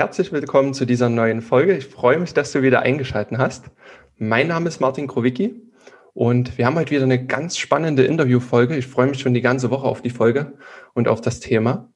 Herzlich 0.00 0.32
willkommen 0.32 0.72
zu 0.72 0.86
dieser 0.86 1.10
neuen 1.10 1.42
Folge. 1.42 1.76
Ich 1.76 1.86
freue 1.86 2.18
mich, 2.18 2.32
dass 2.32 2.52
du 2.52 2.62
wieder 2.62 2.80
eingeschaltet 2.80 3.36
hast. 3.36 3.66
Mein 4.16 4.48
Name 4.48 4.66
ist 4.66 4.80
Martin 4.80 5.06
Krowicki 5.06 5.60
und 6.14 6.56
wir 6.56 6.64
haben 6.64 6.76
heute 6.76 6.92
wieder 6.92 7.02
eine 7.02 7.26
ganz 7.26 7.58
spannende 7.58 8.04
Interviewfolge. 8.04 8.78
Ich 8.78 8.86
freue 8.86 9.08
mich 9.08 9.20
schon 9.20 9.34
die 9.34 9.42
ganze 9.42 9.70
Woche 9.70 9.86
auf 9.86 10.00
die 10.00 10.08
Folge 10.08 10.54
und 10.94 11.06
auf 11.06 11.20
das 11.20 11.40
Thema. 11.40 11.92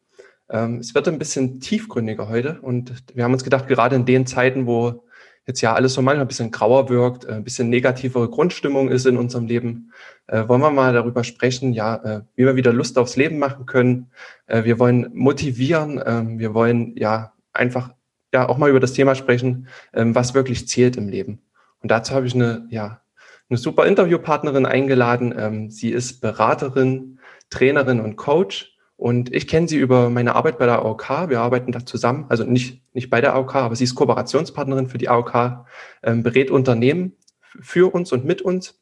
Ähm, 0.50 0.80
es 0.80 0.94
wird 0.94 1.08
ein 1.08 1.18
bisschen 1.18 1.60
tiefgründiger 1.60 2.28
heute 2.28 2.60
und 2.60 2.92
wir 3.14 3.24
haben 3.24 3.32
uns 3.32 3.42
gedacht, 3.42 3.68
gerade 3.68 3.96
in 3.96 4.04
den 4.04 4.26
Zeiten, 4.26 4.66
wo 4.66 5.06
jetzt 5.46 5.62
ja 5.62 5.72
alles 5.72 5.94
so 5.94 6.02
manchmal 6.02 6.26
ein 6.26 6.28
bisschen 6.28 6.50
grauer 6.50 6.90
wirkt, 6.90 7.24
äh, 7.24 7.32
ein 7.32 7.44
bisschen 7.44 7.70
negativere 7.70 8.28
Grundstimmung 8.28 8.90
ist 8.90 9.06
in 9.06 9.16
unserem 9.16 9.46
Leben, 9.46 9.92
äh, 10.26 10.46
wollen 10.46 10.60
wir 10.60 10.70
mal 10.70 10.92
darüber 10.92 11.24
sprechen, 11.24 11.72
ja, 11.72 11.96
äh, 12.04 12.20
wie 12.36 12.44
wir 12.44 12.54
wieder 12.54 12.74
Lust 12.74 12.98
aufs 12.98 13.16
Leben 13.16 13.38
machen 13.38 13.64
können. 13.64 14.10
Wir 14.46 14.78
wollen 14.78 15.08
motivieren, 15.14 16.02
ähm, 16.04 16.38
wir 16.38 16.52
wollen 16.52 16.94
ja 16.96 17.33
einfach 17.54 17.90
ja 18.32 18.48
auch 18.48 18.58
mal 18.58 18.70
über 18.70 18.80
das 18.80 18.92
Thema 18.92 19.14
sprechen, 19.14 19.68
ähm, 19.92 20.14
was 20.14 20.34
wirklich 20.34 20.68
zählt 20.68 20.96
im 20.96 21.08
Leben. 21.08 21.40
Und 21.80 21.90
dazu 21.90 22.14
habe 22.14 22.26
ich 22.26 22.34
eine, 22.34 22.66
ja, 22.70 23.00
eine 23.48 23.58
super 23.58 23.86
Interviewpartnerin 23.86 24.66
eingeladen. 24.66 25.34
Ähm, 25.36 25.70
sie 25.70 25.90
ist 25.90 26.20
Beraterin, 26.20 27.20
Trainerin 27.50 28.00
und 28.00 28.16
Coach. 28.16 28.76
Und 28.96 29.34
ich 29.34 29.48
kenne 29.48 29.68
sie 29.68 29.76
über 29.76 30.08
meine 30.08 30.34
Arbeit 30.34 30.58
bei 30.58 30.66
der 30.66 30.80
AOK. 30.80 31.28
Wir 31.28 31.40
arbeiten 31.40 31.72
da 31.72 31.84
zusammen, 31.84 32.26
also 32.28 32.44
nicht, 32.44 32.82
nicht 32.94 33.10
bei 33.10 33.20
der 33.20 33.34
AOK, 33.34 33.56
aber 33.56 33.76
sie 33.76 33.84
ist 33.84 33.96
Kooperationspartnerin 33.96 34.88
für 34.88 34.98
die 34.98 35.08
AOK, 35.08 35.66
ähm, 36.02 36.22
berät 36.22 36.50
Unternehmen 36.50 37.16
für 37.60 37.92
uns 37.92 38.12
und 38.12 38.24
mit 38.24 38.40
uns 38.42 38.80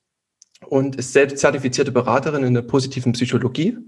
und 0.69 0.97
ist 0.97 1.13
selbst 1.13 1.39
zertifizierte 1.39 1.93
Beraterin 1.93 2.45
in 2.45 2.55
der 2.55 2.63
positiven 2.63 3.13
Psychologie 3.13 3.79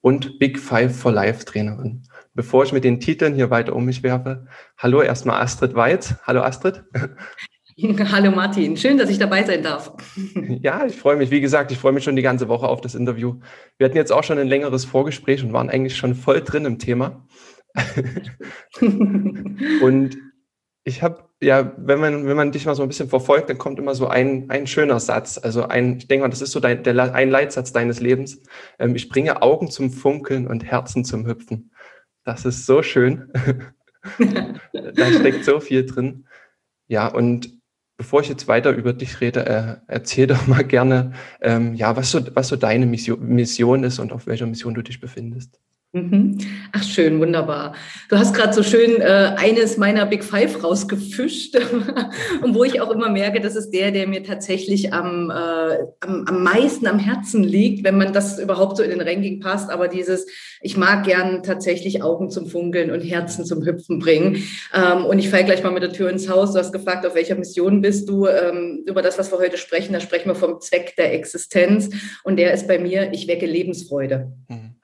und 0.00 0.38
Big 0.38 0.58
Five 0.58 0.96
for 0.96 1.12
Life 1.12 1.44
Trainerin. 1.44 2.02
Bevor 2.38 2.62
ich 2.62 2.72
mit 2.72 2.84
den 2.84 3.00
Titeln 3.00 3.34
hier 3.34 3.50
weiter 3.50 3.74
um 3.74 3.84
mich 3.84 4.04
werfe, 4.04 4.46
hallo 4.76 5.02
erstmal 5.02 5.42
Astrid 5.42 5.74
Weiz. 5.74 6.14
Hallo 6.22 6.42
Astrid. 6.42 6.84
Hallo 8.12 8.30
Martin, 8.30 8.76
schön, 8.76 8.96
dass 8.96 9.10
ich 9.10 9.18
dabei 9.18 9.42
sein 9.42 9.64
darf. 9.64 9.92
Ja, 10.62 10.86
ich 10.86 10.94
freue 10.94 11.16
mich. 11.16 11.32
Wie 11.32 11.40
gesagt, 11.40 11.72
ich 11.72 11.78
freue 11.78 11.90
mich 11.90 12.04
schon 12.04 12.14
die 12.14 12.22
ganze 12.22 12.46
Woche 12.46 12.68
auf 12.68 12.80
das 12.80 12.94
Interview. 12.94 13.40
Wir 13.76 13.86
hatten 13.86 13.96
jetzt 13.96 14.12
auch 14.12 14.22
schon 14.22 14.38
ein 14.38 14.46
längeres 14.46 14.84
Vorgespräch 14.84 15.42
und 15.42 15.52
waren 15.52 15.68
eigentlich 15.68 15.96
schon 15.96 16.14
voll 16.14 16.40
drin 16.40 16.64
im 16.64 16.78
Thema. 16.78 17.26
und 19.82 20.16
ich 20.84 21.02
habe, 21.02 21.24
ja, 21.42 21.72
wenn 21.76 21.98
man, 21.98 22.26
wenn 22.26 22.36
man 22.36 22.52
dich 22.52 22.66
mal 22.66 22.76
so 22.76 22.82
ein 22.82 22.88
bisschen 22.88 23.08
verfolgt, 23.08 23.50
dann 23.50 23.58
kommt 23.58 23.80
immer 23.80 23.96
so 23.96 24.06
ein, 24.06 24.48
ein 24.48 24.68
schöner 24.68 25.00
Satz. 25.00 25.40
Also 25.42 25.64
ein, 25.64 25.98
ich 25.98 26.06
denke 26.06 26.22
mal, 26.22 26.30
das 26.30 26.42
ist 26.42 26.52
so 26.52 26.60
dein, 26.60 26.84
der, 26.84 27.14
ein 27.14 27.30
Leitsatz 27.30 27.72
deines 27.72 27.98
Lebens. 28.00 28.42
Ähm, 28.78 28.94
ich 28.94 29.08
bringe 29.08 29.42
Augen 29.42 29.70
zum 29.70 29.90
Funkeln 29.90 30.46
und 30.46 30.64
Herzen 30.64 31.04
zum 31.04 31.26
Hüpfen. 31.26 31.72
Das 32.28 32.44
ist 32.44 32.66
so 32.66 32.82
schön. 32.82 33.32
da 34.18 35.12
steckt 35.12 35.46
so 35.46 35.60
viel 35.60 35.86
drin. 35.86 36.26
Ja, 36.86 37.08
und 37.08 37.58
bevor 37.96 38.20
ich 38.20 38.28
jetzt 38.28 38.46
weiter 38.46 38.72
über 38.72 38.92
dich 38.92 39.22
rede, 39.22 39.46
äh, 39.46 39.76
erzähl 39.86 40.26
doch 40.26 40.46
mal 40.46 40.62
gerne, 40.62 41.14
ähm, 41.40 41.72
ja, 41.72 41.96
was 41.96 42.10
so, 42.10 42.20
was 42.36 42.48
so 42.48 42.56
deine 42.56 42.84
Mission, 42.84 43.26
Mission 43.26 43.82
ist 43.82 43.98
und 43.98 44.12
auf 44.12 44.26
welcher 44.26 44.44
Mission 44.44 44.74
du 44.74 44.82
dich 44.82 45.00
befindest. 45.00 45.58
Mhm. 45.92 46.36
Ach 46.72 46.82
schön, 46.82 47.18
wunderbar. 47.18 47.74
Du 48.10 48.18
hast 48.18 48.34
gerade 48.34 48.52
so 48.52 48.62
schön 48.62 49.00
äh, 49.00 49.32
eines 49.36 49.78
meiner 49.78 50.04
Big 50.04 50.22
Five 50.22 50.62
rausgefischt 50.62 51.56
und 52.42 52.54
wo 52.54 52.62
ich 52.62 52.82
auch 52.82 52.90
immer 52.90 53.08
merke, 53.08 53.40
das 53.40 53.56
ist 53.56 53.70
der, 53.70 53.90
der 53.90 54.06
mir 54.06 54.22
tatsächlich 54.22 54.92
am, 54.92 55.30
äh, 55.30 55.78
am, 56.00 56.24
am 56.26 56.42
meisten 56.42 56.86
am 56.86 56.98
Herzen 56.98 57.42
liegt, 57.42 57.84
wenn 57.84 57.96
man 57.96 58.12
das 58.12 58.38
überhaupt 58.38 58.76
so 58.76 58.82
in 58.82 58.90
den 58.90 59.00
Ranking 59.00 59.40
passt. 59.40 59.70
Aber 59.70 59.88
dieses, 59.88 60.26
ich 60.60 60.76
mag 60.76 61.04
gern 61.04 61.42
tatsächlich 61.42 62.02
Augen 62.02 62.28
zum 62.28 62.48
Funkeln 62.48 62.90
und 62.90 63.00
Herzen 63.00 63.46
zum 63.46 63.64
Hüpfen 63.64 63.98
bringen. 63.98 64.42
Ähm, 64.74 65.06
und 65.06 65.18
ich 65.18 65.30
falle 65.30 65.44
gleich 65.44 65.62
mal 65.62 65.72
mit 65.72 65.82
der 65.82 65.92
Tür 65.92 66.10
ins 66.10 66.28
Haus. 66.28 66.52
Du 66.52 66.58
hast 66.58 66.72
gefragt, 66.72 67.06
auf 67.06 67.14
welcher 67.14 67.34
Mission 67.34 67.80
bist 67.80 68.10
du? 68.10 68.26
Ähm, 68.26 68.82
über 68.86 69.00
das, 69.00 69.18
was 69.18 69.32
wir 69.32 69.38
heute 69.38 69.56
sprechen, 69.56 69.94
da 69.94 70.00
sprechen 70.00 70.28
wir 70.28 70.34
vom 70.34 70.60
Zweck 70.60 70.96
der 70.96 71.14
Existenz. 71.14 71.88
Und 72.24 72.36
der 72.36 72.52
ist 72.52 72.68
bei 72.68 72.78
mir, 72.78 73.10
ich 73.14 73.26
wecke 73.26 73.46
Lebensfreude. 73.46 74.32
Mhm. 74.48 74.77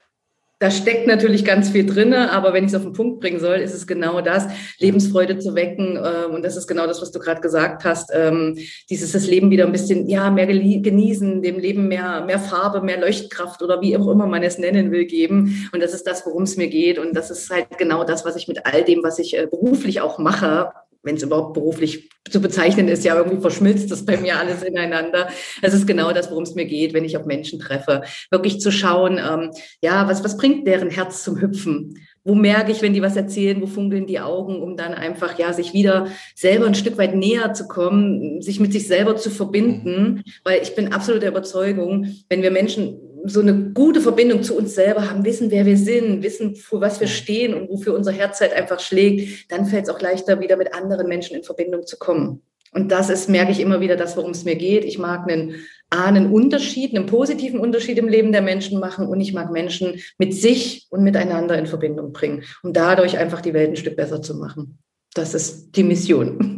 Da 0.59 0.71
steckt 0.71 1.05
natürlich 1.05 1.43
ganz 1.43 1.69
viel 1.69 1.85
drin, 1.85 2.13
aber 2.13 2.53
wenn 2.53 2.63
ich 2.63 2.71
es 2.71 2.75
auf 2.75 2.83
den 2.83 2.93
Punkt 2.93 3.19
bringen 3.19 3.41
soll, 3.41 3.57
ist 3.57 3.73
es 3.73 3.85
genau 3.85 4.21
das, 4.21 4.47
Lebensfreude 4.79 5.37
zu 5.37 5.53
wecken. 5.53 5.97
Ähm, 6.01 6.33
und 6.33 6.45
das 6.45 6.55
ist 6.55 6.65
genau 6.65 6.87
das, 6.87 7.01
was 7.01 7.11
du 7.11 7.19
gerade 7.19 7.41
gesagt 7.41 7.83
hast. 7.83 8.09
Ähm, 8.13 8.57
dieses 8.89 9.11
das 9.11 9.27
Leben 9.27 9.51
wieder 9.51 9.65
ein 9.65 9.73
bisschen, 9.73 10.07
ja, 10.07 10.31
mehr 10.31 10.47
genießen, 10.47 11.41
dem 11.41 11.59
Leben 11.59 11.89
mehr, 11.89 12.23
mehr 12.25 12.39
Farbe, 12.39 12.81
mehr 12.81 13.01
Leuchtkraft 13.01 13.61
oder 13.63 13.81
wie 13.81 13.97
auch 13.97 14.07
immer 14.07 14.27
man 14.27 14.43
es 14.43 14.57
nennen 14.57 14.91
will, 14.91 15.05
geben. 15.05 15.69
Und 15.73 15.83
das 15.83 15.93
ist 15.93 16.07
das, 16.07 16.25
worum 16.25 16.43
es 16.43 16.55
mir 16.55 16.67
geht. 16.67 16.99
Und 16.99 17.17
das 17.17 17.31
ist 17.31 17.49
halt 17.49 17.77
genau 17.77 18.05
das, 18.05 18.23
was 18.23 18.37
ich 18.37 18.47
mit 18.47 18.65
all 18.65 18.85
dem, 18.85 19.03
was 19.03 19.19
ich 19.19 19.37
äh, 19.37 19.47
beruflich 19.47 19.99
auch 19.99 20.19
mache, 20.19 20.71
wenn 21.05 21.15
es 21.15 21.23
überhaupt 21.23 21.53
beruflich 21.53 22.09
zu 22.29 22.41
bezeichnen 22.41 22.87
ist, 22.87 23.05
ja, 23.05 23.15
irgendwie 23.15 23.39
verschmilzt 23.39 23.91
das 23.91 24.03
bei 24.03 24.17
mir 24.17 24.37
alles 24.37 24.63
ineinander. 24.63 25.29
Es 25.61 25.73
ist 25.73 25.85
genau 25.85 26.11
das, 26.11 26.31
worum 26.31 26.43
es 26.43 26.55
mir 26.55 26.65
geht, 26.65 26.93
wenn 26.93 27.05
ich 27.05 27.15
auf 27.15 27.25
Menschen 27.25 27.59
treffe. 27.59 28.01
Wirklich 28.31 28.59
zu 28.59 28.71
schauen, 28.71 29.19
ähm, 29.19 29.51
ja, 29.81 30.07
was, 30.07 30.23
was 30.23 30.37
bringt 30.37 30.67
deren 30.67 30.89
Herz 30.89 31.23
zum 31.23 31.39
Hüpfen? 31.39 31.99
Wo 32.23 32.33
merke 32.33 32.71
ich, 32.71 32.81
wenn 32.81 32.93
die 32.93 33.03
was 33.03 33.15
erzählen, 33.15 33.61
wo 33.61 33.67
funkeln 33.67 34.07
die 34.07 34.19
Augen, 34.19 34.61
um 34.63 34.75
dann 34.75 34.95
einfach, 34.95 35.37
ja, 35.37 35.53
sich 35.53 35.73
wieder 35.73 36.07
selber 36.33 36.65
ein 36.65 36.73
Stück 36.73 36.97
weit 36.97 37.15
näher 37.15 37.53
zu 37.53 37.67
kommen, 37.67 38.41
sich 38.41 38.59
mit 38.59 38.73
sich 38.73 38.87
selber 38.87 39.15
zu 39.15 39.29
verbinden, 39.29 40.23
weil 40.43 40.63
ich 40.63 40.73
bin 40.73 40.91
absolut 40.91 41.21
der 41.21 41.29
Überzeugung, 41.29 42.15
wenn 42.27 42.41
wir 42.41 42.49
Menschen 42.49 42.99
so 43.27 43.41
eine 43.41 43.71
gute 43.73 44.01
Verbindung 44.01 44.43
zu 44.43 44.57
uns 44.57 44.75
selber 44.75 45.09
haben, 45.09 45.25
wissen, 45.25 45.51
wer 45.51 45.65
wir 45.65 45.77
sind, 45.77 46.23
wissen, 46.23 46.55
für 46.55 46.81
was 46.81 46.99
wir 46.99 47.07
stehen 47.07 47.53
und 47.53 47.69
wofür 47.69 47.93
unser 47.95 48.11
Herz 48.11 48.41
halt 48.41 48.53
einfach 48.53 48.79
schlägt, 48.79 49.51
dann 49.51 49.65
fällt 49.65 49.85
es 49.85 49.89
auch 49.89 50.01
leichter, 50.01 50.39
wieder 50.39 50.57
mit 50.57 50.73
anderen 50.73 51.07
Menschen 51.07 51.35
in 51.35 51.43
Verbindung 51.43 51.85
zu 51.85 51.97
kommen. 51.97 52.41
Und 52.71 52.91
das 52.91 53.09
ist, 53.09 53.29
merke 53.29 53.51
ich 53.51 53.61
immer 53.61 53.79
wieder, 53.79 53.95
das, 53.95 54.17
worum 54.17 54.31
es 54.31 54.43
mir 54.43 54.55
geht. 54.55 54.83
Ich 54.83 54.97
mag 54.97 55.31
einen, 55.31 55.55
einen 55.89 56.31
Unterschied, 56.31 56.93
einen 56.93 57.05
positiven 57.05 57.59
Unterschied 57.59 57.97
im 57.97 58.09
Leben 58.09 58.33
der 58.33 58.41
Menschen 58.41 58.81
machen 58.81 59.07
und 59.07 59.21
ich 59.21 59.33
mag 59.33 59.49
Menschen 59.51 60.01
mit 60.17 60.33
sich 60.33 60.87
und 60.89 61.03
miteinander 61.03 61.57
in 61.57 61.67
Verbindung 61.67 62.11
bringen, 62.11 62.43
um 62.63 62.73
dadurch 62.73 63.17
einfach 63.17 63.39
die 63.39 63.53
Welt 63.53 63.69
ein 63.69 63.75
Stück 63.77 63.95
besser 63.95 64.21
zu 64.21 64.35
machen. 64.35 64.77
Das 65.13 65.33
ist 65.33 65.71
die 65.71 65.83
Mission. 65.83 66.54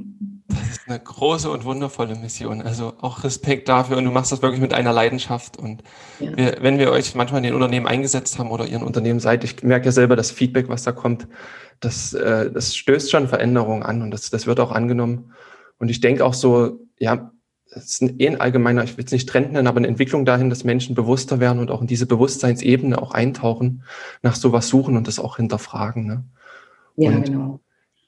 Eine 0.87 1.01
große 1.01 1.51
und 1.51 1.65
wundervolle 1.65 2.15
Mission. 2.15 2.61
Also 2.61 2.93
auch 3.01 3.25
Respekt 3.25 3.67
dafür 3.67 3.97
und 3.97 4.05
du 4.05 4.11
machst 4.11 4.31
das 4.31 4.41
wirklich 4.41 4.61
mit 4.61 4.73
einer 4.73 4.93
Leidenschaft. 4.93 5.57
Und 5.57 5.83
ja. 6.21 6.37
wir, 6.37 6.57
wenn 6.61 6.79
wir 6.79 6.91
euch 6.91 7.13
manchmal 7.13 7.39
in 7.39 7.43
den 7.43 7.55
Unternehmen 7.55 7.87
eingesetzt 7.87 8.39
haben 8.39 8.51
oder 8.51 8.65
ihr 8.65 8.77
ein 8.77 8.85
Unternehmen 8.85 9.19
seid, 9.19 9.43
ich 9.43 9.61
merke 9.63 9.87
ja 9.87 9.91
selber 9.91 10.15
das 10.15 10.31
Feedback, 10.31 10.69
was 10.69 10.83
da 10.83 10.93
kommt, 10.93 11.27
das, 11.81 12.13
äh, 12.13 12.49
das 12.51 12.73
stößt 12.75 13.11
schon 13.11 13.27
Veränderungen 13.27 13.83
an 13.83 14.01
und 14.01 14.11
das, 14.11 14.29
das 14.29 14.47
wird 14.47 14.61
auch 14.61 14.71
angenommen. 14.71 15.33
Und 15.77 15.89
ich 15.89 15.99
denke 15.99 16.23
auch 16.23 16.33
so, 16.33 16.79
ja, 16.97 17.31
es 17.69 17.85
ist 17.85 18.01
ein, 18.01 18.19
eh 18.19 18.29
ein 18.29 18.39
allgemeiner, 18.39 18.85
ich 18.85 18.97
will 18.97 19.03
es 19.03 19.11
nicht 19.11 19.27
Trend 19.27 19.51
nennen, 19.51 19.67
aber 19.67 19.77
eine 19.77 19.87
Entwicklung 19.87 20.23
dahin, 20.23 20.49
dass 20.49 20.63
Menschen 20.63 20.95
bewusster 20.95 21.41
werden 21.41 21.59
und 21.59 21.69
auch 21.69 21.81
in 21.81 21.87
diese 21.87 22.05
Bewusstseinsebene 22.05 23.01
auch 23.01 23.11
eintauchen, 23.11 23.83
nach 24.21 24.35
sowas 24.35 24.69
suchen 24.69 24.95
und 24.95 25.05
das 25.07 25.19
auch 25.19 25.35
hinterfragen. 25.35 26.07
Ne? 26.07 26.23
Ja, 26.95 27.09
und 27.09 27.25
genau. 27.25 27.59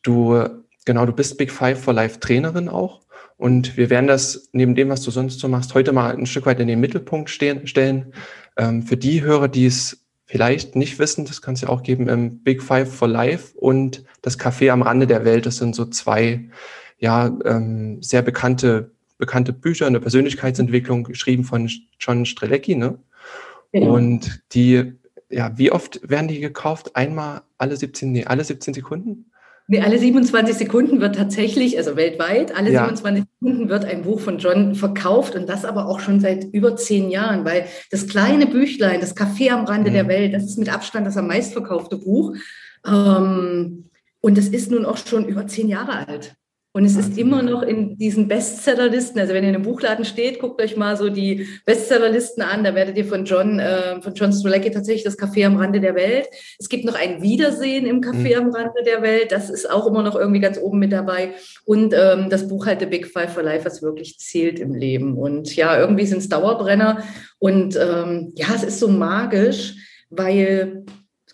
Du 0.02 0.59
Genau, 0.86 1.06
du 1.06 1.14
bist 1.14 1.38
Big 1.38 1.52
Five 1.52 1.84
for 1.84 1.94
Life 1.94 2.20
Trainerin 2.20 2.70
auch. 2.70 3.02
Und 3.38 3.78
wir 3.78 3.90
werden 3.90 4.08
das 4.08 4.50
neben 4.52 4.76
dem, 4.76 4.90
was 4.90 5.02
du 5.02 5.12
sonst 5.12 5.40
so 5.40 5.48
machst, 5.48 5.74
heute 5.74 5.94
mal 5.94 6.14
ein 6.14 6.26
Stück 6.26 6.46
weit 6.46 6.60
in 6.60 6.68
den 6.68 6.82
Mittelpunkt 6.82 7.30
stehen, 7.30 7.68
stellen. 7.68 8.14
Ähm, 8.58 8.84
für 8.84 8.98
die 8.98 9.22
Hörer, 9.22 9.48
die 9.48 9.66
es 9.66 10.06
vielleicht 10.26 10.76
nicht 10.76 11.00
wissen, 11.00 11.26
das 11.26 11.42
kann 11.42 11.54
es 11.54 11.62
ja 11.62 11.70
auch 11.70 11.82
geben, 11.82 12.10
ähm, 12.10 12.44
Big 12.44 12.62
Five 12.62 12.94
for 12.94 13.08
Life 13.08 13.58
und 13.58 14.04
das 14.22 14.38
Café 14.38 14.72
am 14.72 14.82
Rande 14.82 15.08
der 15.08 15.26
Welt. 15.26 15.46
Das 15.46 15.58
sind 15.58 15.74
so 15.74 15.86
zwei, 15.86 16.50
ja, 16.98 17.28
ähm, 17.46 18.04
sehr 18.04 18.22
bekannte, 18.22 18.92
bekannte 19.18 19.54
Bücher 19.54 19.88
in 19.88 19.94
der 19.94 20.02
Persönlichkeitsentwicklung, 20.02 21.06
geschrieben 21.06 21.46
von 21.46 21.70
John 22.00 22.26
Strelecki, 22.26 22.76
ne? 22.76 23.00
Genau. 23.72 23.96
Und 23.96 24.42
die, 24.52 24.94
ja, 25.30 25.58
wie 25.58 25.72
oft 25.72 26.02
werden 26.08 26.28
die 26.28 26.42
gekauft? 26.42 26.96
Einmal 26.96 27.44
alle 27.58 27.78
17, 27.78 28.12
nee, 28.12 28.26
alle 28.26 28.44
17 28.44 28.74
Sekunden? 28.74 29.32
Nee, 29.72 29.82
alle 29.82 30.00
27 30.00 30.56
Sekunden 30.56 31.00
wird 31.00 31.16
tatsächlich, 31.16 31.78
also 31.78 31.96
weltweit, 31.96 32.56
alle 32.58 32.72
ja. 32.72 32.86
27 32.86 33.26
Sekunden 33.40 33.70
wird 33.70 33.86
ein 33.86 34.02
Buch 34.02 34.20
von 34.20 34.40
John 34.40 34.74
verkauft 34.74 35.36
und 35.36 35.48
das 35.48 35.64
aber 35.64 35.88
auch 35.88 36.00
schon 36.00 36.20
seit 36.20 36.44
über 36.54 36.76
zehn 36.76 37.12
Jahren, 37.12 37.46
weil 37.46 37.66
das 37.92 38.08
kleine 38.08 38.48
Büchlein, 38.48 39.00
das 39.00 39.16
Café 39.16 39.52
am 39.52 39.66
Rande 39.66 39.92
mhm. 39.92 39.94
der 39.94 40.08
Welt, 40.08 40.34
das 40.34 40.46
ist 40.46 40.58
mit 40.58 40.74
Abstand 40.74 41.06
das 41.06 41.18
am 41.18 41.28
meistverkaufte 41.28 41.98
Buch. 41.98 42.36
Ähm, 42.86 43.86
Und 44.22 44.38
es 44.38 44.50
ist 44.50 44.72
nun 44.72 44.86
auch 44.86 44.98
schon 44.98 45.28
über 45.28 45.48
zehn 45.48 45.70
Jahre 45.70 46.08
alt. 46.08 46.36
Und 46.72 46.86
es 46.86 46.96
ist 46.96 47.18
immer 47.18 47.42
noch 47.42 47.64
in 47.64 47.98
diesen 47.98 48.28
Bestsellerlisten. 48.28 49.20
Also 49.20 49.34
wenn 49.34 49.44
ihr 49.44 49.50
in 49.50 49.56
einem 49.56 49.64
Buchladen 49.64 50.06
steht, 50.06 50.40
guckt 50.40 50.62
euch 50.62 50.78
mal 50.78 50.96
so 50.96 51.10
die 51.10 51.48
Bestsellerlisten 51.66 52.44
an. 52.44 52.64
Da 52.64 52.76
werdet 52.76 52.96
ihr 52.96 53.06
von 53.06 53.26
John, 53.26 53.60
äh, 53.60 54.00
von 54.02 54.14
John 54.14 54.32
Strzelecki 54.32 54.70
tatsächlich 54.70 55.04
das 55.04 55.18
Café 55.18 55.48
am 55.48 55.58
Rande 55.58 55.80
der 55.80 55.96
Welt. 55.96 56.28
Es 56.60 56.70
gibt 56.70 56.86
noch 56.86 56.94
ein 56.94 57.24
Wiedersehen 57.24 57.88
im 57.88 58.02
Café 58.02 58.40
mhm. 58.40 58.48
am 58.48 58.54
Rande 58.54 58.84
der 58.86 59.02
Welt. 59.02 59.32
Das 59.32 59.50
ist 59.50 59.68
auch 59.68 59.88
immer 59.88 60.04
noch 60.04 60.16
irgendwie 60.16 60.42
ganz 60.42 60.60
oben 60.60 60.78
mit 60.78 60.92
dabei. 60.92 61.32
Und 61.66 61.96
ähm, 61.98 62.30
das 62.30 62.48
Buch 62.48 62.68
halt 62.68 62.82
The 62.82 62.86
Big 62.86 63.08
Five 63.08 63.34
for 63.34 63.42
Life, 63.42 63.66
was 63.66 63.82
wirklich 63.82 64.20
zählt 64.20 64.60
im 64.60 64.76
Leben. 64.76 65.18
Und 65.18 65.56
ja, 65.56 65.80
irgendwie 65.80 66.06
sind 66.06 66.20
es 66.20 66.30
Dauerbrenner. 66.30 67.04
Und 67.40 67.78
ähm, 67.78 68.32
ja, 68.36 68.48
es 68.54 68.64
ist 68.64 68.80
so 68.80 68.90
magisch, 68.90 69.74
weil 70.12 70.86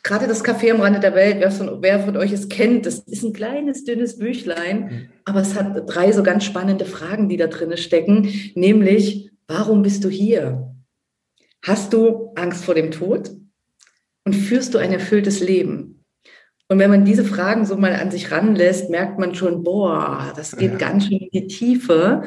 gerade 0.06 0.28
das 0.28 0.46
Café 0.46 0.72
am 0.72 0.82
Rande 0.82 1.00
der 1.00 1.16
Welt, 1.16 1.38
wer 1.40 1.52
von, 1.52 1.82
wer 1.82 2.00
von, 2.00 2.16
euch 2.16 2.32
es 2.32 2.48
kennt, 2.48 2.86
das 2.86 3.00
ist 3.00 3.24
ein 3.24 3.34
kleines, 3.34 3.84
dünnes 3.84 4.18
Büchlein, 4.18 4.80
mhm. 4.80 5.10
aber 5.26 5.42
es 5.42 5.56
hat 5.56 5.84
drei 5.88 6.12
so 6.12 6.22
ganz 6.24 6.46
spannende 6.46 6.86
Fragen, 6.86 7.28
die 7.28 7.38
da 7.38 7.48
drin 7.48 7.76
stecken, 7.76 8.30
nämlich, 8.54 9.32
warum 9.48 9.82
bist 9.82 10.04
du 10.04 10.10
hier? 10.10 10.74
Hast 11.64 11.92
du 11.92 12.32
Angst 12.36 12.64
vor 12.64 12.76
dem 12.76 12.92
Tod? 12.92 13.32
Und 14.24 14.34
führst 14.34 14.74
du 14.74 14.78
ein 14.78 14.92
erfülltes 14.92 15.40
Leben? 15.40 16.04
Und 16.68 16.80
wenn 16.80 16.90
man 16.90 17.06
diese 17.06 17.26
Fragen 17.26 17.66
so 17.66 17.76
mal 17.76 17.94
an 17.94 18.10
sich 18.10 18.32
ranlässt, 18.32 18.90
merkt 18.90 19.20
man 19.20 19.36
schon, 19.36 19.64
boah, 19.64 20.34
das 20.36 20.56
geht 20.58 20.74
ja. 20.74 20.78
ganz 20.78 21.06
schön 21.06 21.20
in 21.20 21.30
die 21.32 21.48
Tiefe. 21.48 22.24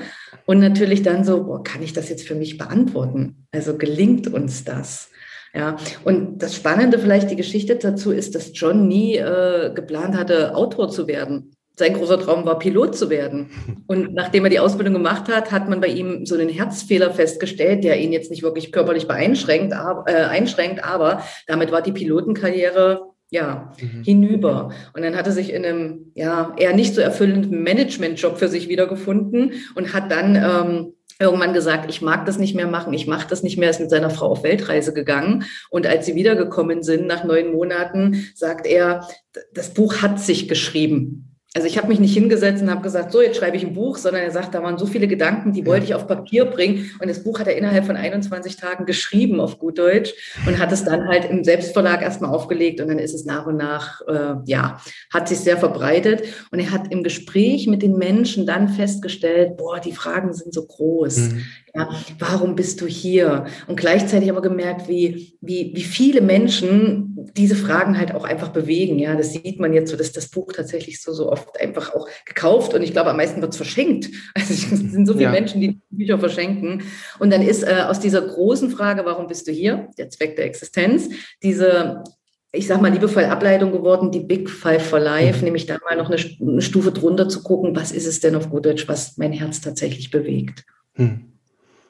Und 0.46 0.60
natürlich 0.60 1.02
dann 1.02 1.24
so, 1.24 1.44
boah, 1.44 1.62
kann 1.64 1.82
ich 1.82 1.92
das 1.92 2.08
jetzt 2.08 2.26
für 2.26 2.36
mich 2.36 2.56
beantworten? 2.56 3.46
Also 3.50 3.76
gelingt 3.76 4.32
uns 4.32 4.64
das? 4.64 5.10
Ja, 5.54 5.76
und 6.04 6.42
das 6.42 6.54
Spannende 6.54 6.98
vielleicht 6.98 7.30
die 7.30 7.36
Geschichte 7.36 7.76
dazu 7.76 8.12
ist, 8.12 8.34
dass 8.34 8.50
John 8.52 8.86
nie 8.86 9.16
äh, 9.16 9.72
geplant 9.74 10.16
hatte, 10.16 10.54
Autor 10.54 10.90
zu 10.90 11.06
werden. 11.06 11.52
Sein 11.76 11.94
großer 11.94 12.20
Traum 12.20 12.44
war, 12.44 12.58
Pilot 12.58 12.96
zu 12.96 13.08
werden. 13.08 13.50
Und 13.86 14.12
nachdem 14.14 14.44
er 14.44 14.50
die 14.50 14.60
Ausbildung 14.60 14.94
gemacht 14.94 15.28
hat, 15.28 15.52
hat 15.52 15.68
man 15.68 15.80
bei 15.80 15.86
ihm 15.88 16.26
so 16.26 16.34
einen 16.34 16.48
Herzfehler 16.48 17.12
festgestellt, 17.12 17.84
der 17.84 17.98
ihn 18.00 18.12
jetzt 18.12 18.30
nicht 18.30 18.42
wirklich 18.42 18.72
körperlich 18.72 19.06
beeinschränkt, 19.06 19.72
aber, 19.72 20.10
äh, 20.10 20.24
einschränkt, 20.24 20.84
aber 20.84 21.22
damit 21.46 21.72
war 21.72 21.82
die 21.82 21.92
Pilotenkarriere 21.92 23.02
ja, 23.30 23.72
mhm. 23.80 24.02
hinüber. 24.02 24.72
Und 24.94 25.02
dann 25.02 25.16
hat 25.16 25.26
er 25.26 25.32
sich 25.32 25.52
in 25.52 25.64
einem 25.64 26.12
ja, 26.14 26.54
eher 26.56 26.74
nicht 26.74 26.94
so 26.94 27.00
erfüllenden 27.00 27.62
Managementjob 27.62 28.38
für 28.38 28.48
sich 28.48 28.68
wiedergefunden 28.68 29.52
und 29.74 29.92
hat 29.92 30.10
dann 30.10 30.36
ähm, 30.36 30.94
irgendwann 31.20 31.52
gesagt, 31.52 31.90
ich 31.90 32.00
mag 32.00 32.26
das 32.26 32.38
nicht 32.38 32.54
mehr 32.54 32.68
machen, 32.68 32.92
ich 32.92 33.06
mache 33.06 33.26
das 33.28 33.42
nicht 33.42 33.58
mehr, 33.58 33.70
ist 33.70 33.80
mit 33.80 33.90
seiner 33.90 34.10
Frau 34.10 34.28
auf 34.28 34.42
Weltreise 34.42 34.92
gegangen. 34.92 35.44
Und 35.70 35.86
als 35.86 36.06
sie 36.06 36.14
wiedergekommen 36.14 36.82
sind, 36.82 37.06
nach 37.06 37.24
neun 37.24 37.52
Monaten, 37.52 38.28
sagt 38.34 38.66
er, 38.66 39.08
das 39.52 39.74
Buch 39.74 40.02
hat 40.02 40.20
sich 40.20 40.48
geschrieben 40.48 41.37
also 41.54 41.66
ich 41.66 41.78
habe 41.78 41.88
mich 41.88 41.98
nicht 41.98 42.12
hingesetzt 42.12 42.62
und 42.62 42.70
habe 42.70 42.82
gesagt, 42.82 43.10
so, 43.10 43.22
jetzt 43.22 43.38
schreibe 43.38 43.56
ich 43.56 43.64
ein 43.64 43.72
Buch, 43.72 43.96
sondern 43.96 44.22
er 44.22 44.30
sagt, 44.30 44.54
da 44.54 44.62
waren 44.62 44.76
so 44.76 44.84
viele 44.84 45.08
Gedanken, 45.08 45.52
die 45.54 45.64
wollte 45.64 45.86
ich 45.86 45.94
auf 45.94 46.06
Papier 46.06 46.44
bringen. 46.44 46.90
Und 47.00 47.08
das 47.08 47.24
Buch 47.24 47.40
hat 47.40 47.46
er 47.46 47.56
innerhalb 47.56 47.86
von 47.86 47.96
21 47.96 48.56
Tagen 48.56 48.84
geschrieben 48.84 49.40
auf 49.40 49.58
gut 49.58 49.78
Deutsch 49.78 50.12
und 50.46 50.58
hat 50.58 50.72
es 50.72 50.84
dann 50.84 51.08
halt 51.08 51.24
im 51.24 51.44
Selbstverlag 51.44 52.02
erstmal 52.02 52.34
aufgelegt 52.34 52.82
und 52.82 52.88
dann 52.88 52.98
ist 52.98 53.14
es 53.14 53.24
nach 53.24 53.46
und 53.46 53.56
nach, 53.56 54.02
äh, 54.06 54.34
ja, 54.44 54.78
hat 55.12 55.26
sich 55.28 55.38
sehr 55.38 55.56
verbreitet. 55.56 56.22
Und 56.50 56.58
er 56.58 56.70
hat 56.70 56.92
im 56.92 57.02
Gespräch 57.02 57.66
mit 57.66 57.82
den 57.82 57.96
Menschen 57.96 58.44
dann 58.44 58.68
festgestellt, 58.68 59.56
boah, 59.56 59.80
die 59.80 59.92
Fragen 59.92 60.34
sind 60.34 60.52
so 60.52 60.66
groß. 60.66 61.16
Mhm. 61.16 61.44
Ja, 61.74 61.88
warum 62.18 62.56
bist 62.56 62.80
du 62.80 62.86
hier? 62.86 63.46
Und 63.66 63.78
gleichzeitig 63.78 64.30
aber 64.30 64.42
gemerkt, 64.42 64.88
wie, 64.88 65.38
wie, 65.40 65.72
wie 65.74 65.82
viele 65.82 66.20
Menschen 66.20 67.07
diese 67.36 67.56
Fragen 67.56 67.98
halt 67.98 68.14
auch 68.14 68.24
einfach 68.24 68.48
bewegen. 68.48 68.98
Ja, 68.98 69.16
das 69.16 69.32
sieht 69.32 69.58
man 69.58 69.72
jetzt 69.72 69.90
so, 69.90 69.96
dass 69.96 70.12
das 70.12 70.28
Buch 70.28 70.52
tatsächlich 70.52 71.02
so, 71.02 71.12
so 71.12 71.30
oft 71.30 71.60
einfach 71.60 71.94
auch 71.94 72.08
gekauft 72.24 72.74
und 72.74 72.82
ich 72.82 72.92
glaube, 72.92 73.10
am 73.10 73.16
meisten 73.16 73.40
wird 73.40 73.52
es 73.52 73.56
verschenkt. 73.56 74.08
Also 74.34 74.54
es 74.54 74.68
sind 74.68 75.06
so 75.06 75.14
viele 75.14 75.24
ja. 75.24 75.30
Menschen, 75.30 75.60
die 75.60 75.80
Bücher 75.90 76.18
verschenken. 76.18 76.82
Und 77.18 77.30
dann 77.32 77.42
ist 77.42 77.62
äh, 77.62 77.84
aus 77.88 77.98
dieser 77.98 78.22
großen 78.22 78.70
Frage, 78.70 79.04
warum 79.04 79.26
bist 79.26 79.48
du 79.48 79.52
hier? 79.52 79.88
Der 79.98 80.10
Zweck 80.10 80.36
der 80.36 80.44
Existenz, 80.46 81.08
diese 81.42 82.04
ich 82.50 82.66
sag 82.66 82.80
mal, 82.80 82.90
liebevoll 82.90 83.24
Ableitung 83.24 83.72
geworden, 83.72 84.10
die 84.10 84.20
Big 84.20 84.48
Five 84.48 84.86
for 84.86 84.98
Life, 84.98 85.38
mhm. 85.38 85.44
nämlich 85.44 85.66
da 85.66 85.76
mal 85.84 85.96
noch 85.96 86.10
eine, 86.10 86.18
eine, 86.40 86.62
Stufe 86.62 86.92
drunter 86.92 87.28
zu 87.28 87.42
gucken, 87.42 87.76
was 87.76 87.92
ist 87.92 88.06
es 88.06 88.20
denn 88.20 88.34
auf 88.34 88.48
gut 88.48 88.64
Deutsch, 88.64 88.88
was 88.88 89.18
mein 89.18 89.32
Herz 89.32 89.60
tatsächlich 89.60 90.10
bewegt. 90.10 90.64
Hm. 90.94 91.32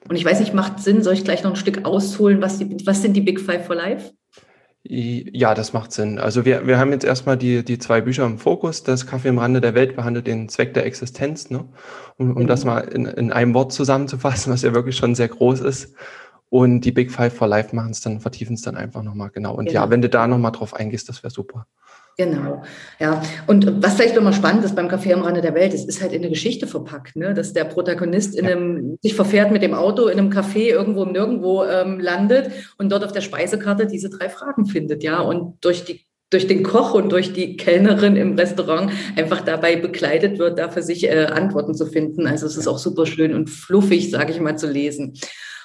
Und 0.08 0.16
ich 0.16 0.24
weiß 0.24 0.40
nicht, 0.40 0.54
macht 0.54 0.80
Sinn, 0.80 1.02
soll 1.02 1.14
ich 1.14 1.24
gleich 1.24 1.44
noch 1.44 1.52
ein 1.52 1.56
Stück 1.56 1.84
ausholen, 1.84 2.42
was, 2.42 2.58
die, 2.58 2.86
was 2.86 3.02
sind 3.02 3.14
die 3.14 3.20
Big 3.20 3.40
Five 3.40 3.66
for 3.66 3.76
Life? 3.76 4.12
Ja, 4.84 5.54
das 5.54 5.72
macht 5.72 5.92
Sinn. 5.92 6.18
Also 6.18 6.44
wir, 6.44 6.66
wir 6.66 6.78
haben 6.78 6.92
jetzt 6.92 7.04
erstmal 7.04 7.36
die, 7.36 7.64
die 7.64 7.78
zwei 7.78 8.00
Bücher 8.00 8.24
im 8.24 8.38
Fokus. 8.38 8.84
Das 8.84 9.06
Kaffee 9.06 9.28
im 9.28 9.38
Rande 9.38 9.60
der 9.60 9.74
Welt 9.74 9.96
behandelt 9.96 10.26
den 10.26 10.48
Zweck 10.48 10.72
der 10.74 10.86
Existenz, 10.86 11.50
ne? 11.50 11.64
um, 12.16 12.36
um 12.36 12.42
mhm. 12.44 12.46
das 12.46 12.64
mal 12.64 12.80
in, 12.80 13.04
in 13.04 13.32
einem 13.32 13.54
Wort 13.54 13.72
zusammenzufassen, 13.72 14.52
was 14.52 14.62
ja 14.62 14.74
wirklich 14.74 14.96
schon 14.96 15.14
sehr 15.14 15.28
groß 15.28 15.60
ist. 15.60 15.94
Und 16.48 16.80
die 16.82 16.92
Big 16.92 17.12
Five 17.12 17.34
for 17.34 17.48
Life 17.48 17.76
machen 17.76 17.90
es 17.90 18.00
dann, 18.00 18.20
vertiefen 18.20 18.54
es 18.54 18.62
dann 18.62 18.76
einfach 18.76 19.02
nochmal 19.02 19.30
genau. 19.30 19.54
Und 19.54 19.66
genau. 19.66 19.80
ja, 19.82 19.90
wenn 19.90 20.00
du 20.00 20.08
da 20.08 20.26
nochmal 20.26 20.52
drauf 20.52 20.72
eingehst, 20.74 21.08
das 21.08 21.22
wäre 21.22 21.30
super. 21.30 21.66
Genau, 22.20 22.64
ja. 22.98 23.22
Und 23.46 23.80
was 23.80 23.94
vielleicht 23.94 24.16
nochmal 24.16 24.32
spannend 24.32 24.64
ist 24.64 24.74
beim 24.74 24.88
Café 24.88 25.14
am 25.14 25.22
Rande 25.22 25.40
der 25.40 25.54
Welt, 25.54 25.72
es 25.72 25.84
ist 25.84 26.02
halt 26.02 26.12
in 26.12 26.22
eine 26.22 26.30
Geschichte 26.30 26.66
verpackt, 26.66 27.14
ne? 27.14 27.32
dass 27.32 27.52
der 27.52 27.62
Protagonist 27.62 28.36
in 28.36 28.44
einem, 28.44 28.98
sich 29.00 29.14
verfährt 29.14 29.52
mit 29.52 29.62
dem 29.62 29.72
Auto 29.72 30.08
in 30.08 30.18
einem 30.18 30.30
Café 30.30 30.66
irgendwo 30.66 31.04
im 31.04 31.12
Nirgendwo 31.12 31.62
ähm, 31.62 32.00
landet 32.00 32.50
und 32.76 32.90
dort 32.90 33.04
auf 33.04 33.12
der 33.12 33.20
Speisekarte 33.20 33.86
diese 33.86 34.10
drei 34.10 34.28
Fragen 34.28 34.66
findet, 34.66 35.04
ja. 35.04 35.20
Und 35.20 35.64
durch 35.64 35.84
die 35.84 36.00
durch 36.30 36.46
den 36.46 36.62
Koch 36.62 36.92
und 36.92 37.10
durch 37.10 37.32
die 37.32 37.56
Kellnerin 37.56 38.16
im 38.16 38.34
Restaurant 38.34 38.92
einfach 39.16 39.40
dabei 39.40 39.76
begleitet 39.76 40.38
wird, 40.38 40.58
da 40.58 40.68
für 40.68 40.82
sich 40.82 41.08
äh, 41.08 41.24
Antworten 41.24 41.74
zu 41.74 41.86
finden. 41.86 42.26
Also 42.26 42.44
es 42.46 42.58
ist 42.58 42.68
auch 42.68 42.76
super 42.78 43.06
schön 43.06 43.34
und 43.34 43.48
fluffig, 43.48 44.10
sage 44.10 44.32
ich 44.32 44.40
mal, 44.40 44.58
zu 44.58 44.70
lesen. 44.70 45.14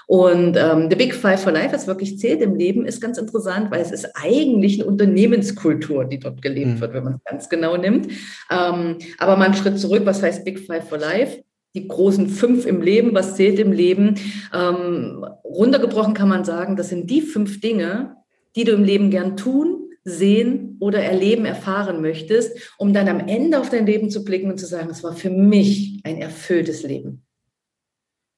Und 0.07 0.57
ähm, 0.57 0.87
The 0.89 0.95
Big 0.95 1.13
Five 1.13 1.41
for 1.41 1.51
Life, 1.51 1.73
was 1.73 1.87
wirklich 1.87 2.19
zählt 2.19 2.41
im 2.41 2.55
Leben, 2.55 2.85
ist 2.85 3.01
ganz 3.01 3.17
interessant, 3.17 3.71
weil 3.71 3.81
es 3.81 3.91
ist 3.91 4.09
eigentlich 4.15 4.79
eine 4.79 4.89
Unternehmenskultur, 4.89 6.05
die 6.05 6.19
dort 6.19 6.41
gelebt 6.41 6.71
mhm. 6.71 6.81
wird, 6.81 6.93
wenn 6.93 7.03
man 7.03 7.13
es 7.15 7.23
ganz 7.23 7.49
genau 7.49 7.77
nimmt. 7.77 8.07
Ähm, 8.51 8.97
aber 9.17 9.35
mal 9.37 9.45
einen 9.45 9.53
Schritt 9.53 9.79
zurück, 9.79 10.03
was 10.05 10.21
heißt 10.21 10.45
Big 10.45 10.59
Five 10.59 10.87
for 10.87 10.97
Life? 10.97 11.43
Die 11.75 11.87
großen 11.87 12.29
fünf 12.29 12.65
im 12.65 12.81
Leben, 12.81 13.15
was 13.15 13.35
zählt 13.35 13.57
im 13.59 13.71
Leben? 13.71 14.15
Ähm, 14.53 15.25
runtergebrochen 15.43 16.13
kann 16.13 16.29
man 16.29 16.45
sagen, 16.45 16.75
das 16.75 16.89
sind 16.89 17.09
die 17.09 17.21
fünf 17.21 17.61
Dinge, 17.61 18.17
die 18.55 18.63
du 18.63 18.73
im 18.73 18.83
Leben 18.83 19.09
gern 19.09 19.37
tun, 19.37 19.83
sehen 20.03 20.77
oder 20.79 20.99
erleben, 20.99 21.45
erfahren 21.45 22.01
möchtest, 22.01 22.73
um 22.77 22.93
dann 22.93 23.07
am 23.07 23.27
Ende 23.27 23.59
auf 23.59 23.69
dein 23.69 23.85
Leben 23.85 24.09
zu 24.09 24.23
blicken 24.23 24.51
und 24.51 24.59
zu 24.59 24.65
sagen, 24.65 24.89
es 24.91 25.03
war 25.03 25.13
für 25.13 25.29
mich 25.29 26.01
ein 26.03 26.17
erfülltes 26.17 26.83
Leben. 26.83 27.22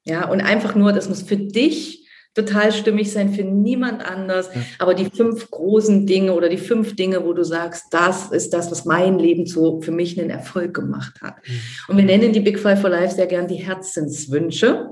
Ja, 0.05 0.29
und 0.29 0.41
einfach 0.41 0.75
nur, 0.75 0.93
das 0.93 1.09
muss 1.09 1.24
für 1.24 1.38
dich 1.38 2.05
total 2.35 2.71
stimmig 2.71 3.12
sein, 3.12 3.33
für 3.33 3.43
niemand 3.43 4.05
anders. 4.05 4.50
Ja. 4.53 4.62
Aber 4.77 4.93
die 4.93 5.05
fünf 5.05 5.50
großen 5.50 6.05
Dinge 6.05 6.33
oder 6.33 6.50
die 6.50 6.57
fünf 6.57 6.95
Dinge, 6.95 7.25
wo 7.25 7.33
du 7.33 7.43
sagst, 7.43 7.85
das 7.91 8.31
ist 8.31 8.53
das, 8.53 8.69
was 8.69 8.85
mein 8.85 9.17
Leben 9.17 9.47
so 9.47 9.81
für 9.81 9.91
mich 9.91 10.19
einen 10.19 10.29
Erfolg 10.29 10.74
gemacht 10.74 11.21
hat. 11.21 11.38
Mhm. 11.47 11.53
Und 11.88 11.97
wir 11.97 12.03
nennen 12.03 12.33
die 12.33 12.41
Big 12.41 12.59
Five 12.59 12.81
for 12.81 12.89
Life 12.89 13.15
sehr 13.15 13.27
gern 13.27 13.47
die 13.47 13.55
Herzenswünsche. 13.55 14.89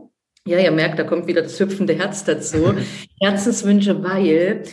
Ja, 0.48 0.60
ihr 0.60 0.72
merkt, 0.72 0.98
da 1.00 1.03
kommt 1.03 1.27
wieder 1.27 1.41
das 1.41 1.60
hüpfende 1.60 1.93
Herz 1.93 2.24
dazu. 2.24 2.74
Herzenswünsche, 3.22 4.03
weil 4.03 4.63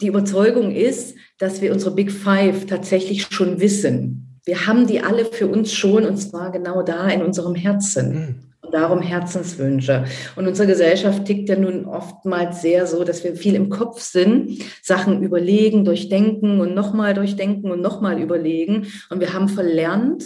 die 0.00 0.06
Überzeugung 0.06 0.70
ist, 0.70 1.16
dass 1.38 1.60
wir 1.60 1.72
unsere 1.72 1.94
Big 1.94 2.12
Five 2.12 2.66
tatsächlich 2.66 3.22
schon 3.22 3.60
wissen. 3.60 4.40
Wir 4.44 4.66
haben 4.66 4.86
die 4.86 5.00
alle 5.00 5.24
für 5.24 5.46
uns 5.46 5.72
schon 5.72 6.04
und 6.04 6.16
zwar 6.16 6.50
genau 6.50 6.82
da 6.82 7.08
in 7.08 7.22
unserem 7.22 7.54
Herzen. 7.54 8.14
Mhm 8.14 8.51
darum 8.72 9.00
Herzenswünsche. 9.00 10.04
Und 10.36 10.46
unsere 10.46 10.68
Gesellschaft 10.68 11.24
tickt 11.24 11.48
ja 11.48 11.56
nun 11.56 11.84
oftmals 11.84 12.62
sehr 12.62 12.86
so, 12.86 13.04
dass 13.04 13.24
wir 13.24 13.36
viel 13.36 13.54
im 13.54 13.68
Kopf 13.68 14.00
sind, 14.00 14.62
Sachen 14.82 15.22
überlegen, 15.22 15.84
durchdenken 15.84 16.60
und 16.60 16.74
nochmal 16.74 17.14
durchdenken 17.14 17.70
und 17.70 17.80
nochmal 17.80 18.20
überlegen. 18.20 18.86
Und 19.10 19.20
wir 19.20 19.32
haben 19.32 19.48
verlernt, 19.48 20.24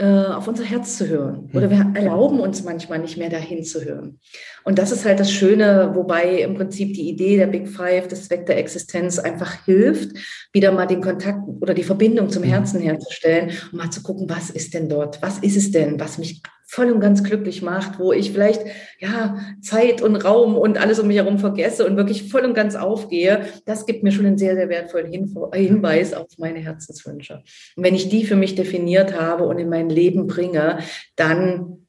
äh, 0.00 0.24
auf 0.32 0.48
unser 0.48 0.64
Herz 0.64 0.96
zu 0.96 1.08
hören. 1.08 1.50
Oder 1.52 1.68
wir 1.68 1.92
erlauben 1.94 2.40
uns 2.40 2.64
manchmal 2.64 3.00
nicht 3.00 3.18
mehr 3.18 3.28
dahin 3.28 3.64
zu 3.64 3.84
hören. 3.84 4.18
Und 4.64 4.78
das 4.78 4.92
ist 4.92 5.04
halt 5.04 5.20
das 5.20 5.30
Schöne, 5.30 5.90
wobei 5.94 6.40
im 6.40 6.54
Prinzip 6.54 6.94
die 6.94 7.06
Idee 7.06 7.36
der 7.36 7.48
Big 7.48 7.68
Five, 7.68 8.08
des 8.08 8.26
Zweck 8.26 8.46
der 8.46 8.56
Existenz 8.56 9.18
einfach 9.18 9.66
hilft, 9.66 10.16
wieder 10.54 10.72
mal 10.72 10.86
den 10.86 11.02
Kontakt 11.02 11.40
oder 11.60 11.74
die 11.74 11.82
Verbindung 11.82 12.30
zum 12.30 12.44
Herzen 12.44 12.80
herzustellen 12.80 13.50
und 13.72 13.78
mal 13.78 13.90
zu 13.90 14.02
gucken, 14.02 14.26
was 14.30 14.48
ist 14.48 14.72
denn 14.72 14.88
dort? 14.88 15.20
Was 15.20 15.38
ist 15.40 15.58
es 15.58 15.70
denn, 15.70 16.00
was 16.00 16.16
mich 16.16 16.40
voll 16.70 16.92
und 16.92 17.00
ganz 17.00 17.24
glücklich 17.24 17.62
macht, 17.62 17.98
wo 17.98 18.12
ich 18.12 18.30
vielleicht 18.30 18.62
ja 19.00 19.38
Zeit 19.60 20.02
und 20.02 20.14
Raum 20.14 20.56
und 20.56 20.78
alles 20.78 21.00
um 21.00 21.08
mich 21.08 21.16
herum 21.16 21.40
vergesse 21.40 21.84
und 21.84 21.96
wirklich 21.96 22.30
voll 22.30 22.42
und 22.42 22.54
ganz 22.54 22.76
aufgehe, 22.76 23.44
das 23.66 23.86
gibt 23.86 24.04
mir 24.04 24.12
schon 24.12 24.24
einen 24.24 24.38
sehr, 24.38 24.54
sehr 24.54 24.68
wertvollen 24.68 25.10
Hinweis 25.10 26.14
auf 26.14 26.28
meine 26.38 26.60
Herzenswünsche. 26.60 27.42
Und 27.74 27.82
wenn 27.82 27.96
ich 27.96 28.08
die 28.08 28.24
für 28.24 28.36
mich 28.36 28.54
definiert 28.54 29.20
habe 29.20 29.48
und 29.48 29.58
in 29.58 29.68
mein 29.68 29.90
Leben 29.90 30.28
bringe, 30.28 30.78
dann 31.16 31.88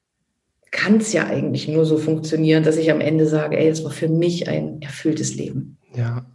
kann 0.72 0.98
es 0.98 1.14
ja 1.14 1.28
eigentlich 1.28 1.68
nur 1.68 1.86
so 1.86 1.98
funktionieren, 1.98 2.64
dass 2.64 2.78
ich 2.78 2.90
am 2.90 3.02
Ende 3.02 3.28
sage, 3.28 3.60
ey, 3.60 3.68
es 3.68 3.84
war 3.84 3.92
für 3.92 4.10
mich 4.10 4.48
ein 4.48 4.82
erfülltes 4.82 5.36
Leben. 5.36 5.78
Ja, 5.96 6.26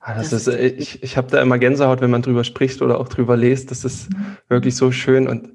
Ah, 0.00 0.14
das, 0.14 0.30
das 0.30 0.46
ist, 0.46 0.54
ist 0.54 0.78
ich, 0.78 1.02
ich 1.02 1.16
habe 1.16 1.28
da 1.30 1.42
immer 1.42 1.58
Gänsehaut, 1.58 2.00
wenn 2.00 2.10
man 2.10 2.22
drüber 2.22 2.44
spricht 2.44 2.80
oder 2.80 3.00
auch 3.00 3.08
drüber 3.08 3.36
liest. 3.36 3.70
Das 3.70 3.84
ist 3.84 4.10
mhm. 4.10 4.36
wirklich 4.48 4.76
so 4.76 4.92
schön 4.92 5.28
und 5.28 5.50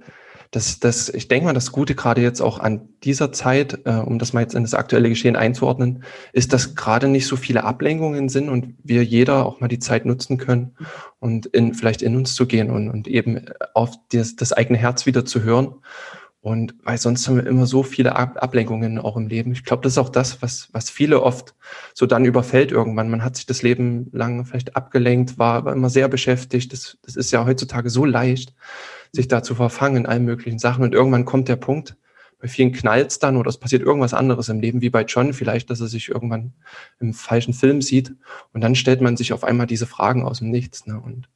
das, 0.53 0.79
das, 0.79 1.10
ich 1.10 1.27
denke 1.27 1.45
mal, 1.45 1.53
das 1.53 1.72
Gute 1.72 1.95
gerade 1.95 2.22
jetzt 2.22 2.39
auch 2.39 2.60
an 2.60 2.88
dieser 3.03 3.31
Zeit, 3.31 3.79
äh, 3.86 3.95
um 3.95 4.19
das 4.19 4.33
mal 4.33 4.41
jetzt 4.41 4.53
in 4.53 4.62
das 4.62 4.75
aktuelle 4.75 5.10
Geschehen 5.10 5.36
einzuordnen, 5.36 6.03
ist, 6.31 6.53
dass 6.53 6.75
gerade 6.75 7.07
nicht 7.07 7.25
so 7.25 7.36
viele 7.36 7.63
Ablenkungen 7.63 8.29
sind 8.29 8.50
und 8.50 8.75
wir 8.83 9.03
jeder 9.03 9.48
auch 9.48 9.62
mal 9.62 9.67
die 9.67 9.79
Zeit 9.79 10.05
nutzen 10.05 10.38
können 10.38 10.75
und 11.19 11.48
in, 11.48 11.74
vielleicht 11.74 12.03
in 12.03 12.15
uns 12.15 12.36
zu 12.36 12.45
gehen 12.45 12.69
und, 12.69 12.88
und 12.88 13.07
eben 13.07 13.45
auf 13.74 13.95
das, 14.12 14.36
das 14.36 14.53
eigene 14.53 14.77
Herz 14.77 15.07
wieder 15.07 15.25
zu 15.25 15.41
hören. 15.41 15.74
Und 16.39 16.75
weil 16.83 17.00
sonst 17.00 17.27
haben 17.27 17.38
wir 17.38 17.48
immer 17.48 17.65
so 17.65 17.81
viele 17.81 18.15
Ablenkungen 18.15 19.00
auch 19.00 19.17
im 19.17 19.27
Leben. 19.27 19.53
Ich 19.53 19.63
glaube, 19.63 19.81
das 19.81 19.93
ist 19.93 19.98
auch 19.98 20.10
das, 20.10 20.41
was, 20.43 20.67
was 20.72 20.89
viele 20.89 21.24
oft 21.24 21.55
so 21.95 22.05
dann 22.05 22.25
überfällt 22.25 22.72
irgendwann. 22.72 23.10
Man 23.10 23.24
hat 23.24 23.38
sich 23.38 23.48
das 23.48 23.63
Leben 23.63 24.10
lang 24.12 24.45
vielleicht 24.45 24.75
abgelenkt, 24.75 25.39
war, 25.39 25.65
war 25.65 25.74
immer 25.74 25.89
sehr 25.89 26.10
beschäftigt. 26.10 26.74
Das, 26.74 26.98
das 27.01 27.15
ist 27.15 27.31
ja 27.31 27.45
heutzutage 27.45 27.89
so 27.89 28.05
leicht 28.05 28.53
sich 29.13 29.27
da 29.27 29.43
zu 29.43 29.55
verfangen 29.55 29.98
in 29.98 30.05
allen 30.05 30.25
möglichen 30.25 30.60
Sachen. 30.60 30.84
Und 30.84 30.93
irgendwann 30.93 31.24
kommt 31.25 31.48
der 31.48 31.55
Punkt, 31.55 31.96
bei 32.39 32.50
vielen 32.50 32.74
knallt's 32.74 33.20
dann 33.20 33.38
oder 33.38 33.48
es 33.48 33.58
passiert 33.58 33.84
irgendwas 33.84 34.13
anderes 34.13 34.50
im 34.50 34.60
Leben, 34.60 34.82
wie 34.82 34.89
bei 34.89 35.03
John 35.03 35.32
vielleicht, 35.32 35.70
dass 35.70 35.79
er 35.79 35.88
sich 35.88 36.10
irgendwann 36.10 36.51
im 37.00 37.13
falschen 37.13 37.53
Film 37.53 37.82
sieht. 37.82 38.13
Und 38.51 38.62
dann 38.62 38.75
stellt 38.75 39.00
man 39.00 39.15
sich 39.15 39.32
auf 39.32 39.46
einmal 39.46 39.67
diese 39.67 39.86
Fragen 39.86 40.25
aus 40.25 40.39
dem 40.39 40.50
Nichts. 40.50 40.86
Ne? 40.86 41.00
Und 41.00 41.29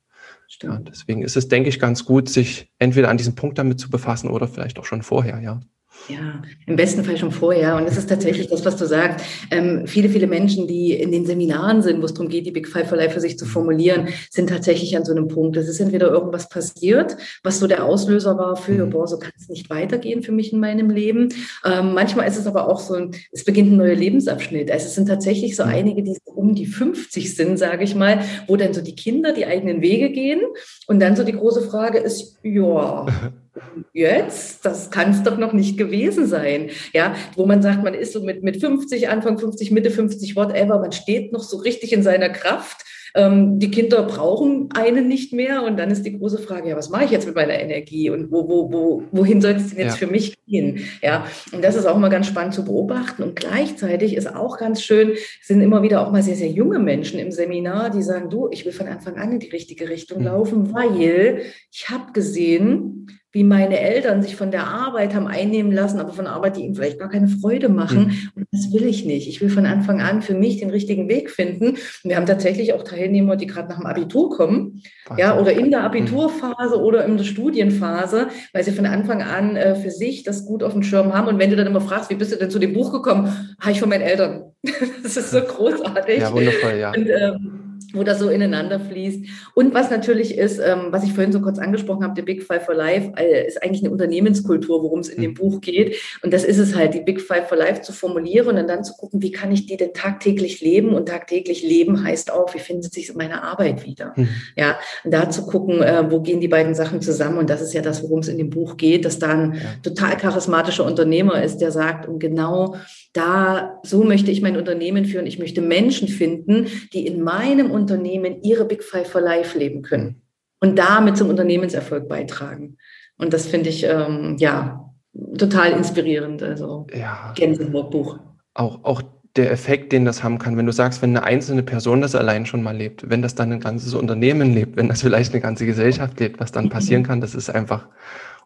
ja, 0.61 0.77
deswegen 0.79 1.21
ist 1.21 1.37
es, 1.37 1.47
denke 1.47 1.69
ich, 1.69 1.79
ganz 1.79 2.03
gut, 2.03 2.27
sich 2.27 2.73
entweder 2.79 3.09
an 3.09 3.17
diesem 3.17 3.35
Punkt 3.35 3.57
damit 3.57 3.79
zu 3.79 3.89
befassen 3.89 4.29
oder 4.29 4.47
vielleicht 4.47 4.79
auch 4.79 4.85
schon 4.85 5.01
vorher, 5.01 5.39
ja. 5.39 5.61
Ja, 6.09 6.41
im 6.65 6.77
besten 6.77 7.03
Fall 7.03 7.17
schon 7.17 7.31
vorher. 7.31 7.75
Und 7.75 7.85
es 7.85 7.97
ist 7.97 8.07
tatsächlich 8.07 8.47
das, 8.47 8.63
was 8.63 8.77
du 8.77 8.85
sagst. 8.85 9.25
Ähm, 9.51 9.87
viele, 9.87 10.07
viele 10.07 10.27
Menschen, 10.27 10.65
die 10.65 10.93
in 10.93 11.11
den 11.11 11.25
Seminaren 11.25 11.81
sind, 11.81 12.01
wo 12.01 12.05
es 12.05 12.13
darum 12.13 12.29
geht, 12.29 12.45
die 12.45 12.51
Big 12.51 12.67
Five 12.67 12.87
for 12.87 12.97
Life 12.97 13.13
für 13.13 13.19
sich 13.19 13.37
zu 13.37 13.45
formulieren, 13.45 14.07
sind 14.29 14.47
tatsächlich 14.49 14.95
an 14.95 15.03
so 15.03 15.11
einem 15.11 15.27
Punkt. 15.27 15.57
Es 15.57 15.67
ist 15.67 15.81
entweder 15.81 16.09
irgendwas 16.09 16.47
passiert, 16.47 17.17
was 17.43 17.59
so 17.59 17.67
der 17.67 17.83
Auslöser 17.83 18.37
war 18.37 18.55
für, 18.55 18.85
mhm. 18.85 18.91
boah, 18.91 19.07
so 19.07 19.19
kann 19.19 19.33
es 19.37 19.49
nicht 19.49 19.69
weitergehen 19.69 20.23
für 20.23 20.31
mich 20.31 20.53
in 20.53 20.59
meinem 20.59 20.89
Leben. 20.89 21.29
Ähm, 21.65 21.93
manchmal 21.93 22.27
ist 22.27 22.37
es 22.37 22.47
aber 22.47 22.69
auch 22.69 22.79
so, 22.79 22.95
es 23.31 23.43
beginnt 23.43 23.73
ein 23.73 23.77
neuer 23.77 23.95
Lebensabschnitt. 23.95 24.71
Also 24.71 24.85
es 24.85 24.95
sind 24.95 25.07
tatsächlich 25.07 25.57
so 25.57 25.63
mhm. 25.63 25.71
einige, 25.71 26.03
die 26.03 26.17
um 26.23 26.55
die 26.55 26.67
50 26.67 27.35
sind, 27.35 27.57
sage 27.57 27.83
ich 27.83 27.95
mal, 27.95 28.21
wo 28.47 28.55
dann 28.55 28.73
so 28.73 28.81
die 28.81 28.95
Kinder 28.95 29.33
die 29.33 29.45
eigenen 29.45 29.81
Wege 29.81 30.09
gehen. 30.11 30.41
Und 30.87 31.01
dann 31.01 31.15
so 31.15 31.23
die 31.23 31.33
große 31.33 31.63
Frage 31.63 31.97
ist, 31.97 32.37
ja, 32.43 33.05
jetzt, 33.93 34.65
das 34.65 34.91
kann 34.91 35.11
es 35.11 35.23
doch 35.23 35.37
noch 35.37 35.53
nicht 35.53 35.77
gewesen 35.77 36.27
sein. 36.27 36.69
Ja, 36.93 37.15
wo 37.35 37.45
man 37.45 37.61
sagt, 37.61 37.83
man 37.83 37.93
ist 37.93 38.13
so 38.13 38.23
mit, 38.23 38.43
mit 38.43 38.59
50, 38.59 39.09
Anfang 39.09 39.37
50, 39.37 39.71
Mitte 39.71 39.91
50, 39.91 40.35
whatever, 40.35 40.79
man 40.79 40.91
steht 40.91 41.31
noch 41.33 41.43
so 41.43 41.57
richtig 41.57 41.93
in 41.93 42.03
seiner 42.03 42.29
Kraft. 42.29 42.85
Ähm, 43.17 43.57
die 43.57 43.71
Kinder 43.71 44.03
brauchen 44.03 44.69
einen 44.75 45.07
nicht 45.07 45.33
mehr 45.33 45.63
und 45.63 45.77
dann 45.77 45.89
ist 45.89 46.03
die 46.03 46.17
große 46.17 46.37
Frage, 46.37 46.69
ja, 46.69 46.77
was 46.77 46.89
mache 46.89 47.05
ich 47.05 47.11
jetzt 47.11 47.25
mit 47.25 47.35
meiner 47.35 47.59
Energie 47.59 48.11
und 48.11 48.31
wo, 48.31 48.47
wo, 48.47 48.71
wo, 48.71 49.03
wohin 49.11 49.41
soll 49.41 49.53
es 49.53 49.69
denn 49.69 49.79
jetzt 49.79 49.99
ja. 49.99 50.07
für 50.07 50.11
mich 50.11 50.35
gehen? 50.45 50.81
Ja, 51.01 51.25
und 51.51 51.63
das 51.63 51.75
ist 51.75 51.85
auch 51.85 51.97
mal 51.97 52.09
ganz 52.09 52.27
spannend 52.27 52.53
zu 52.53 52.63
beobachten 52.63 53.23
und 53.23 53.35
gleichzeitig 53.35 54.15
ist 54.15 54.35
auch 54.35 54.57
ganz 54.57 54.83
schön, 54.83 55.13
sind 55.41 55.61
immer 55.61 55.81
wieder 55.81 56.05
auch 56.05 56.11
mal 56.11 56.21
sehr, 56.21 56.35
sehr 56.35 56.51
junge 56.51 56.77
Menschen 56.77 57.19
im 57.19 57.31
Seminar, 57.31 57.89
die 57.89 58.03
sagen, 58.03 58.29
du, 58.29 58.49
ich 58.51 58.65
will 58.65 58.73
von 58.73 58.87
Anfang 58.87 59.15
an 59.15 59.31
in 59.31 59.39
die 59.39 59.49
richtige 59.49 59.89
Richtung 59.89 60.19
mhm. 60.19 60.25
laufen, 60.25 60.73
weil 60.73 61.41
ich 61.71 61.89
habe 61.89 62.11
gesehen, 62.13 63.07
wie 63.31 63.43
meine 63.43 63.79
Eltern 63.79 64.21
sich 64.21 64.35
von 64.35 64.51
der 64.51 64.67
Arbeit 64.67 65.13
haben 65.13 65.27
einnehmen 65.27 65.71
lassen, 65.71 65.99
aber 65.99 66.13
von 66.13 66.27
Arbeit, 66.27 66.55
die 66.55 66.61
ihnen 66.61 66.75
vielleicht 66.75 66.97
gar 66.97 67.09
keine 67.09 67.27
Freude 67.27 67.67
machen. 67.67 68.07
Mhm. 68.07 68.29
Und 68.35 68.47
das 68.51 68.71
will 68.71 68.85
ich 68.85 69.05
nicht. 69.05 69.27
Ich 69.27 69.41
will 69.41 69.49
von 69.49 69.65
Anfang 69.65 70.01
an 70.01 70.21
für 70.21 70.33
mich 70.33 70.57
den 70.57 70.69
richtigen 70.69 71.09
Weg 71.09 71.29
finden. 71.29 71.69
Und 71.69 71.77
wir 72.03 72.15
haben 72.15 72.25
tatsächlich 72.25 72.73
auch 72.73 72.83
Teilnehmer, 72.83 73.35
die 73.35 73.45
gerade 73.45 73.67
nach 73.67 73.77
dem 73.77 73.85
Abitur 73.85 74.29
kommen, 74.29 74.81
ja, 75.17 75.37
oder 75.37 75.51
in 75.51 75.71
der 75.71 75.81
mhm. 75.81 75.85
Abiturphase 75.87 76.77
mhm. 76.77 76.83
oder 76.83 77.05
in 77.05 77.17
der 77.17 77.25
Studienphase, 77.25 78.27
weil 78.53 78.63
sie 78.63 78.71
von 78.71 78.85
Anfang 78.85 79.21
an 79.21 79.55
äh, 79.57 79.75
für 79.75 79.91
sich 79.91 80.23
das 80.23 80.45
gut 80.45 80.63
auf 80.63 80.73
dem 80.73 80.83
Schirm 80.83 81.13
haben. 81.13 81.27
Und 81.27 81.37
wenn 81.37 81.49
du 81.49 81.57
dann 81.57 81.67
immer 81.67 81.81
fragst, 81.81 82.09
wie 82.09 82.15
bist 82.15 82.31
du 82.31 82.37
denn 82.37 82.49
zu 82.49 82.59
dem 82.59 82.73
Buch 82.73 82.93
gekommen, 82.93 83.55
habe 83.59 83.71
ich 83.71 83.79
von 83.79 83.89
meinen 83.89 84.01
Eltern. 84.01 84.45
das 85.03 85.17
ist 85.17 85.31
so 85.31 85.41
großartig. 85.41 86.19
Ja, 86.19 86.31
wundervoll, 86.31 86.77
ja. 86.79 86.91
Und, 86.91 87.07
ähm, 87.09 87.66
wo 87.93 88.03
das 88.03 88.19
so 88.19 88.29
ineinander 88.29 88.79
fließt. 88.79 89.25
Und 89.53 89.73
was 89.73 89.89
natürlich 89.89 90.37
ist, 90.37 90.59
ähm, 90.59 90.87
was 90.91 91.03
ich 91.03 91.13
vorhin 91.13 91.31
so 91.31 91.41
kurz 91.41 91.59
angesprochen 91.59 92.03
habe, 92.03 92.13
der 92.15 92.23
Big 92.23 92.43
Five 92.43 92.65
for 92.65 92.75
Life, 92.75 93.11
äh, 93.17 93.47
ist 93.47 93.61
eigentlich 93.63 93.83
eine 93.83 93.91
Unternehmenskultur, 93.91 94.83
worum 94.83 94.99
es 94.99 95.09
in 95.09 95.21
dem 95.21 95.31
mhm. 95.31 95.35
Buch 95.35 95.61
geht. 95.61 95.95
Und 96.21 96.33
das 96.33 96.43
ist 96.43 96.57
es 96.57 96.75
halt, 96.75 96.93
die 96.93 97.01
Big 97.01 97.21
Five 97.21 97.47
for 97.47 97.57
Life 97.57 97.81
zu 97.81 97.93
formulieren 97.93 98.57
und 98.57 98.67
dann 98.67 98.83
zu 98.83 98.93
gucken, 98.93 99.21
wie 99.21 99.31
kann 99.31 99.51
ich 99.51 99.65
die 99.65 99.77
denn 99.77 99.93
tagtäglich 99.93 100.61
leben? 100.61 100.93
Und 100.93 101.07
tagtäglich 101.07 101.63
leben 101.63 102.03
heißt 102.03 102.31
auch, 102.31 102.53
wie 102.53 102.59
findet 102.59 102.93
sich 102.93 103.13
meine 103.15 103.43
Arbeit 103.43 103.85
wieder? 103.85 104.13
Mhm. 104.15 104.29
Ja, 104.55 104.77
und 105.03 105.13
da 105.13 105.29
zu 105.29 105.45
gucken, 105.45 105.81
äh, 105.81 106.09
wo 106.09 106.21
gehen 106.21 106.41
die 106.41 106.47
beiden 106.47 106.75
Sachen 106.75 107.01
zusammen? 107.01 107.37
Und 107.37 107.49
das 107.49 107.61
ist 107.61 107.73
ja 107.73 107.81
das, 107.81 108.03
worum 108.03 108.19
es 108.19 108.27
in 108.27 108.37
dem 108.37 108.49
Buch 108.49 108.77
geht, 108.77 109.05
dass 109.05 109.19
da 109.19 109.29
ein 109.29 109.53
ja. 109.53 109.59
total 109.81 110.17
charismatischer 110.17 110.85
Unternehmer 110.85 111.41
ist, 111.43 111.57
der 111.59 111.71
sagt, 111.71 112.07
und 112.07 112.19
genau 112.19 112.75
da, 113.13 113.79
so 113.83 114.03
möchte 114.03 114.31
ich 114.31 114.41
mein 114.41 114.57
Unternehmen 114.57 115.05
führen. 115.05 115.25
Ich 115.25 115.39
möchte 115.39 115.61
Menschen 115.61 116.07
finden, 116.07 116.67
die 116.93 117.07
in 117.07 117.23
meinem 117.23 117.66
Unternehmen 117.71 118.41
ihre 118.43 118.65
Big 118.65 118.83
Five 118.83 119.09
for 119.09 119.21
Life 119.21 119.57
leben 119.57 119.81
können 119.81 120.21
und 120.59 120.77
damit 120.77 121.17
zum 121.17 121.29
Unternehmenserfolg 121.29 122.07
beitragen. 122.07 122.77
Und 123.17 123.33
das 123.33 123.45
finde 123.47 123.69
ich, 123.69 123.83
ähm, 123.83 124.35
ja, 124.37 124.91
total 125.37 125.71
inspirierend. 125.71 126.43
Also, 126.43 126.87
ja. 126.93 127.33
Gänsehautbuch. 127.35 128.19
Auch, 128.53 128.83
auch 128.83 129.01
der 129.35 129.51
Effekt, 129.51 129.91
den 129.91 130.05
das 130.05 130.23
haben 130.23 130.39
kann, 130.39 130.57
wenn 130.57 130.65
du 130.65 130.71
sagst, 130.71 131.01
wenn 131.01 131.15
eine 131.15 131.25
einzelne 131.25 131.63
Person 131.63 132.01
das 132.01 132.15
allein 132.15 132.45
schon 132.45 132.63
mal 132.63 132.75
lebt, 132.75 133.09
wenn 133.09 133.21
das 133.21 133.35
dann 133.35 133.51
ein 133.51 133.59
ganzes 133.59 133.93
Unternehmen 133.93 134.53
lebt, 134.53 134.77
wenn 134.77 134.89
das 134.89 135.01
vielleicht 135.01 135.33
eine 135.33 135.41
ganze 135.41 135.65
Gesellschaft 135.65 136.19
lebt, 136.19 136.39
was 136.39 136.51
dann 136.51 136.65
mhm. 136.65 136.69
passieren 136.69 137.03
kann, 137.03 137.21
das 137.21 137.35
ist 137.35 137.49
einfach 137.49 137.87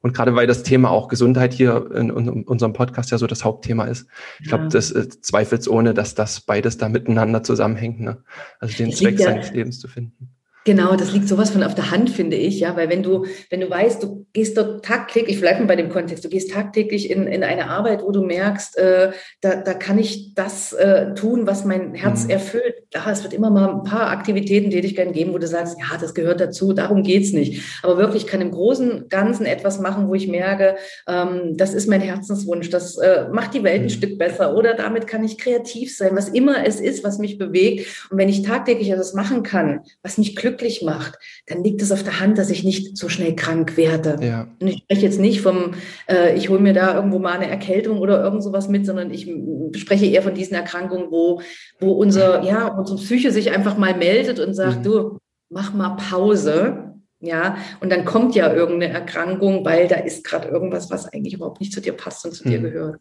und 0.02 0.14
gerade 0.14 0.36
weil 0.36 0.48
das 0.48 0.64
Thema 0.64 0.90
auch 0.90 1.08
Gesundheit 1.08 1.54
hier 1.54 1.92
in 1.94 2.12
unserem 2.12 2.74
Podcast 2.74 3.12
ja 3.12 3.18
so 3.18 3.28
das 3.28 3.44
Hauptthema 3.44 3.86
ist, 3.86 4.08
ich 4.40 4.48
glaube, 4.48 4.64
ja. 4.64 4.70
das 4.70 4.90
ist 4.92 5.24
zweifelsohne, 5.24 5.94
dass 5.94 6.16
das 6.16 6.42
beides 6.42 6.78
da 6.78 6.90
miteinander 6.90 7.44
zusammenhängt. 7.44 8.00
Ne? 8.00 8.24
Also 8.60 8.78
den 8.78 8.92
Zweck 8.92 9.20
ja, 9.20 9.28
seines 9.28 9.52
Lebens 9.52 9.80
zu 9.80 9.88
finden. 9.88 10.36
Genau, 10.64 10.96
das 10.96 11.12
liegt 11.12 11.28
sowas 11.28 11.50
von 11.50 11.64
auf 11.64 11.74
der 11.74 11.90
Hand, 11.90 12.12
finde 12.12 12.36
ich, 12.36 12.60
ja, 12.60 12.76
weil 12.76 12.88
wenn 12.88 13.02
du, 13.02 13.26
wenn 13.50 13.62
du 13.62 13.70
weißt, 13.70 14.04
du 14.04 14.28
gehst 14.32 14.56
dort 14.58 14.86
tagtäglich, 14.86 15.36
ich 15.36 15.42
bleibe 15.42 15.62
mal 15.62 15.66
bei 15.66 15.76
dem 15.76 15.90
Kontext, 15.90 16.24
du 16.24 16.30
gehst 16.30 16.52
tagtäglich 16.52 17.10
in, 17.10 17.26
in 17.26 17.44
eine 17.44 17.68
Arbeit, 17.68 18.04
wo 18.04 18.12
du 18.12 18.22
merkst, 18.22 18.78
äh, 18.78 19.12
da, 19.42 19.56
da 19.56 19.74
kann 19.74 19.98
ich 19.98 20.36
das 20.36 20.72
äh, 20.74 21.16
tun, 21.16 21.48
was 21.48 21.66
mein 21.66 21.96
Herz 21.96 22.26
mhm. 22.26 22.30
erfüllt. 22.30 22.76
Ja, 22.94 23.10
es 23.10 23.24
wird 23.24 23.34
immer 23.34 23.50
mal 23.50 23.70
ein 23.70 23.84
paar 23.84 24.12
Aktivitäten, 24.12 24.70
Tätigkeiten 24.70 25.14
geben, 25.14 25.34
wo 25.34 25.40
du 25.40 25.48
sagst, 25.48 25.78
ja, 25.80 25.98
das 26.00 26.14
gehört 26.14 26.40
dazu, 26.40 26.74
darum 26.74 27.02
geht's 27.02 27.34
nicht. 27.34 27.64
Aber 27.82 27.98
wirklich 27.98 28.28
kann 28.28 28.42
im 28.42 28.52
Großen 28.52 29.10
Ganzen 29.10 29.48
etwas 29.48 29.80
machen, 29.80 30.10
wo 30.10 30.14
ich 30.14 30.28
merke, 30.28 30.76
ähm, 31.08 31.58
das 31.58 31.74
ist 31.74 31.88
mein 31.88 32.02
Herzenswunsch, 32.02 32.70
das 32.70 33.00
äh, 33.00 33.26
macht 33.32 33.56
die 33.56 33.64
Welt 33.64 33.82
ein 33.82 33.86
mhm. 33.86 33.90
Stück 33.90 34.20
besser 34.20 34.56
oder 34.56 34.76
damit 34.76 35.08
kann 35.08 35.24
ich 35.24 35.40
kreativ 35.40 35.98
sein, 35.98 36.16
was 36.16 36.30
immer 36.30 36.68
es 36.68 36.80
ist, 36.80 37.04
was 37.04 37.18
mich 37.18 37.40
bewegt. 37.40 38.08
Und 38.12 38.20
wenn 38.20 38.30
ich 38.30 38.44
tagtäglich 38.44 38.92
etwas 38.92 39.16
machen 39.16 39.42
kann, 39.42 39.80
was 40.04 40.20
mich 40.20 40.36
glücklich 40.36 40.51
glücklich 40.52 40.82
macht, 40.82 41.18
dann 41.48 41.64
liegt 41.64 41.82
es 41.82 41.92
auf 41.92 42.04
der 42.04 42.20
Hand, 42.20 42.38
dass 42.38 42.50
ich 42.50 42.64
nicht 42.64 42.98
so 42.98 43.10
schnell 43.10 43.36
krank 43.36 43.78
werde. 43.78 44.18
Ja. 44.22 44.48
Und 44.60 44.68
ich 44.68 44.80
spreche 44.84 45.06
jetzt 45.06 45.20
nicht 45.20 45.42
vom, 45.42 45.74
äh, 46.10 46.36
ich 46.36 46.50
hole 46.50 46.60
mir 46.60 46.74
da 46.74 46.96
irgendwo 46.96 47.20
mal 47.20 47.34
eine 47.34 47.50
Erkältung 47.50 48.00
oder 48.00 48.24
irgend 48.24 48.44
sowas 48.44 48.68
mit, 48.68 48.86
sondern 48.86 49.12
ich 49.12 49.32
spreche 49.80 50.06
eher 50.06 50.22
von 50.22 50.34
diesen 50.34 50.56
Erkrankungen, 50.56 51.08
wo, 51.10 51.42
wo 51.80 51.92
unser, 51.92 52.44
ja, 52.44 52.68
unsere 52.68 53.00
Psyche 53.00 53.32
sich 53.32 53.52
einfach 53.52 53.78
mal 53.78 53.96
meldet 53.96 54.40
und 54.40 54.54
sagt, 54.54 54.80
mhm. 54.80 54.84
du, 54.84 55.18
mach 55.50 55.74
mal 55.74 55.96
Pause. 55.96 56.88
Ja, 57.24 57.58
und 57.82 57.92
dann 57.92 58.04
kommt 58.04 58.34
ja 58.34 58.52
irgendeine 58.52 58.92
Erkrankung, 58.92 59.64
weil 59.64 59.88
da 59.88 59.98
ist 59.98 60.24
gerade 60.24 60.48
irgendwas, 60.48 60.90
was 60.90 61.06
eigentlich 61.06 61.36
überhaupt 61.36 61.60
nicht 61.60 61.72
zu 61.72 61.80
dir 61.80 61.94
passt 61.94 62.26
und 62.26 62.32
zu 62.32 62.48
mhm. 62.48 62.52
dir 62.52 62.60
gehört. 62.62 63.00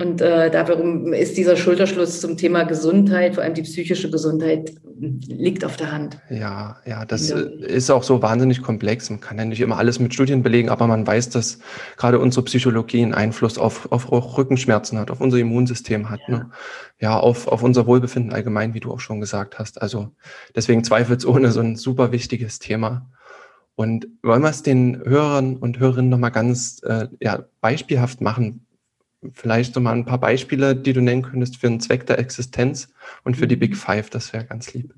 Und 0.00 0.20
äh, 0.20 0.48
darum 0.48 1.12
ist 1.12 1.36
dieser 1.36 1.56
Schulterschluss 1.56 2.20
zum 2.20 2.36
Thema 2.36 2.62
Gesundheit, 2.62 3.34
vor 3.34 3.42
allem 3.42 3.54
die 3.54 3.62
psychische 3.62 4.08
Gesundheit, 4.08 4.72
liegt 5.26 5.64
auf 5.64 5.76
der 5.76 5.90
Hand. 5.90 6.20
Ja, 6.30 6.76
ja, 6.86 7.04
das 7.04 7.30
ja. 7.30 7.38
ist 7.38 7.90
auch 7.90 8.04
so 8.04 8.22
wahnsinnig 8.22 8.62
komplex. 8.62 9.10
Man 9.10 9.18
kann 9.18 9.38
ja 9.38 9.44
nicht 9.44 9.60
immer 9.60 9.76
alles 9.76 9.98
mit 9.98 10.14
Studien 10.14 10.44
belegen, 10.44 10.68
aber 10.68 10.86
man 10.86 11.04
weiß, 11.04 11.30
dass 11.30 11.58
gerade 11.96 12.20
unsere 12.20 12.44
Psychologie 12.44 13.02
einen 13.02 13.12
Einfluss 13.12 13.58
auf, 13.58 13.90
auf 13.90 14.12
Rückenschmerzen 14.12 15.00
hat, 15.00 15.10
auf 15.10 15.20
unser 15.20 15.38
Immunsystem 15.38 16.10
hat, 16.10 16.20
ja, 16.28 16.38
ne? 16.38 16.50
ja 17.00 17.18
auf, 17.18 17.48
auf 17.48 17.64
unser 17.64 17.88
Wohlbefinden 17.88 18.32
allgemein, 18.32 18.74
wie 18.74 18.80
du 18.80 18.92
auch 18.92 19.00
schon 19.00 19.20
gesagt 19.20 19.58
hast. 19.58 19.82
Also 19.82 20.12
deswegen 20.54 20.84
zweifelsohne 20.84 21.50
so 21.50 21.58
ein 21.58 21.74
super 21.74 22.12
wichtiges 22.12 22.60
Thema. 22.60 23.10
Und 23.74 24.06
wollen 24.22 24.42
wir 24.42 24.50
es 24.50 24.62
den 24.62 25.00
Hörern 25.04 25.56
und 25.56 25.80
Hörerinnen 25.80 26.10
nochmal 26.10 26.30
ganz 26.30 26.80
äh, 26.84 27.08
ja, 27.20 27.46
beispielhaft 27.60 28.20
machen, 28.20 28.64
vielleicht 29.32 29.74
so 29.74 29.80
mal 29.80 29.92
ein 29.92 30.04
paar 30.04 30.20
Beispiele, 30.20 30.76
die 30.76 30.92
du 30.92 31.00
nennen 31.00 31.22
könntest 31.22 31.56
für 31.56 31.66
einen 31.66 31.80
Zweck 31.80 32.06
der 32.06 32.18
Existenz 32.18 32.88
und 33.24 33.36
für 33.36 33.46
die 33.46 33.56
Big 33.56 33.76
Five. 33.76 34.10
Das 34.10 34.32
wäre 34.32 34.44
ganz 34.44 34.72
lieb. 34.74 34.94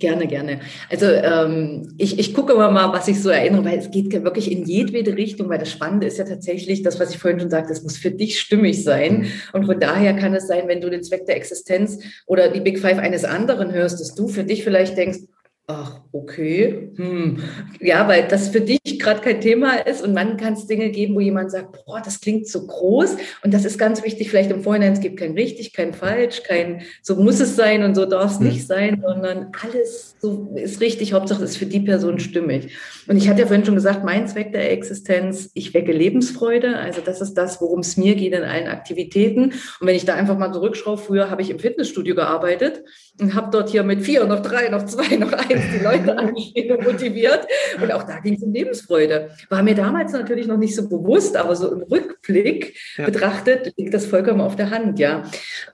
Gerne, 0.00 0.26
gerne. 0.26 0.60
Also 0.90 1.06
ähm, 1.06 1.94
ich, 1.98 2.18
ich 2.18 2.34
gucke 2.34 2.52
immer 2.52 2.70
mal, 2.70 2.92
was 2.92 3.06
ich 3.06 3.22
so 3.22 3.30
erinnere, 3.30 3.64
weil 3.64 3.78
es 3.78 3.92
geht 3.92 4.12
wirklich 4.24 4.50
in 4.50 4.64
jedwede 4.64 5.16
Richtung, 5.16 5.48
weil 5.48 5.60
das 5.60 5.70
Spannende 5.70 6.08
ist 6.08 6.18
ja 6.18 6.24
tatsächlich 6.24 6.82
das, 6.82 6.98
was 6.98 7.10
ich 7.10 7.18
vorhin 7.18 7.38
schon 7.38 7.50
sagte, 7.50 7.72
es 7.72 7.84
muss 7.84 7.96
für 7.96 8.10
dich 8.10 8.40
stimmig 8.40 8.82
sein. 8.82 9.20
Mhm. 9.20 9.26
Und 9.52 9.66
von 9.66 9.78
daher 9.78 10.14
kann 10.14 10.34
es 10.34 10.48
sein, 10.48 10.66
wenn 10.66 10.80
du 10.80 10.90
den 10.90 11.04
Zweck 11.04 11.26
der 11.26 11.36
Existenz 11.36 12.00
oder 12.26 12.48
die 12.48 12.60
Big 12.60 12.80
Five 12.80 12.98
eines 12.98 13.24
anderen 13.24 13.72
hörst, 13.72 14.00
dass 14.00 14.16
du 14.16 14.26
für 14.26 14.42
dich 14.42 14.64
vielleicht 14.64 14.96
denkst, 14.96 15.20
Ach, 15.66 16.00
okay. 16.12 16.90
Hm. 16.96 17.42
Ja, 17.80 18.06
weil 18.06 18.28
das 18.28 18.48
für 18.48 18.60
dich 18.60 18.98
gerade 18.98 19.22
kein 19.22 19.40
Thema 19.40 19.76
ist 19.76 20.02
und 20.02 20.12
man 20.12 20.36
kann 20.36 20.52
es 20.52 20.66
Dinge 20.66 20.90
geben, 20.90 21.14
wo 21.14 21.20
jemand 21.20 21.50
sagt, 21.50 21.86
boah, 21.86 22.02
das 22.04 22.20
klingt 22.20 22.46
so 22.46 22.66
groß. 22.66 23.16
Und 23.42 23.54
das 23.54 23.64
ist 23.64 23.78
ganz 23.78 24.04
wichtig, 24.04 24.28
vielleicht 24.28 24.50
im 24.50 24.62
Vorhinein, 24.62 24.92
es 24.92 25.00
gibt 25.00 25.18
kein 25.18 25.32
richtig, 25.32 25.72
kein 25.72 25.94
falsch, 25.94 26.42
kein 26.42 26.82
so 27.00 27.16
muss 27.16 27.40
es 27.40 27.56
sein 27.56 27.82
und 27.82 27.94
so 27.94 28.04
darf 28.04 28.32
es 28.32 28.38
hm. 28.40 28.48
nicht 28.48 28.66
sein, 28.66 29.02
sondern 29.02 29.52
alles 29.62 30.16
so 30.20 30.52
ist 30.54 30.82
richtig. 30.82 31.14
Hauptsache 31.14 31.42
es 31.42 31.52
ist 31.52 31.56
für 31.56 31.64
die 31.64 31.80
Person 31.80 32.18
stimmig. 32.18 32.76
Und 33.08 33.16
ich 33.16 33.30
hatte 33.30 33.40
ja 33.40 33.46
vorhin 33.46 33.64
schon 33.64 33.74
gesagt, 33.74 34.04
mein 34.04 34.28
Zweck 34.28 34.52
der 34.52 34.70
Existenz, 34.70 35.50
ich 35.54 35.72
wecke 35.72 35.92
Lebensfreude. 35.92 36.76
Also 36.76 37.00
das 37.02 37.22
ist 37.22 37.34
das, 37.34 37.62
worum 37.62 37.80
es 37.80 37.96
mir 37.96 38.16
geht 38.16 38.34
in 38.34 38.42
allen 38.42 38.68
Aktivitäten. 38.68 39.44
Und 39.44 39.86
wenn 39.86 39.96
ich 39.96 40.04
da 40.04 40.14
einfach 40.14 40.36
mal 40.36 40.52
zurückschaue, 40.52 40.98
früher 40.98 41.30
habe 41.30 41.40
ich 41.40 41.48
im 41.48 41.58
Fitnessstudio 41.58 42.14
gearbeitet 42.14 42.84
und 43.18 43.34
habe 43.34 43.48
dort 43.50 43.70
hier 43.70 43.82
mit 43.82 44.02
vier, 44.02 44.26
noch 44.26 44.40
drei, 44.40 44.68
noch 44.68 44.84
zwei, 44.84 45.16
noch 45.16 45.32
eins 45.32 45.53
die 45.56 45.82
Leute 45.82 46.16
anstehen 46.18 46.76
und 46.76 46.84
motiviert. 46.84 47.46
Und 47.80 47.92
auch 47.92 48.04
da 48.04 48.20
ging 48.20 48.34
es 48.34 48.42
um 48.42 48.52
Lebensfreude. 48.52 49.30
War 49.48 49.62
mir 49.62 49.74
damals 49.74 50.12
natürlich 50.12 50.46
noch 50.46 50.56
nicht 50.56 50.74
so 50.74 50.88
bewusst, 50.88 51.36
aber 51.36 51.56
so 51.56 51.72
im 51.72 51.82
Rückblick 51.82 52.76
ja. 52.96 53.06
betrachtet 53.06 53.72
liegt 53.76 53.94
das 53.94 54.06
vollkommen 54.06 54.40
auf 54.40 54.56
der 54.56 54.70
Hand, 54.70 54.98
ja. 54.98 55.24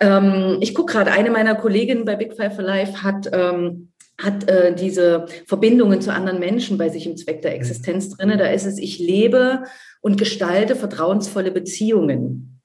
Ähm, 0.01 0.59
ich 0.61 0.75
gucke 0.75 0.93
gerade, 0.93 1.13
eine 1.13 1.31
meiner 1.31 1.55
Kolleginnen 1.55 2.05
bei 2.05 2.17
Big 2.17 2.35
Five 2.35 2.55
for 2.55 2.65
Life 2.65 3.03
hat 3.03 3.29
ähm, 3.33 3.91
hat 4.23 4.49
äh, 4.51 4.75
diese 4.75 5.27
Verbindungen 5.47 6.01
zu 6.01 6.13
anderen 6.13 6.41
Menschen 6.41 6.79
bei 6.79 6.89
sich 6.89 7.07
im 7.07 7.17
Zweck 7.17 7.43
der 7.43 7.55
Existenz 7.55 8.11
drinne. 8.11 8.37
Da 8.37 8.47
ist 8.49 8.67
es, 8.67 8.79
ich 8.79 8.99
lebe 8.99 9.63
und 10.01 10.19
gestalte 10.19 10.77
vertrauensvolle 10.77 11.51
Beziehungen. 11.51 12.60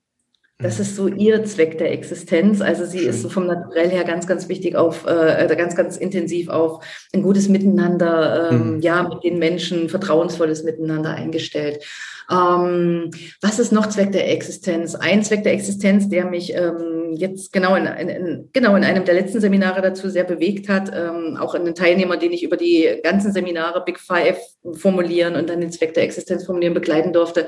Das 0.58 0.80
ist 0.80 0.96
so 0.96 1.10
ihr 1.10 1.44
Zweck 1.44 1.78
der 1.80 1.92
Existenz. 1.92 2.62
Also 2.62 2.86
sie 2.86 3.00
Schön. 3.00 3.10
ist 3.10 3.22
so 3.22 3.30
vom 3.30 3.46
Naturell 3.46 3.90
her 3.90 4.06
ganz, 4.06 4.26
ganz 4.26 4.48
wichtig 4.48 4.78
auf, 4.78 5.06
äh, 5.06 5.54
ganz, 5.58 5.76
ganz 5.76 5.98
intensiv 5.98 6.48
auf 6.48 6.84
ein 7.14 7.24
gutes 7.24 7.50
Miteinander, 7.50 8.52
ähm, 8.52 8.76
mhm. 8.76 8.80
ja, 8.80 9.04
mit 9.04 9.22
den 9.24 9.38
Menschen, 9.38 9.90
vertrauensvolles 9.90 10.64
Miteinander 10.64 11.12
eingestellt. 11.12 11.84
Ähm, 12.32 13.12
was 13.42 13.60
ist 13.60 13.74
noch 13.74 13.88
Zweck 13.88 14.14
der 14.14 14.32
Existenz? 14.32 14.96
Ein 14.96 15.24
Zweck 15.24 15.44
der 15.44 15.52
Existenz, 15.52 16.08
der 16.08 16.26
mich 16.26 16.56
ähm, 16.56 17.12
jetzt 17.14 17.52
genau 17.52 17.76
in, 17.76 17.86
in, 17.86 18.50
genau 18.54 18.78
in 18.78 18.86
einem 18.86 19.04
der 19.04 19.14
letzten 19.14 19.42
Seminare 19.42 19.82
dazu 19.82 20.10
sehr 20.10 20.24
bewegt 20.24 20.70
hat, 20.70 20.90
ähm, 20.96 21.38
auch 21.38 21.54
in 21.54 21.66
den 21.66 21.76
Teilnehmer, 21.76 22.16
den 22.16 22.32
ich 22.32 22.44
über 22.44 22.56
die 22.56 23.02
ganzen 23.04 23.34
Seminare 23.34 23.84
Big 23.84 24.00
Five 24.00 24.40
formulieren 24.74 25.36
und 25.36 25.50
dann 25.50 25.60
den 25.60 25.72
Zweck 25.72 25.94
der 25.94 26.04
Existenz 26.04 26.46
formulieren 26.46 26.74
begleiten 26.74 27.12
durfte, 27.12 27.48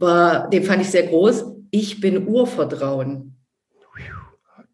war, 0.00 0.50
den 0.50 0.64
fand 0.64 0.82
ich 0.82 0.90
sehr 0.90 1.04
groß. 1.04 1.44
Ich 1.70 2.00
bin 2.00 2.26
Urvertrauen. 2.26 3.36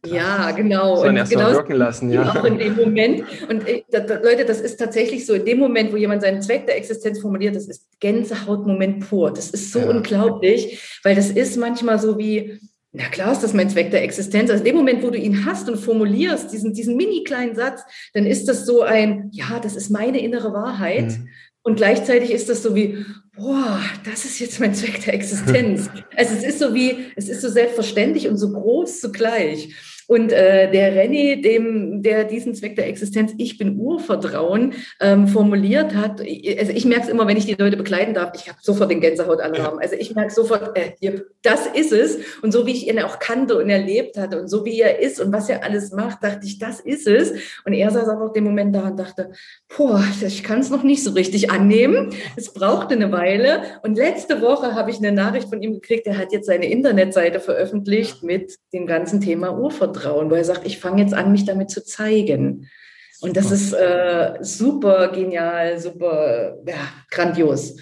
Ja, 0.06 0.52
genau. 0.52 0.96
So 0.96 1.06
erst 1.06 1.32
genau 1.32 1.50
wirken 1.50 1.74
lassen, 1.74 2.10
ja. 2.10 2.30
Auch 2.30 2.44
in 2.44 2.58
dem 2.58 2.76
Moment. 2.76 3.24
Und 3.48 3.66
äh, 3.66 3.82
das, 3.90 4.08
Leute, 4.22 4.44
das 4.44 4.60
ist 4.60 4.78
tatsächlich 4.78 5.26
so, 5.26 5.34
in 5.34 5.44
dem 5.44 5.58
Moment, 5.58 5.92
wo 5.92 5.96
jemand 5.96 6.22
seinen 6.22 6.42
Zweck 6.42 6.66
der 6.66 6.76
Existenz 6.76 7.20
formuliert, 7.20 7.56
das 7.56 7.66
ist 7.66 7.88
Gänsehautmoment 8.00 9.08
pur. 9.08 9.32
Das 9.32 9.50
ist 9.50 9.72
so 9.72 9.80
ja. 9.80 9.90
unglaublich, 9.90 10.80
weil 11.02 11.14
das 11.14 11.30
ist 11.30 11.56
manchmal 11.56 11.98
so 11.98 12.18
wie, 12.18 12.60
na 12.92 13.04
klar 13.08 13.32
ist 13.32 13.42
das 13.42 13.52
mein 13.52 13.68
Zweck 13.68 13.90
der 13.90 14.02
Existenz. 14.02 14.50
Also 14.50 14.62
in 14.62 14.70
dem 14.70 14.76
Moment, 14.76 15.02
wo 15.02 15.10
du 15.10 15.18
ihn 15.18 15.44
hast 15.44 15.68
und 15.68 15.76
formulierst, 15.76 16.52
diesen, 16.52 16.72
diesen 16.72 16.96
mini 16.96 17.24
kleinen 17.24 17.54
Satz, 17.54 17.82
dann 18.14 18.26
ist 18.26 18.48
das 18.48 18.64
so 18.64 18.82
ein, 18.82 19.28
ja, 19.32 19.58
das 19.60 19.76
ist 19.76 19.90
meine 19.90 20.20
innere 20.20 20.52
Wahrheit. 20.52 21.08
Mhm. 21.08 21.28
Und 21.66 21.74
gleichzeitig 21.74 22.30
ist 22.30 22.48
das 22.48 22.62
so 22.62 22.76
wie, 22.76 23.04
boah, 23.36 23.80
das 24.04 24.24
ist 24.24 24.38
jetzt 24.38 24.60
mein 24.60 24.72
Zweck 24.72 25.04
der 25.04 25.14
Existenz. 25.14 25.90
Also 26.16 26.36
es 26.36 26.44
ist 26.44 26.60
so 26.60 26.74
wie, 26.74 26.96
es 27.16 27.28
ist 27.28 27.42
so 27.42 27.48
selbstverständlich 27.48 28.28
und 28.28 28.36
so 28.36 28.52
groß 28.52 29.00
zugleich. 29.00 29.74
Und 30.06 30.32
äh, 30.32 30.70
der 30.70 30.92
René, 30.94 31.42
dem, 31.42 32.02
der 32.02 32.24
diesen 32.24 32.54
Zweck 32.54 32.76
der 32.76 32.86
Existenz, 32.86 33.32
ich 33.38 33.58
bin 33.58 33.78
Urvertrauen, 33.78 34.74
ähm, 35.00 35.26
formuliert 35.26 35.94
hat, 35.94 36.20
also 36.20 36.72
ich 36.72 36.84
merke 36.84 37.04
es 37.04 37.08
immer, 37.08 37.26
wenn 37.26 37.36
ich 37.36 37.46
die 37.46 37.54
Leute 37.54 37.76
begleiten 37.76 38.14
darf, 38.14 38.32
ich 38.34 38.48
habe 38.48 38.58
sofort 38.60 38.90
den 38.90 39.00
Gänsehautalarm. 39.00 39.78
Also 39.78 39.96
ich 39.96 40.14
merke 40.14 40.32
sofort, 40.32 40.76
äh, 40.76 40.92
das 41.42 41.66
ist 41.66 41.92
es. 41.92 42.18
Und 42.42 42.52
so 42.52 42.66
wie 42.66 42.72
ich 42.72 42.88
ihn 42.88 43.00
auch 43.00 43.18
kannte 43.18 43.58
und 43.58 43.68
erlebt 43.68 44.16
hatte 44.16 44.40
und 44.40 44.48
so 44.48 44.64
wie 44.64 44.80
er 44.80 45.00
ist 45.00 45.20
und 45.20 45.32
was 45.32 45.48
er 45.48 45.64
alles 45.64 45.92
macht, 45.92 46.22
dachte 46.22 46.46
ich, 46.46 46.58
das 46.58 46.80
ist 46.80 47.06
es. 47.06 47.32
Und 47.64 47.72
er 47.72 47.90
saß 47.90 48.08
aber 48.08 48.26
auch 48.26 48.32
den 48.32 48.44
Moment 48.44 48.74
da 48.74 48.88
und 48.88 48.98
dachte, 48.98 49.32
boah, 49.76 50.02
ich 50.24 50.44
kann 50.44 50.60
es 50.60 50.70
noch 50.70 50.82
nicht 50.82 51.02
so 51.02 51.12
richtig 51.12 51.50
annehmen. 51.50 52.10
Es 52.36 52.52
brauchte 52.52 52.94
eine 52.94 53.10
Weile. 53.10 53.62
Und 53.82 53.96
letzte 53.96 54.40
Woche 54.40 54.74
habe 54.74 54.90
ich 54.90 54.98
eine 54.98 55.12
Nachricht 55.12 55.48
von 55.48 55.62
ihm 55.62 55.74
gekriegt, 55.74 56.06
er 56.06 56.18
hat 56.18 56.32
jetzt 56.32 56.46
seine 56.46 56.70
Internetseite 56.70 57.40
veröffentlicht 57.40 58.22
mit 58.22 58.56
dem 58.72 58.86
ganzen 58.86 59.20
Thema 59.20 59.56
Urvertrauen. 59.58 59.95
Selbstvertrauen, 59.96 60.30
wo 60.30 60.34
er 60.34 60.44
sagt, 60.44 60.66
ich 60.66 60.78
fange 60.78 61.02
jetzt 61.02 61.14
an, 61.14 61.32
mich 61.32 61.44
damit 61.44 61.70
zu 61.70 61.84
zeigen. 61.84 62.68
Und 63.20 63.36
das 63.36 63.50
ist 63.50 63.72
äh, 63.72 64.34
super 64.40 65.08
genial, 65.08 65.78
super 65.78 66.58
ja, 66.66 66.74
grandios. 67.10 67.76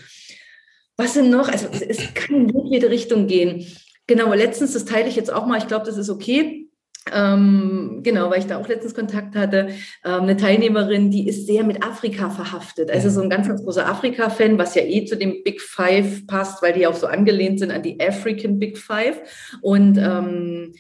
Was 0.96 1.14
sind 1.14 1.30
noch? 1.30 1.48
Also 1.48 1.66
es 1.70 2.14
kann 2.14 2.48
in 2.48 2.66
jede 2.66 2.88
Richtung 2.88 3.26
gehen. 3.26 3.66
Genau, 4.06 4.32
letztens, 4.32 4.74
das 4.74 4.84
teile 4.84 5.08
ich 5.08 5.16
jetzt 5.16 5.32
auch 5.32 5.46
mal, 5.46 5.58
ich 5.58 5.66
glaube, 5.66 5.86
das 5.86 5.96
ist 5.96 6.08
okay. 6.08 6.68
Ähm, 7.12 8.00
genau, 8.02 8.30
weil 8.30 8.38
ich 8.38 8.46
da 8.46 8.58
auch 8.58 8.68
letztens 8.68 8.94
Kontakt 8.94 9.34
hatte, 9.34 9.68
ähm, 10.04 10.22
eine 10.22 10.36
Teilnehmerin, 10.38 11.10
die 11.10 11.28
ist 11.28 11.46
sehr 11.46 11.62
mit 11.64 11.84
Afrika 11.84 12.30
verhaftet. 12.30 12.90
Also 12.90 13.10
so 13.10 13.20
ein 13.20 13.28
ganz, 13.28 13.46
ganz 13.46 13.62
großer 13.62 13.86
Afrika-Fan, 13.86 14.56
was 14.56 14.74
ja 14.74 14.82
eh 14.82 15.04
zu 15.04 15.16
dem 15.16 15.42
Big 15.42 15.60
Five 15.60 16.26
passt, 16.26 16.62
weil 16.62 16.72
die 16.72 16.86
auch 16.86 16.94
so 16.94 17.06
angelehnt 17.06 17.58
sind 17.58 17.72
an 17.72 17.82
die 17.82 18.00
African 18.00 18.58
Big 18.58 18.78
Five. 18.78 19.20
Und 19.60 19.98
ähm, 19.98 20.72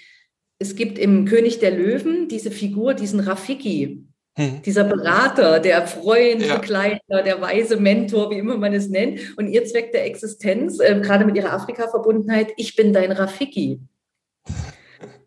es 0.64 0.76
gibt 0.76 0.98
im 0.98 1.26
König 1.26 1.58
der 1.58 1.72
Löwen 1.72 2.26
diese 2.28 2.50
Figur, 2.50 2.94
diesen 2.94 3.20
Rafiki, 3.20 4.06
hm. 4.36 4.62
dieser 4.64 4.84
Berater, 4.84 5.60
der 5.60 5.86
Freund, 5.86 6.40
ja. 6.40 6.56
Begleiter, 6.56 7.22
der 7.22 7.40
weise 7.42 7.76
Mentor, 7.76 8.30
wie 8.30 8.38
immer 8.38 8.56
man 8.56 8.72
es 8.72 8.88
nennt. 8.88 9.20
Und 9.36 9.48
ihr 9.48 9.64
Zweck 9.66 9.92
der 9.92 10.06
Existenz, 10.06 10.80
äh, 10.80 10.98
gerade 11.00 11.26
mit 11.26 11.36
ihrer 11.36 11.52
Afrika-Verbundenheit, 11.52 12.52
ich 12.56 12.74
bin 12.76 12.94
dein 12.94 13.12
Rafiki. 13.12 13.78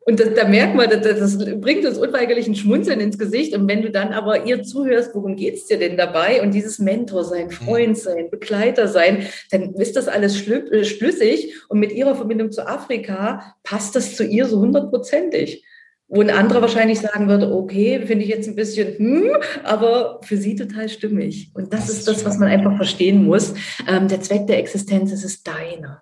Und 0.08 0.22
das, 0.22 0.34
da 0.36 0.48
merkt 0.48 0.74
man, 0.74 0.90
das, 0.90 1.02
das 1.02 1.38
bringt 1.60 1.86
uns 1.86 1.98
unweigerlich 1.98 2.48
ein 2.48 2.56
Schmunzeln 2.56 3.02
ins 3.02 3.18
Gesicht. 3.18 3.54
Und 3.54 3.68
wenn 3.68 3.82
du 3.82 3.92
dann 3.92 4.14
aber 4.14 4.46
ihr 4.46 4.64
zuhörst, 4.64 5.14
worum 5.14 5.36
geht 5.36 5.56
es 5.56 5.66
dir 5.66 5.78
denn 5.78 5.98
dabei? 5.98 6.42
Und 6.42 6.54
dieses 6.54 6.80
Mentor 6.80 7.26
sein, 7.26 7.52
Freund 7.52 7.98
sein, 7.98 8.30
Begleiter 8.30 8.88
sein, 8.88 9.28
dann 9.52 9.74
ist 9.74 9.98
das 9.98 10.08
alles 10.08 10.48
äh, 10.48 10.86
schlüssig. 10.86 11.56
Und 11.68 11.80
mit 11.80 11.92
ihrer 11.92 12.16
Verbindung 12.16 12.54
zu 12.54 12.66
Afrika 12.66 13.56
passt 13.64 13.98
das 13.98 14.16
zu 14.16 14.24
ihr 14.24 14.46
so 14.46 14.62
hundertprozentig. 14.62 15.66
Wo 16.08 16.22
ein 16.22 16.30
anderer 16.30 16.62
wahrscheinlich 16.62 17.02
sagen 17.02 17.28
würde, 17.28 17.54
okay, 17.54 18.00
finde 18.06 18.24
ich 18.24 18.30
jetzt 18.30 18.48
ein 18.48 18.56
bisschen, 18.56 18.98
hm, 18.98 19.32
aber 19.66 20.22
für 20.24 20.38
sie 20.38 20.56
total 20.56 20.88
stimmig. 20.88 21.52
Und 21.54 21.74
das, 21.74 21.88
das 21.88 21.98
ist 21.98 22.08
das, 22.08 22.24
was 22.24 22.38
man 22.38 22.48
einfach 22.48 22.78
verstehen 22.78 23.26
muss. 23.26 23.56
Ähm, 23.86 24.08
der 24.08 24.22
Zweck 24.22 24.48
der 24.48 24.60
Existenz, 24.60 25.12
es 25.12 25.26
ist 25.26 25.46
deiner. 25.46 26.02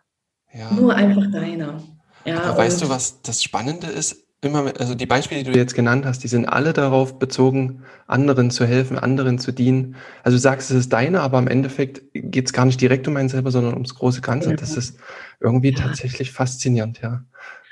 Ja. 0.54 0.72
Nur 0.74 0.94
einfach 0.94 1.26
deiner. 1.32 1.82
Ja, 2.26 2.42
Aber 2.42 2.58
weißt 2.58 2.82
du, 2.82 2.90
was 2.90 3.22
das 3.22 3.42
Spannende 3.44 3.88
ist? 3.88 4.24
Immer, 4.42 4.74
also 4.80 4.94
die 4.94 5.06
Beispiele, 5.06 5.44
die 5.44 5.52
du 5.52 5.58
jetzt 5.58 5.74
genannt 5.74 6.06
hast, 6.06 6.24
die 6.24 6.28
sind 6.28 6.46
alle 6.46 6.74
darauf 6.74 7.18
bezogen, 7.18 7.84
anderen 8.06 8.52
zu 8.52 8.66
helfen, 8.66 9.00
anderen 9.00 9.40
zu 9.40 9.52
dienen. 9.52 9.96
Also 10.24 10.36
du 10.38 10.42
sagst, 10.42 10.70
es 10.70 10.78
ist 10.78 10.94
deine, 10.94 11.22
aber 11.22 11.40
im 11.40 11.48
Endeffekt 11.48 12.02
geht 12.14 12.46
es 12.46 12.54
gar 12.54 12.66
nicht 12.66 12.80
direkt 12.80 13.08
um 13.08 13.18
einen 13.18 13.30
selber, 13.30 13.50
sondern 13.50 13.74
ums 13.74 13.96
große 13.96 14.22
Ganze. 14.22 14.52
Ja. 14.52 14.56
Das 14.56 14.78
ist 14.78 14.98
irgendwie 15.40 15.72
ja. 15.72 15.80
tatsächlich 15.80 16.32
faszinierend, 16.32 17.00
ja. 17.02 17.24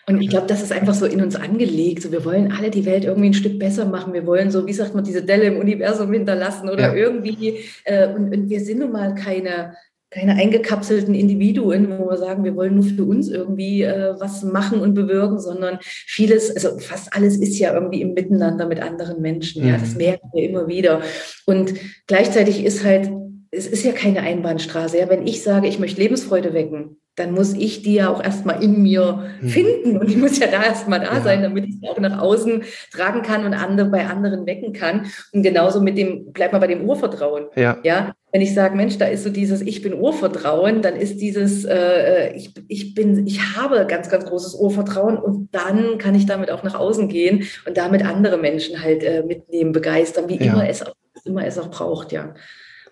Und 0.05 0.21
ich 0.21 0.29
glaube, 0.29 0.47
das 0.47 0.61
ist 0.61 0.73
einfach 0.73 0.93
so 0.93 1.05
in 1.05 1.21
uns 1.21 1.35
angelegt. 1.35 2.01
So, 2.01 2.11
wir 2.11 2.25
wollen 2.25 2.51
alle 2.51 2.69
die 2.69 2.85
Welt 2.85 3.05
irgendwie 3.05 3.29
ein 3.29 3.33
Stück 3.33 3.57
besser 3.57 3.85
machen. 3.85 4.13
Wir 4.13 4.25
wollen 4.25 4.51
so, 4.51 4.67
wie 4.67 4.73
sagt 4.73 4.95
man, 4.95 5.03
diese 5.03 5.23
Delle 5.23 5.45
im 5.45 5.57
Universum 5.57 6.11
hinterlassen 6.11 6.69
oder 6.69 6.89
ja. 6.89 6.93
irgendwie. 6.93 7.59
Äh, 7.85 8.07
und, 8.09 8.33
und, 8.33 8.49
wir 8.49 8.59
sind 8.59 8.79
nun 8.79 8.91
mal 8.91 9.15
keine 9.15 9.75
keine 10.13 10.35
eingekapselten 10.35 11.15
Individuen, 11.15 11.97
wo 11.97 12.09
wir 12.09 12.17
sagen, 12.17 12.43
wir 12.43 12.55
wollen 12.55 12.75
nur 12.75 12.83
für 12.83 13.03
uns 13.03 13.29
irgendwie 13.29 13.81
äh, 13.81 14.13
was 14.19 14.43
machen 14.43 14.79
und 14.79 14.93
bewirken, 14.93 15.39
sondern 15.39 15.79
vieles, 15.81 16.55
also 16.55 16.77
fast 16.77 17.15
alles 17.15 17.37
ist 17.37 17.57
ja 17.57 17.73
irgendwie 17.73 18.01
im 18.01 18.13
Miteinander 18.13 18.67
mit 18.67 18.81
anderen 18.81 19.21
Menschen. 19.21 19.65
Ja, 19.65 19.77
das 19.77 19.93
mhm. 19.93 19.97
merken 19.97 20.29
wir 20.33 20.43
immer 20.43 20.67
wieder. 20.67 21.01
Und 21.45 21.73
gleichzeitig 22.07 22.63
ist 22.63 22.83
halt, 22.83 23.09
es 23.49 23.67
ist 23.67 23.83
ja 23.83 23.91
keine 23.91 24.21
Einbahnstraße. 24.21 24.99
Ja, 24.99 25.09
wenn 25.09 25.25
ich 25.25 25.41
sage, 25.41 25.67
ich 25.67 25.79
möchte 25.79 26.01
Lebensfreude 26.01 26.53
wecken, 26.53 26.97
dann 27.15 27.31
muss 27.31 27.53
ich 27.53 27.83
die 27.83 27.95
ja 27.95 28.09
auch 28.09 28.23
erstmal 28.23 28.63
in 28.63 28.81
mir 28.81 29.23
mhm. 29.41 29.47
finden 29.47 29.97
und 29.97 30.09
die 30.09 30.15
muss 30.15 30.39
ja 30.39 30.47
da 30.47 30.63
erstmal 30.63 30.99
da 30.99 31.13
ja. 31.13 31.21
sein, 31.21 31.43
damit 31.43 31.65
ich 31.65 31.75
sie 31.79 31.87
auch 31.87 31.99
nach 31.99 32.19
außen 32.19 32.63
tragen 32.91 33.21
kann 33.21 33.45
und 33.45 33.53
andere 33.53 33.89
bei 33.89 34.05
anderen 34.05 34.45
wecken 34.45 34.73
kann. 34.73 35.07
Und 35.31 35.43
genauso 35.43 35.81
mit 35.81 35.97
dem, 35.97 36.31
bleib 36.33 36.53
mal 36.53 36.59
bei 36.59 36.67
dem 36.67 36.87
Urvertrauen. 36.87 37.47
Ja. 37.55 37.77
ja? 37.83 38.13
wenn 38.33 38.41
ich 38.41 38.55
sage, 38.55 38.75
Mensch, 38.75 38.97
da 38.97 39.05
ist 39.05 39.23
so 39.23 39.29
dieses 39.29 39.61
Ich 39.61 39.83
bin 39.83 39.93
Urvertrauen, 39.93 40.81
dann 40.81 40.95
ist 40.95 41.21
dieses 41.21 41.65
äh, 41.65 42.33
ich, 42.33 42.51
ich 42.67 42.95
bin, 42.95 43.27
ich 43.27 43.55
habe 43.55 43.85
ganz, 43.85 44.09
ganz 44.09 44.25
großes 44.25 44.55
Urvertrauen 44.55 45.17
und 45.17 45.49
dann 45.53 45.99
kann 45.99 46.15
ich 46.15 46.25
damit 46.25 46.49
auch 46.49 46.63
nach 46.63 46.73
außen 46.73 47.09
gehen 47.09 47.47
und 47.67 47.77
damit 47.77 48.03
andere 48.03 48.37
Menschen 48.37 48.83
halt 48.83 49.03
äh, 49.03 49.21
mitnehmen, 49.21 49.71
begeistern, 49.71 50.29
wie 50.29 50.43
ja. 50.43 50.51
immer 50.51 50.67
es 50.67 50.81
auch 50.81 50.95
immer 51.25 51.45
es 51.45 51.59
auch 51.59 51.69
braucht, 51.69 52.11
ja. 52.11 52.33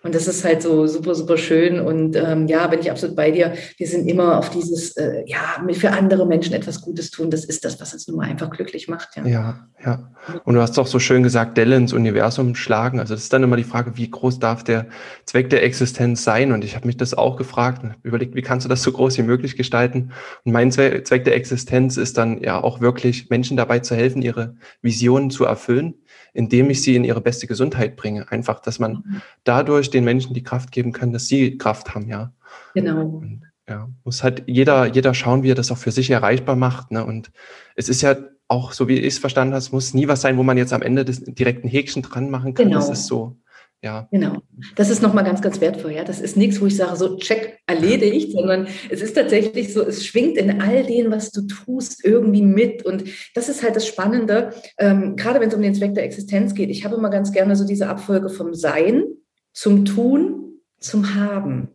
Und 0.02 0.14
das 0.14 0.26
ist 0.26 0.44
halt 0.44 0.62
so 0.62 0.86
super, 0.86 1.14
super 1.14 1.36
schön. 1.36 1.80
Und 1.80 2.16
ähm, 2.16 2.48
ja, 2.48 2.66
bin 2.66 2.80
ich 2.80 2.90
absolut 2.90 3.14
bei 3.14 3.30
dir. 3.30 3.54
Wir 3.76 3.86
sind 3.86 4.08
immer 4.08 4.38
auf 4.38 4.50
dieses, 4.50 4.96
äh, 4.96 5.22
ja, 5.26 5.64
für 5.72 5.90
andere 5.90 6.26
Menschen 6.26 6.54
etwas 6.54 6.80
Gutes 6.80 7.10
tun. 7.10 7.30
Das 7.30 7.44
ist 7.44 7.64
das, 7.64 7.80
was 7.80 7.92
uns 7.92 8.08
nun 8.08 8.16
mal 8.16 8.28
einfach 8.28 8.50
glücklich 8.50 8.88
macht. 8.88 9.16
Ja. 9.16 9.26
ja, 9.26 9.68
ja. 9.84 10.10
Und 10.44 10.54
du 10.54 10.60
hast 10.60 10.76
doch 10.76 10.86
so 10.86 10.98
schön 10.98 11.22
gesagt, 11.22 11.56
Delle 11.56 11.76
ins 11.76 11.92
Universum 11.92 12.54
schlagen. 12.54 12.98
Also 12.98 13.14
das 13.14 13.24
ist 13.24 13.32
dann 13.32 13.42
immer 13.42 13.56
die 13.56 13.64
Frage, 13.64 13.96
wie 13.96 14.10
groß 14.10 14.38
darf 14.38 14.64
der 14.64 14.86
Zweck 15.24 15.50
der 15.50 15.62
Existenz 15.62 16.24
sein? 16.24 16.52
Und 16.52 16.64
ich 16.64 16.74
habe 16.74 16.86
mich 16.86 16.96
das 16.96 17.14
auch 17.14 17.36
gefragt 17.36 17.84
und 17.84 17.94
überlegt, 18.02 18.34
wie 18.34 18.42
kannst 18.42 18.64
du 18.64 18.68
das 18.68 18.82
so 18.82 18.92
groß 18.92 19.18
wie 19.18 19.22
möglich 19.22 19.56
gestalten? 19.56 20.12
Und 20.44 20.52
mein 20.52 20.72
Zweck 20.72 21.24
der 21.24 21.36
Existenz 21.36 21.96
ist 21.96 22.18
dann 22.18 22.42
ja 22.42 22.62
auch 22.62 22.80
wirklich 22.80 23.30
Menschen 23.30 23.56
dabei 23.56 23.78
zu 23.78 23.94
helfen, 23.94 24.22
ihre 24.22 24.56
Visionen 24.80 25.30
zu 25.30 25.44
erfüllen 25.44 25.94
indem 26.32 26.70
ich 26.70 26.82
sie 26.82 26.96
in 26.96 27.04
ihre 27.04 27.20
beste 27.20 27.46
Gesundheit 27.46 27.96
bringe. 27.96 28.30
Einfach, 28.30 28.60
dass 28.60 28.78
man 28.78 28.92
mhm. 28.92 29.22
dadurch 29.44 29.90
den 29.90 30.04
Menschen 30.04 30.34
die 30.34 30.42
Kraft 30.42 30.72
geben 30.72 30.92
kann, 30.92 31.12
dass 31.12 31.28
sie 31.28 31.58
Kraft 31.58 31.94
haben, 31.94 32.08
ja. 32.08 32.32
Genau. 32.74 33.02
Und, 33.02 33.42
ja, 33.68 33.88
muss 34.04 34.22
halt 34.22 34.44
jeder, 34.46 34.86
jeder 34.86 35.14
schauen, 35.14 35.42
wie 35.42 35.50
er 35.50 35.54
das 35.54 35.70
auch 35.70 35.78
für 35.78 35.92
sich 35.92 36.10
erreichbar 36.10 36.56
macht. 36.56 36.90
Ne? 36.90 37.04
Und 37.04 37.30
es 37.76 37.88
ist 37.88 38.02
ja 38.02 38.16
auch, 38.48 38.72
so 38.72 38.88
wie 38.88 38.98
ich 38.98 39.14
es 39.14 39.18
verstanden 39.18 39.54
habe, 39.54 39.58
es 39.58 39.72
muss 39.72 39.94
nie 39.94 40.08
was 40.08 40.20
sein, 40.20 40.36
wo 40.36 40.42
man 40.42 40.58
jetzt 40.58 40.72
am 40.72 40.82
Ende 40.82 41.04
des 41.04 41.24
direkten 41.24 41.68
Häkchen 41.68 42.02
dran 42.02 42.28
machen 42.28 42.54
kann. 42.54 42.66
Genau. 42.66 42.78
Das 42.78 42.90
ist 42.90 43.06
so, 43.06 43.36
ja. 43.82 44.06
Genau. 44.12 44.38
Das 44.76 44.90
ist 44.90 45.02
nochmal 45.02 45.24
ganz, 45.24 45.42
ganz 45.42 45.60
wertvoll. 45.60 45.92
Ja, 45.92 46.04
das 46.04 46.20
ist 46.20 46.36
nichts, 46.36 46.60
wo 46.60 46.66
ich 46.66 46.76
sage, 46.76 46.96
so 46.96 47.16
check 47.16 47.58
erledigt, 47.66 48.32
sondern 48.32 48.68
es 48.90 49.02
ist 49.02 49.14
tatsächlich 49.14 49.72
so, 49.72 49.82
es 49.82 50.06
schwingt 50.06 50.36
in 50.36 50.60
all 50.60 50.84
dem, 50.84 51.10
was 51.10 51.32
du 51.32 51.42
tust, 51.42 52.04
irgendwie 52.04 52.42
mit. 52.42 52.84
Und 52.86 53.04
das 53.34 53.48
ist 53.48 53.62
halt 53.64 53.74
das 53.74 53.86
Spannende, 53.86 54.50
ähm, 54.78 55.16
gerade 55.16 55.40
wenn 55.40 55.48
es 55.48 55.54
um 55.54 55.62
den 55.62 55.74
Zweck 55.74 55.94
der 55.94 56.04
Existenz 56.04 56.54
geht. 56.54 56.70
Ich 56.70 56.84
habe 56.84 56.94
immer 56.94 57.10
ganz 57.10 57.32
gerne 57.32 57.56
so 57.56 57.66
diese 57.66 57.88
Abfolge 57.88 58.28
vom 58.28 58.54
Sein 58.54 59.04
zum 59.52 59.84
Tun 59.84 60.60
zum 60.78 61.16
Haben. 61.16 61.68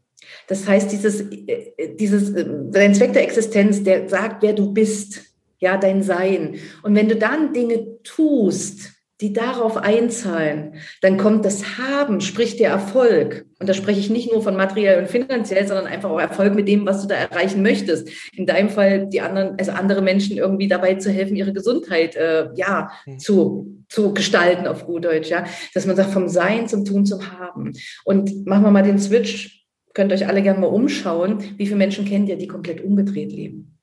Das 0.48 0.65
heißt, 0.65 0.91
dieses, 0.91 1.22
äh, 1.22 1.96
dieses, 2.00 2.30
äh, 2.32 2.46
dein 2.72 2.96
Zweck 2.96 3.13
der 3.13 3.24
Existenz, 3.24 3.84
der 3.84 4.08
sagt, 4.08 4.43
wer 4.43 4.54
du 4.54 4.72
bist, 4.74 5.24
ja, 5.60 5.78
dein 5.78 6.04
Sein. 6.04 6.56
Und 6.84 6.96
wenn 6.96 7.10
du 7.10 7.15
dann 7.15 7.54
Dinge 7.54 8.02
tust, 8.04 8.93
die 9.20 9.34
darauf 9.34 9.78
einzahlen, 9.78 10.76
dann 11.02 11.18
kommt 11.18 11.44
das 11.44 11.78
Haben, 11.80 12.22
sprich 12.22 12.58
der 12.58 12.70
Erfolg. 12.70 13.46
Und 13.60 13.68
da 13.68 13.74
spreche 13.74 14.00
ich 14.00 14.12
nicht 14.12 14.32
nur 14.32 14.44
von 14.44 14.56
materiell 14.56 15.00
und 15.00 15.10
finanziell, 15.10 15.68
sondern 15.68 15.88
einfach 15.88 16.12
auch 16.12 16.20
Erfolg 16.20 16.54
mit 16.54 16.68
dem, 16.68 16.86
was 16.86 17.02
du 17.02 17.08
da 17.08 17.16
erreichen 17.16 17.64
möchtest. 17.64 18.10
In 18.34 18.46
deinem 18.46 18.70
Fall 18.70 19.08
die 19.08 19.22
anderen, 19.22 19.58
also 19.58 19.72
andere 19.72 20.04
Menschen 20.04 20.38
irgendwie 20.38 20.68
dabei 20.68 20.96
zu 20.96 21.12
helfen, 21.12 21.36
ihre 21.36 21.54
Gesundheit 21.54 22.16
äh, 22.16 22.50
ja 22.56 22.92
mhm. 23.06 23.20
zu 23.20 23.74
zu 23.90 24.14
gestalten 24.14 24.68
auf 24.68 24.86
gut 24.86 25.06
Deutsch, 25.06 25.30
ja, 25.30 25.46
dass 25.74 25.86
man 25.86 25.96
sagt 25.96 26.12
vom 26.12 26.28
Sein 26.28 26.68
zum 26.68 26.84
Tun 26.84 27.06
zum 27.06 27.32
Haben. 27.40 27.72
Und 28.04 28.46
machen 28.46 28.64
wir 28.64 28.72
mal 28.72 28.84
den 28.84 29.00
Switch. 29.00 29.66
Könnt 29.94 30.12
euch 30.12 30.28
alle 30.28 30.44
gerne 30.44 30.60
mal 30.60 30.68
umschauen. 30.68 31.40
Wie 31.58 31.66
viele 31.66 31.78
Menschen 31.78 32.06
kennt 32.06 32.30
ihr, 32.30 32.36
die 32.36 32.48
komplett 32.48 32.84
umgedreht 32.84 33.32
leben? 33.32 33.77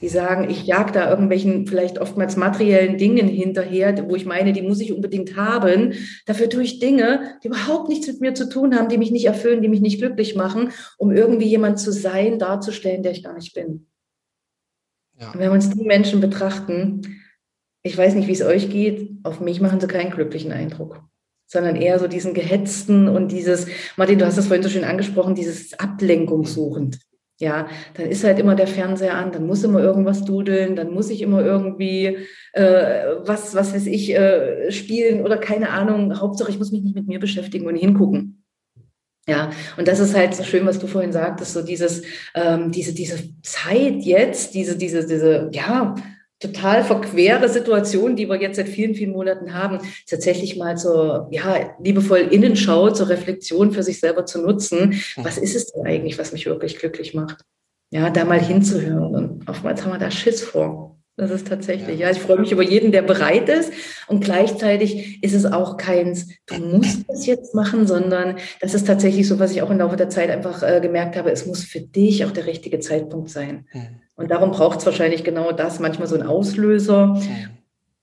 Die 0.00 0.08
sagen, 0.08 0.48
ich 0.48 0.66
jag 0.66 0.92
da 0.92 1.10
irgendwelchen 1.10 1.66
vielleicht 1.66 1.98
oftmals 1.98 2.36
materiellen 2.36 2.96
Dingen 2.96 3.28
hinterher, 3.28 4.08
wo 4.08 4.16
ich 4.16 4.24
meine, 4.24 4.52
die 4.52 4.62
muss 4.62 4.80
ich 4.80 4.92
unbedingt 4.92 5.36
haben. 5.36 5.94
Dafür 6.26 6.48
tue 6.48 6.62
ich 6.62 6.78
Dinge, 6.78 7.38
die 7.42 7.48
überhaupt 7.48 7.88
nichts 7.88 8.06
mit 8.06 8.20
mir 8.20 8.34
zu 8.34 8.48
tun 8.48 8.74
haben, 8.74 8.88
die 8.88 8.98
mich 8.98 9.10
nicht 9.10 9.26
erfüllen, 9.26 9.62
die 9.62 9.68
mich 9.68 9.80
nicht 9.80 9.98
glücklich 9.98 10.34
machen, 10.34 10.70
um 10.96 11.12
irgendwie 11.12 11.48
jemand 11.48 11.78
zu 11.78 11.92
sein, 11.92 12.38
darzustellen, 12.38 13.02
der 13.02 13.12
ich 13.12 13.22
gar 13.22 13.34
nicht 13.34 13.54
bin. 13.54 13.86
Ja. 15.18 15.32
Wenn 15.34 15.40
wir 15.40 15.52
uns 15.52 15.70
die 15.70 15.84
Menschen 15.84 16.20
betrachten, 16.20 17.02
ich 17.82 17.96
weiß 17.96 18.14
nicht, 18.14 18.26
wie 18.26 18.32
es 18.32 18.42
euch 18.42 18.70
geht, 18.70 19.10
auf 19.22 19.40
mich 19.40 19.60
machen 19.60 19.80
sie 19.80 19.86
keinen 19.86 20.10
glücklichen 20.10 20.52
Eindruck 20.52 21.02
sondern 21.52 21.74
eher 21.74 21.98
so 21.98 22.06
diesen 22.06 22.32
gehetzten 22.32 23.08
und 23.08 23.32
dieses, 23.32 23.66
Martin, 23.96 24.20
du 24.20 24.24
hast 24.24 24.38
das 24.38 24.46
vorhin 24.46 24.62
so 24.62 24.68
schön 24.68 24.84
angesprochen, 24.84 25.34
dieses 25.34 25.76
Ablenkungssuchend 25.76 27.00
ja, 27.40 27.68
dann 27.94 28.06
ist 28.06 28.22
halt 28.22 28.38
immer 28.38 28.54
der 28.54 28.66
Fernseher 28.66 29.16
an, 29.16 29.32
dann 29.32 29.46
muss 29.46 29.64
immer 29.64 29.80
irgendwas 29.80 30.24
dudeln, 30.24 30.76
dann 30.76 30.92
muss 30.92 31.08
ich 31.08 31.22
immer 31.22 31.42
irgendwie 31.42 32.18
äh, 32.52 33.16
was, 33.24 33.54
was 33.54 33.74
weiß 33.74 33.86
ich, 33.86 34.14
äh, 34.14 34.70
spielen 34.70 35.22
oder 35.24 35.38
keine 35.38 35.70
Ahnung. 35.70 36.20
Hauptsache, 36.20 36.50
ich 36.50 36.58
muss 36.58 36.70
mich 36.70 36.82
nicht 36.82 36.94
mit 36.94 37.08
mir 37.08 37.18
beschäftigen 37.18 37.66
und 37.66 37.76
hingucken. 37.76 38.44
Ja, 39.26 39.50
und 39.78 39.88
das 39.88 40.00
ist 40.00 40.14
halt 40.14 40.34
so 40.34 40.42
schön, 40.42 40.66
was 40.66 40.78
du 40.78 40.86
vorhin 40.86 41.12
sagtest, 41.12 41.54
so 41.54 41.62
dieses, 41.62 42.02
ähm, 42.34 42.72
diese, 42.72 42.92
diese 42.92 43.16
Zeit 43.42 44.02
jetzt, 44.02 44.54
diese, 44.54 44.76
diese, 44.76 45.06
diese, 45.06 45.48
ja, 45.52 45.94
total 46.40 46.82
verquere 46.82 47.48
Situation, 47.48 48.16
die 48.16 48.28
wir 48.28 48.40
jetzt 48.40 48.56
seit 48.56 48.68
vielen, 48.68 48.94
vielen 48.94 49.12
Monaten 49.12 49.54
haben, 49.54 49.78
tatsächlich 50.08 50.56
mal 50.56 50.76
zur, 50.76 51.28
ja, 51.30 51.76
liebevoll 51.82 52.20
Innenschau, 52.30 52.90
zur 52.90 53.08
Reflexion 53.08 53.72
für 53.72 53.82
sich 53.82 54.00
selber 54.00 54.26
zu 54.26 54.40
nutzen. 54.42 54.90
Mhm. 55.16 55.24
Was 55.24 55.38
ist 55.38 55.54
es 55.54 55.66
denn 55.66 55.86
eigentlich, 55.86 56.18
was 56.18 56.32
mich 56.32 56.46
wirklich 56.46 56.78
glücklich 56.78 57.14
macht? 57.14 57.44
Ja, 57.90 58.08
da 58.10 58.24
mal 58.24 58.40
hinzuhören. 58.40 59.14
Und 59.14 59.48
oftmals 59.48 59.84
haben 59.84 59.92
wir 59.92 59.98
da 59.98 60.10
Schiss 60.10 60.42
vor. 60.42 60.99
Das 61.20 61.30
ist 61.30 61.48
tatsächlich, 61.48 62.00
ja, 62.00 62.10
ich 62.10 62.18
freue 62.18 62.40
mich 62.40 62.50
über 62.50 62.62
jeden, 62.62 62.92
der 62.92 63.02
bereit 63.02 63.50
ist. 63.50 63.74
Und 64.06 64.24
gleichzeitig 64.24 65.22
ist 65.22 65.34
es 65.34 65.44
auch 65.44 65.76
keins, 65.76 66.28
du 66.46 66.54
musst 66.54 67.04
das 67.08 67.26
jetzt 67.26 67.54
machen, 67.54 67.86
sondern 67.86 68.36
das 68.62 68.72
ist 68.72 68.86
tatsächlich 68.86 69.28
so, 69.28 69.38
was 69.38 69.52
ich 69.52 69.60
auch 69.60 69.68
im 69.68 69.76
Laufe 69.76 69.96
der 69.96 70.08
Zeit 70.08 70.30
einfach 70.30 70.62
äh, 70.62 70.80
gemerkt 70.80 71.16
habe, 71.16 71.30
es 71.30 71.44
muss 71.44 71.62
für 71.62 71.80
dich 71.80 72.24
auch 72.24 72.30
der 72.30 72.46
richtige 72.46 72.80
Zeitpunkt 72.80 73.28
sein. 73.28 73.66
Mhm. 73.74 74.00
Und 74.16 74.30
darum 74.30 74.50
braucht 74.50 74.78
es 74.78 74.86
wahrscheinlich 74.86 75.22
genau 75.22 75.52
das, 75.52 75.78
manchmal 75.78 76.08
so 76.08 76.14
ein 76.14 76.22
Auslöser. 76.22 77.20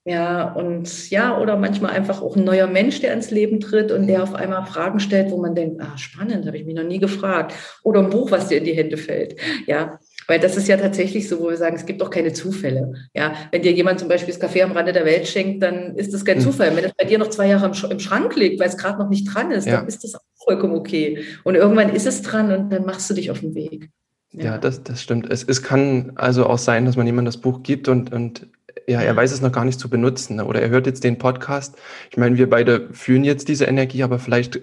Ja, 0.05 0.53
und 0.53 1.09
ja, 1.09 1.39
oder 1.39 1.57
manchmal 1.57 1.91
einfach 1.91 2.21
auch 2.21 2.35
ein 2.35 2.43
neuer 2.43 2.67
Mensch, 2.67 3.01
der 3.01 3.13
ins 3.13 3.31
Leben 3.31 3.59
tritt 3.59 3.91
und 3.91 4.05
der 4.05 4.21
auf 4.21 4.35
einmal 4.35 4.65
Fragen 4.67 4.99
stellt, 4.99 5.31
wo 5.31 5.37
man 5.37 5.55
denkt, 5.55 5.81
ah, 5.81 5.97
spannend, 5.97 6.45
habe 6.45 6.55
ich 6.55 6.65
mich 6.65 6.75
noch 6.75 6.83
nie 6.83 6.99
gefragt. 6.99 7.53
Oder 7.83 8.01
ein 8.01 8.11
Buch, 8.11 8.29
was 8.29 8.47
dir 8.47 8.59
in 8.59 8.63
die 8.63 8.75
Hände 8.75 8.95
fällt. 8.95 9.35
Ja, 9.65 9.99
weil 10.27 10.39
das 10.39 10.57
ist 10.57 10.67
ja 10.67 10.77
tatsächlich 10.77 11.27
so, 11.27 11.39
wo 11.39 11.49
wir 11.49 11.57
sagen, 11.57 11.75
es 11.75 11.85
gibt 11.85 12.01
auch 12.03 12.09
keine 12.09 12.33
Zufälle. 12.33 12.93
Ja, 13.13 13.33
wenn 13.51 13.61
dir 13.61 13.71
jemand 13.71 13.99
zum 13.99 14.09
Beispiel 14.09 14.33
das 14.33 14.39
Kaffee 14.39 14.61
am 14.61 14.73
Rande 14.73 14.93
der 14.93 15.05
Welt 15.05 15.27
schenkt, 15.27 15.63
dann 15.63 15.95
ist 15.95 16.13
das 16.13 16.25
kein 16.25 16.37
hm. 16.37 16.43
Zufall. 16.43 16.75
Wenn 16.75 16.83
es 16.83 16.93
bei 16.93 17.05
dir 17.05 17.17
noch 17.17 17.29
zwei 17.29 17.47
Jahre 17.47 17.71
im, 17.89 17.99
Schrank 17.99 18.35
liegt, 18.35 18.59
weil 18.59 18.67
es 18.67 18.77
gerade 18.77 18.99
noch 18.99 19.09
nicht 19.09 19.33
dran 19.33 19.51
ist, 19.51 19.65
ja. 19.65 19.77
dann 19.77 19.87
ist 19.87 20.03
das 20.03 20.15
auch 20.15 20.21
vollkommen 20.43 20.75
okay. 20.75 21.23
Und 21.43 21.55
irgendwann 21.55 21.89
ist 21.89 22.05
es 22.05 22.21
dran 22.21 22.51
und 22.51 22.69
dann 22.71 22.85
machst 22.85 23.09
du 23.09 23.13
dich 23.13 23.31
auf 23.31 23.39
den 23.39 23.55
Weg. 23.55 23.89
Ja, 24.33 24.43
ja 24.43 24.57
das, 24.57 24.83
das 24.83 25.01
stimmt. 25.01 25.31
Es, 25.31 25.43
es 25.43 25.63
kann 25.63 26.11
also 26.15 26.45
auch 26.45 26.57
sein, 26.57 26.85
dass 26.85 26.97
man 26.97 27.05
jemandem 27.05 27.31
das 27.31 27.41
Buch 27.41 27.63
gibt 27.63 27.87
und, 27.87 28.11
und 28.11 28.47
ja, 28.87 29.01
er 29.01 29.15
weiß 29.15 29.31
es 29.31 29.41
noch 29.41 29.51
gar 29.51 29.65
nicht 29.65 29.79
zu 29.79 29.89
benutzen. 29.89 30.37
Ne? 30.37 30.45
Oder 30.45 30.61
er 30.61 30.69
hört 30.69 30.87
jetzt 30.87 31.03
den 31.03 31.17
Podcast. 31.17 31.75
Ich 32.09 32.17
meine, 32.17 32.37
wir 32.37 32.49
beide 32.49 32.89
fühlen 32.91 33.23
jetzt 33.23 33.47
diese 33.47 33.65
Energie, 33.65 34.03
aber 34.03 34.19
vielleicht 34.19 34.59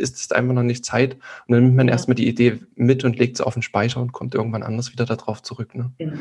ist 0.00 0.16
es 0.16 0.32
einfach 0.32 0.54
noch 0.54 0.62
nicht 0.62 0.84
Zeit. 0.84 1.14
Und 1.46 1.54
dann 1.54 1.64
nimmt 1.64 1.76
man 1.76 1.88
ja. 1.88 1.92
erstmal 1.92 2.14
die 2.14 2.28
Idee 2.28 2.58
mit 2.74 3.04
und 3.04 3.18
legt 3.18 3.36
sie 3.36 3.46
auf 3.46 3.54
den 3.54 3.62
Speicher 3.62 4.00
und 4.00 4.12
kommt 4.12 4.34
irgendwann 4.34 4.62
anders 4.62 4.92
wieder 4.92 5.04
darauf 5.06 5.42
zurück. 5.42 5.74
Ne? 5.74 5.92
Genau. 5.98 6.18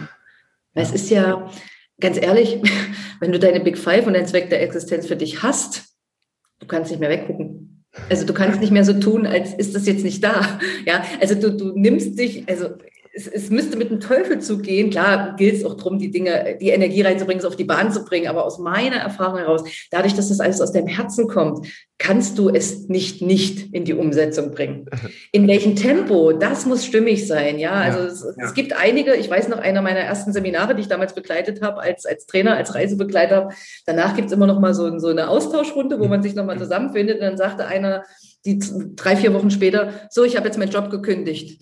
Es 0.74 0.92
ist 0.92 1.10
ja, 1.10 1.50
ganz 2.00 2.18
ehrlich, 2.22 2.62
wenn 3.20 3.32
du 3.32 3.40
deine 3.40 3.60
Big 3.60 3.78
Five 3.78 4.08
und 4.08 4.14
den 4.14 4.28
Zweck 4.28 4.50
der 4.50 4.62
Existenz 4.62 5.08
für 5.08 5.16
dich 5.16 5.44
hast, 5.44 5.96
du 6.60 6.68
kannst 6.68 6.92
nicht 6.92 7.00
mehr 7.00 7.10
weggucken. 7.10 7.86
Also 8.10 8.26
du 8.26 8.34
kannst 8.34 8.62
nicht 8.62 8.72
mehr 8.72 8.86
so 8.86 8.94
tun, 8.94 9.26
als 9.26 9.54
ist 9.54 9.74
das 9.74 9.88
jetzt 9.88 10.04
nicht 10.04 10.24
da. 10.24 10.60
Ja, 10.86 11.04
also 11.20 11.36
du, 11.36 11.56
du 11.56 11.78
nimmst 11.78 12.18
dich, 12.18 12.48
also 12.48 12.70
es, 13.14 13.28
es 13.28 13.50
müsste 13.50 13.78
mit 13.78 13.90
dem 13.90 14.00
Teufel 14.00 14.40
zugehen. 14.40 14.90
Klar 14.90 15.36
gilt 15.36 15.56
es 15.56 15.66
auch 15.66 15.76
darum, 15.76 15.98
die 15.98 16.12
Dinge, 16.12 16.58
die 16.60 16.70
Energie 16.70 17.02
reinzubringen, 17.02 17.40
es 17.40 17.46
auf 17.46 17.56
die 17.56 17.64
Bahn 17.64 17.92
zu 17.92 18.04
bringen. 18.04 18.28
Aber 18.28 18.46
aus 18.46 18.60
meiner 18.60 18.98
Erfahrung 18.98 19.38
heraus, 19.38 19.64
dadurch, 19.92 20.14
dass 20.14 20.30
das 20.30 20.40
alles 20.40 20.62
aus 20.62 20.72
deinem 20.72 20.88
Herzen 20.88 21.28
kommt, 21.28 21.68
kannst 21.98 22.38
du 22.38 22.50
es 22.50 22.88
nicht 22.88 23.22
nicht 23.22 23.74
in 23.74 23.84
die 23.84 23.94
Umsetzung 23.94 24.52
bringen. 24.52 24.86
In 25.32 25.48
welchem 25.48 25.76
Tempo, 25.76 26.32
das 26.32 26.66
muss 26.66 26.86
stimmig 26.86 27.28
sein. 27.28 27.60
Ja, 27.60 27.74
also 27.74 28.00
ja, 28.00 28.06
es, 28.06 28.36
ja. 28.38 28.46
es, 28.46 28.54
gibt 28.54 28.74
einige, 28.74 29.16
ich 29.16 29.30
weiß 29.30 29.50
noch, 29.50 29.58
einer 29.58 29.82
meiner 29.82 30.00
ersten 30.00 30.32
Seminare, 30.32 30.76
die 30.76 30.82
ich 30.82 30.88
damals 30.88 31.14
begleitet 31.14 31.62
habe, 31.62 31.82
als, 31.82 32.06
als 32.06 32.26
Trainer, 32.26 32.56
als 32.56 32.74
Reisebegleiter. 32.74 33.50
Danach 33.86 34.16
gibt 34.16 34.28
es 34.28 34.34
immer 34.34 34.48
noch 34.48 34.60
mal 34.60 34.74
so, 34.74 34.98
so 35.00 35.08
eine 35.08 35.28
Austauschrunde, 35.28 36.00
wo 36.00 36.08
man 36.08 36.24
sich 36.24 36.36
noch 36.36 36.46
mal 36.46 36.58
zusammenfindet. 36.58 37.18
Und 37.18 37.24
dann 37.24 37.38
sagte 37.38 37.66
einer, 37.66 38.04
die 38.46 38.60
drei, 38.96 39.18
vier 39.18 39.34
Wochen 39.34 39.52
später, 39.52 39.92
so, 40.10 40.24
ich 40.24 40.38
habe 40.38 40.48
jetzt 40.48 40.58
meinen 40.58 40.72
Job 40.72 40.90
gekündigt 40.90 41.62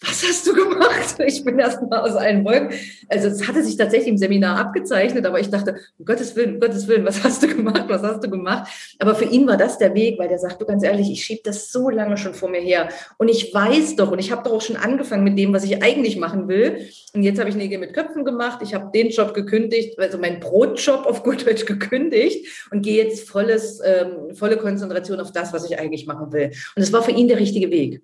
was 0.00 0.22
hast 0.22 0.46
du 0.46 0.54
gemacht? 0.54 1.16
Ich 1.26 1.44
bin 1.44 1.58
erst 1.58 1.82
mal 1.82 2.00
aus 2.00 2.14
allen 2.14 2.44
Wolken. 2.44 2.70
Also 3.08 3.28
es 3.28 3.46
hatte 3.46 3.62
sich 3.62 3.76
tatsächlich 3.76 4.08
im 4.08 4.18
Seminar 4.18 4.58
abgezeichnet, 4.58 5.26
aber 5.26 5.40
ich 5.40 5.50
dachte, 5.50 5.76
um 5.98 6.04
Gottes 6.04 6.36
Willen, 6.36 6.54
um 6.54 6.60
Gottes 6.60 6.86
Willen, 6.86 7.04
was 7.04 7.22
hast 7.22 7.42
du 7.42 7.48
gemacht? 7.48 7.84
Was 7.88 8.02
hast 8.02 8.24
du 8.24 8.30
gemacht? 8.30 8.70
Aber 8.98 9.14
für 9.14 9.24
ihn 9.24 9.46
war 9.46 9.56
das 9.56 9.78
der 9.78 9.94
Weg, 9.94 10.18
weil 10.18 10.28
der 10.28 10.38
sagt, 10.38 10.60
du 10.60 10.66
ganz 10.66 10.84
ehrlich, 10.84 11.10
ich 11.10 11.24
schiebe 11.24 11.42
das 11.44 11.70
so 11.70 11.90
lange 11.90 12.16
schon 12.16 12.34
vor 12.34 12.48
mir 12.48 12.60
her. 12.60 12.88
Und 13.18 13.28
ich 13.28 13.52
weiß 13.52 13.96
doch, 13.96 14.10
und 14.12 14.18
ich 14.18 14.30
habe 14.30 14.42
doch 14.44 14.52
auch 14.52 14.62
schon 14.62 14.76
angefangen 14.76 15.24
mit 15.24 15.38
dem, 15.38 15.52
was 15.52 15.64
ich 15.64 15.82
eigentlich 15.82 16.16
machen 16.16 16.48
will. 16.48 16.88
Und 17.14 17.22
jetzt 17.22 17.38
habe 17.40 17.50
ich 17.50 17.56
Nägel 17.56 17.78
mit 17.78 17.92
Köpfen 17.92 18.24
gemacht. 18.24 18.60
Ich 18.62 18.74
habe 18.74 18.90
den 18.94 19.10
Job 19.10 19.34
gekündigt, 19.34 19.98
also 19.98 20.18
meinen 20.18 20.40
Brotjob 20.40 21.06
auf 21.06 21.22
gut 21.22 21.46
Deutsch 21.46 21.66
gekündigt 21.66 22.68
und 22.70 22.82
gehe 22.82 23.02
jetzt 23.04 23.28
volles, 23.28 23.80
ähm, 23.84 24.34
volle 24.34 24.56
Konzentration 24.56 25.20
auf 25.20 25.32
das, 25.32 25.52
was 25.52 25.68
ich 25.68 25.78
eigentlich 25.78 26.06
machen 26.06 26.32
will. 26.32 26.52
Und 26.76 26.82
es 26.82 26.92
war 26.92 27.02
für 27.02 27.12
ihn 27.12 27.28
der 27.28 27.38
richtige 27.38 27.70
Weg. 27.70 28.02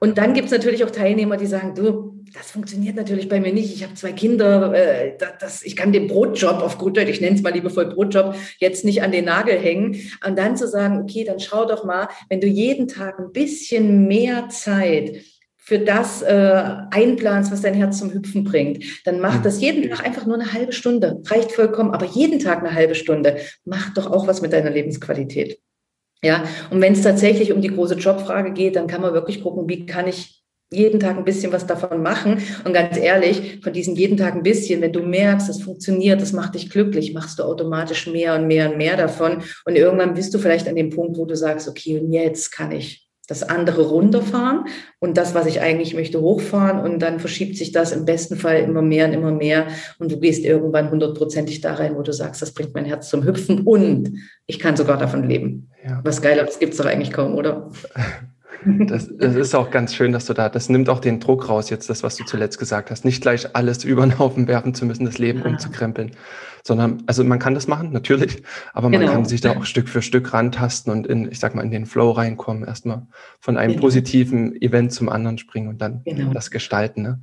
Und 0.00 0.18
dann 0.18 0.34
gibt 0.34 0.46
es 0.46 0.52
natürlich 0.52 0.84
auch 0.84 0.90
Teilnehmer, 0.90 1.36
die 1.36 1.46
sagen, 1.46 1.74
du, 1.74 2.22
das 2.34 2.50
funktioniert 2.50 2.96
natürlich 2.96 3.28
bei 3.28 3.40
mir 3.40 3.52
nicht. 3.52 3.74
Ich 3.74 3.82
habe 3.82 3.94
zwei 3.94 4.12
Kinder, 4.12 4.72
äh, 4.74 5.16
das, 5.40 5.62
ich 5.62 5.76
kann 5.76 5.92
den 5.92 6.06
Brotjob 6.06 6.62
auf 6.62 6.78
gut 6.78 6.96
Deutsch, 6.96 7.10
ich 7.10 7.20
nenne 7.20 7.36
es 7.36 7.42
mal 7.42 7.52
liebevoll 7.52 7.86
Brotjob, 7.86 8.34
jetzt 8.58 8.84
nicht 8.84 9.02
an 9.02 9.12
den 9.12 9.26
Nagel 9.26 9.58
hängen. 9.58 9.96
Und 10.26 10.38
dann 10.38 10.56
zu 10.56 10.66
sagen, 10.66 11.00
okay, 11.02 11.24
dann 11.24 11.40
schau 11.40 11.66
doch 11.66 11.84
mal, 11.84 12.08
wenn 12.28 12.40
du 12.40 12.46
jeden 12.46 12.88
Tag 12.88 13.18
ein 13.18 13.32
bisschen 13.32 14.06
mehr 14.06 14.48
Zeit 14.48 15.22
für 15.64 15.78
das 15.78 16.22
äh, 16.22 16.64
einplanst, 16.90 17.52
was 17.52 17.62
dein 17.62 17.74
Herz 17.74 17.98
zum 17.98 18.12
Hüpfen 18.12 18.42
bringt, 18.42 18.84
dann 19.04 19.20
mach 19.20 19.38
mhm. 19.38 19.42
das 19.44 19.60
jeden 19.60 19.88
Tag 19.88 20.04
einfach 20.04 20.26
nur 20.26 20.34
eine 20.34 20.52
halbe 20.52 20.72
Stunde. 20.72 21.22
Reicht 21.26 21.52
vollkommen, 21.52 21.92
aber 21.92 22.06
jeden 22.06 22.40
Tag 22.40 22.60
eine 22.60 22.74
halbe 22.74 22.96
Stunde. 22.96 23.36
Macht 23.64 23.96
doch 23.96 24.10
auch 24.10 24.26
was 24.26 24.42
mit 24.42 24.52
deiner 24.52 24.70
Lebensqualität. 24.70 25.60
Ja, 26.24 26.44
und 26.70 26.80
wenn 26.80 26.92
es 26.92 27.02
tatsächlich 27.02 27.52
um 27.52 27.60
die 27.60 27.68
große 27.68 27.96
Jobfrage 27.96 28.52
geht, 28.52 28.76
dann 28.76 28.86
kann 28.86 29.00
man 29.00 29.12
wirklich 29.12 29.42
gucken, 29.42 29.68
wie 29.68 29.86
kann 29.86 30.06
ich 30.06 30.42
jeden 30.72 31.00
Tag 31.00 31.18
ein 31.18 31.24
bisschen 31.24 31.52
was 31.52 31.66
davon 31.66 32.02
machen. 32.02 32.42
Und 32.64 32.72
ganz 32.72 32.96
ehrlich, 32.96 33.60
von 33.62 33.72
diesem 33.72 33.94
jeden 33.94 34.16
Tag 34.16 34.34
ein 34.34 34.42
bisschen, 34.42 34.80
wenn 34.80 34.92
du 34.92 35.02
merkst, 35.02 35.48
das 35.48 35.60
funktioniert, 35.60 36.22
das 36.22 36.32
macht 36.32 36.54
dich 36.54 36.70
glücklich, 36.70 37.12
machst 37.12 37.38
du 37.38 37.42
automatisch 37.42 38.06
mehr 38.06 38.34
und 38.34 38.46
mehr 38.46 38.70
und 38.70 38.78
mehr 38.78 38.96
davon. 38.96 39.42
Und 39.64 39.76
irgendwann 39.76 40.14
bist 40.14 40.32
du 40.32 40.38
vielleicht 40.38 40.68
an 40.68 40.76
dem 40.76 40.90
Punkt, 40.90 41.18
wo 41.18 41.26
du 41.26 41.36
sagst, 41.36 41.68
okay, 41.68 41.98
und 41.98 42.12
jetzt 42.12 42.50
kann 42.50 42.72
ich 42.72 43.06
das 43.32 43.42
andere 43.42 43.82
runterfahren 43.82 44.66
und 44.98 45.16
das, 45.16 45.34
was 45.34 45.46
ich 45.46 45.62
eigentlich 45.62 45.94
möchte, 45.94 46.20
hochfahren. 46.20 46.80
Und 46.80 47.00
dann 47.00 47.18
verschiebt 47.18 47.56
sich 47.56 47.72
das 47.72 47.92
im 47.92 48.04
besten 48.04 48.36
Fall 48.36 48.58
immer 48.58 48.82
mehr 48.82 49.06
und 49.06 49.14
immer 49.14 49.32
mehr. 49.32 49.68
Und 49.98 50.12
du 50.12 50.20
gehst 50.20 50.44
irgendwann 50.44 50.90
hundertprozentig 50.90 51.62
da 51.62 51.74
rein, 51.74 51.96
wo 51.96 52.02
du 52.02 52.12
sagst, 52.12 52.42
das 52.42 52.52
bringt 52.52 52.74
mein 52.74 52.84
Herz 52.84 53.08
zum 53.08 53.24
Hüpfen 53.24 53.62
und 53.62 54.12
ich 54.46 54.58
kann 54.58 54.76
sogar 54.76 54.98
davon 54.98 55.26
leben. 55.26 55.70
Ja. 55.82 56.00
Was 56.04 56.20
geileres 56.20 56.58
gibt 56.58 56.74
es 56.74 56.78
doch 56.78 56.86
eigentlich 56.86 57.12
kaum, 57.12 57.34
oder? 57.34 57.70
Das, 58.64 59.10
das, 59.16 59.34
ist 59.34 59.54
auch 59.54 59.70
ganz 59.70 59.94
schön, 59.94 60.12
dass 60.12 60.26
du 60.26 60.34
da, 60.34 60.48
das 60.48 60.68
nimmt 60.68 60.88
auch 60.88 61.00
den 61.00 61.20
Druck 61.20 61.48
raus, 61.48 61.70
jetzt 61.70 61.90
das, 61.90 62.02
was 62.02 62.16
du 62.16 62.24
zuletzt 62.24 62.58
gesagt 62.58 62.90
hast. 62.90 63.04
Nicht 63.04 63.22
gleich 63.22 63.54
alles 63.54 63.84
über 63.84 64.02
den 64.02 64.18
Haufen 64.18 64.46
werfen 64.48 64.74
zu 64.74 64.86
müssen, 64.86 65.04
das 65.04 65.18
Leben 65.18 65.40
ja. 65.40 65.46
umzukrempeln, 65.46 66.12
sondern, 66.62 67.02
also 67.06 67.24
man 67.24 67.38
kann 67.38 67.54
das 67.54 67.66
machen, 67.66 67.92
natürlich, 67.92 68.42
aber 68.72 68.88
man 68.88 69.00
genau. 69.00 69.12
kann 69.12 69.24
sich 69.24 69.40
da 69.40 69.56
auch 69.56 69.64
Stück 69.64 69.88
für 69.88 70.02
Stück 70.02 70.32
rantasten 70.32 70.92
und 70.92 71.06
in, 71.06 71.30
ich 71.30 71.40
sag 71.40 71.54
mal, 71.54 71.62
in 71.62 71.70
den 71.70 71.86
Flow 71.86 72.10
reinkommen, 72.10 72.64
erstmal 72.64 73.06
von 73.40 73.56
einem 73.56 73.72
genau. 73.72 73.82
positiven 73.82 74.60
Event 74.60 74.92
zum 74.92 75.08
anderen 75.08 75.38
springen 75.38 75.68
und 75.68 75.82
dann 75.82 76.02
genau. 76.04 76.32
das 76.32 76.50
gestalten. 76.50 77.02
Ne? 77.02 77.20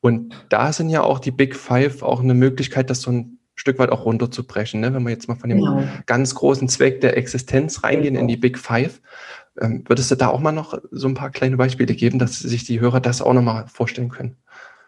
Und 0.00 0.34
da 0.48 0.72
sind 0.72 0.88
ja 0.90 1.02
auch 1.02 1.18
die 1.18 1.30
Big 1.30 1.54
Five 1.54 2.02
auch 2.02 2.20
eine 2.20 2.34
Möglichkeit, 2.34 2.90
das 2.90 3.02
so 3.02 3.12
ein 3.12 3.38
Stück 3.54 3.78
weit 3.78 3.90
auch 3.90 4.06
runterzubrechen. 4.06 4.80
Ne? 4.80 4.94
Wenn 4.94 5.02
wir 5.02 5.10
jetzt 5.10 5.28
mal 5.28 5.34
von 5.34 5.50
dem 5.50 5.58
genau. 5.58 5.82
ganz 6.06 6.34
großen 6.34 6.66
Zweck 6.68 7.02
der 7.02 7.18
Existenz 7.18 7.84
reingehen 7.84 8.16
in 8.16 8.26
die 8.26 8.38
Big 8.38 8.58
Five, 8.58 9.02
ähm, 9.60 9.84
würdest 9.86 10.10
du 10.10 10.16
da 10.16 10.28
auch 10.28 10.40
mal 10.40 10.52
noch 10.52 10.78
so 10.90 11.08
ein 11.08 11.14
paar 11.14 11.30
kleine 11.30 11.56
Beispiele 11.56 11.94
geben, 11.94 12.18
dass 12.18 12.38
sich 12.38 12.64
die 12.64 12.80
Hörer 12.80 13.00
das 13.00 13.22
auch 13.22 13.32
nochmal 13.32 13.66
vorstellen 13.68 14.08
können? 14.08 14.36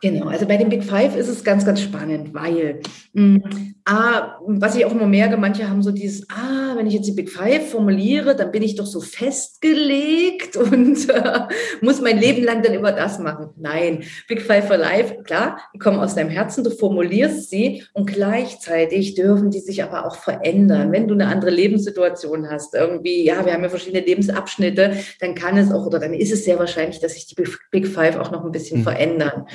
Genau, 0.03 0.27
also 0.27 0.47
bei 0.47 0.57
den 0.57 0.69
Big 0.69 0.83
Five 0.83 1.15
ist 1.15 1.29
es 1.29 1.45
ganz, 1.45 1.65
ganz 1.65 1.81
spannend, 1.81 2.35
weil 2.35 2.81
mh, 3.13 3.39
mm, 3.39 3.75
A, 3.85 4.39
was 4.47 4.75
ich 4.75 4.85
auch 4.85 4.91
immer 4.91 5.07
merke, 5.07 5.37
manche 5.37 5.69
haben 5.69 5.81
so 5.81 5.93
dieses, 5.93 6.29
ah, 6.29 6.75
wenn 6.77 6.89
ich 6.89 6.95
jetzt 6.95 7.07
die 7.07 7.13
Big 7.13 7.31
Five 7.31 7.71
formuliere, 7.71 8.35
dann 8.35 8.51
bin 8.51 8.65
ich 8.65 8.75
doch 8.75 8.87
so 8.87 9.01
festgelegt 9.01 10.57
und 10.57 11.09
äh, 11.09 11.41
muss 11.83 12.01
mein 12.01 12.19
Leben 12.19 12.43
lang 12.43 12.63
dann 12.63 12.75
immer 12.75 12.91
das 12.91 13.21
machen. 13.21 13.51
Nein, 13.57 14.03
Big 14.27 14.43
Five 14.43 14.67
for 14.67 14.77
Life, 14.77 15.23
klar, 15.23 15.59
die 15.73 15.79
kommen 15.79 16.01
aus 16.01 16.17
deinem 16.17 16.31
Herzen, 16.31 16.65
du 16.65 16.71
formulierst 16.71 17.51
sie 17.51 17.85
und 17.93 18.07
gleichzeitig 18.07 19.15
dürfen 19.15 19.53
die 19.53 19.61
sich 19.61 19.85
aber 19.85 20.05
auch 20.05 20.17
verändern. 20.17 20.91
Wenn 20.91 21.07
du 21.07 21.15
eine 21.15 21.29
andere 21.29 21.53
Lebenssituation 21.53 22.51
hast, 22.51 22.75
irgendwie, 22.75 23.25
ja, 23.25 23.47
wir 23.47 23.53
haben 23.53 23.63
ja 23.63 23.69
verschiedene 23.69 24.05
Lebensabschnitte, 24.05 24.97
dann 25.21 25.37
kann 25.37 25.57
es 25.59 25.71
auch 25.71 25.87
oder 25.87 26.01
dann 26.01 26.13
ist 26.13 26.33
es 26.33 26.45
sehr 26.45 26.59
wahrscheinlich, 26.59 26.99
dass 26.99 27.15
sich 27.15 27.29
die 27.29 27.41
Big 27.71 27.87
Five 27.87 28.17
auch 28.17 28.33
noch 28.33 28.45
ein 28.45 28.51
bisschen 28.51 28.81
mhm. 28.81 28.85
verändern. 28.85 29.47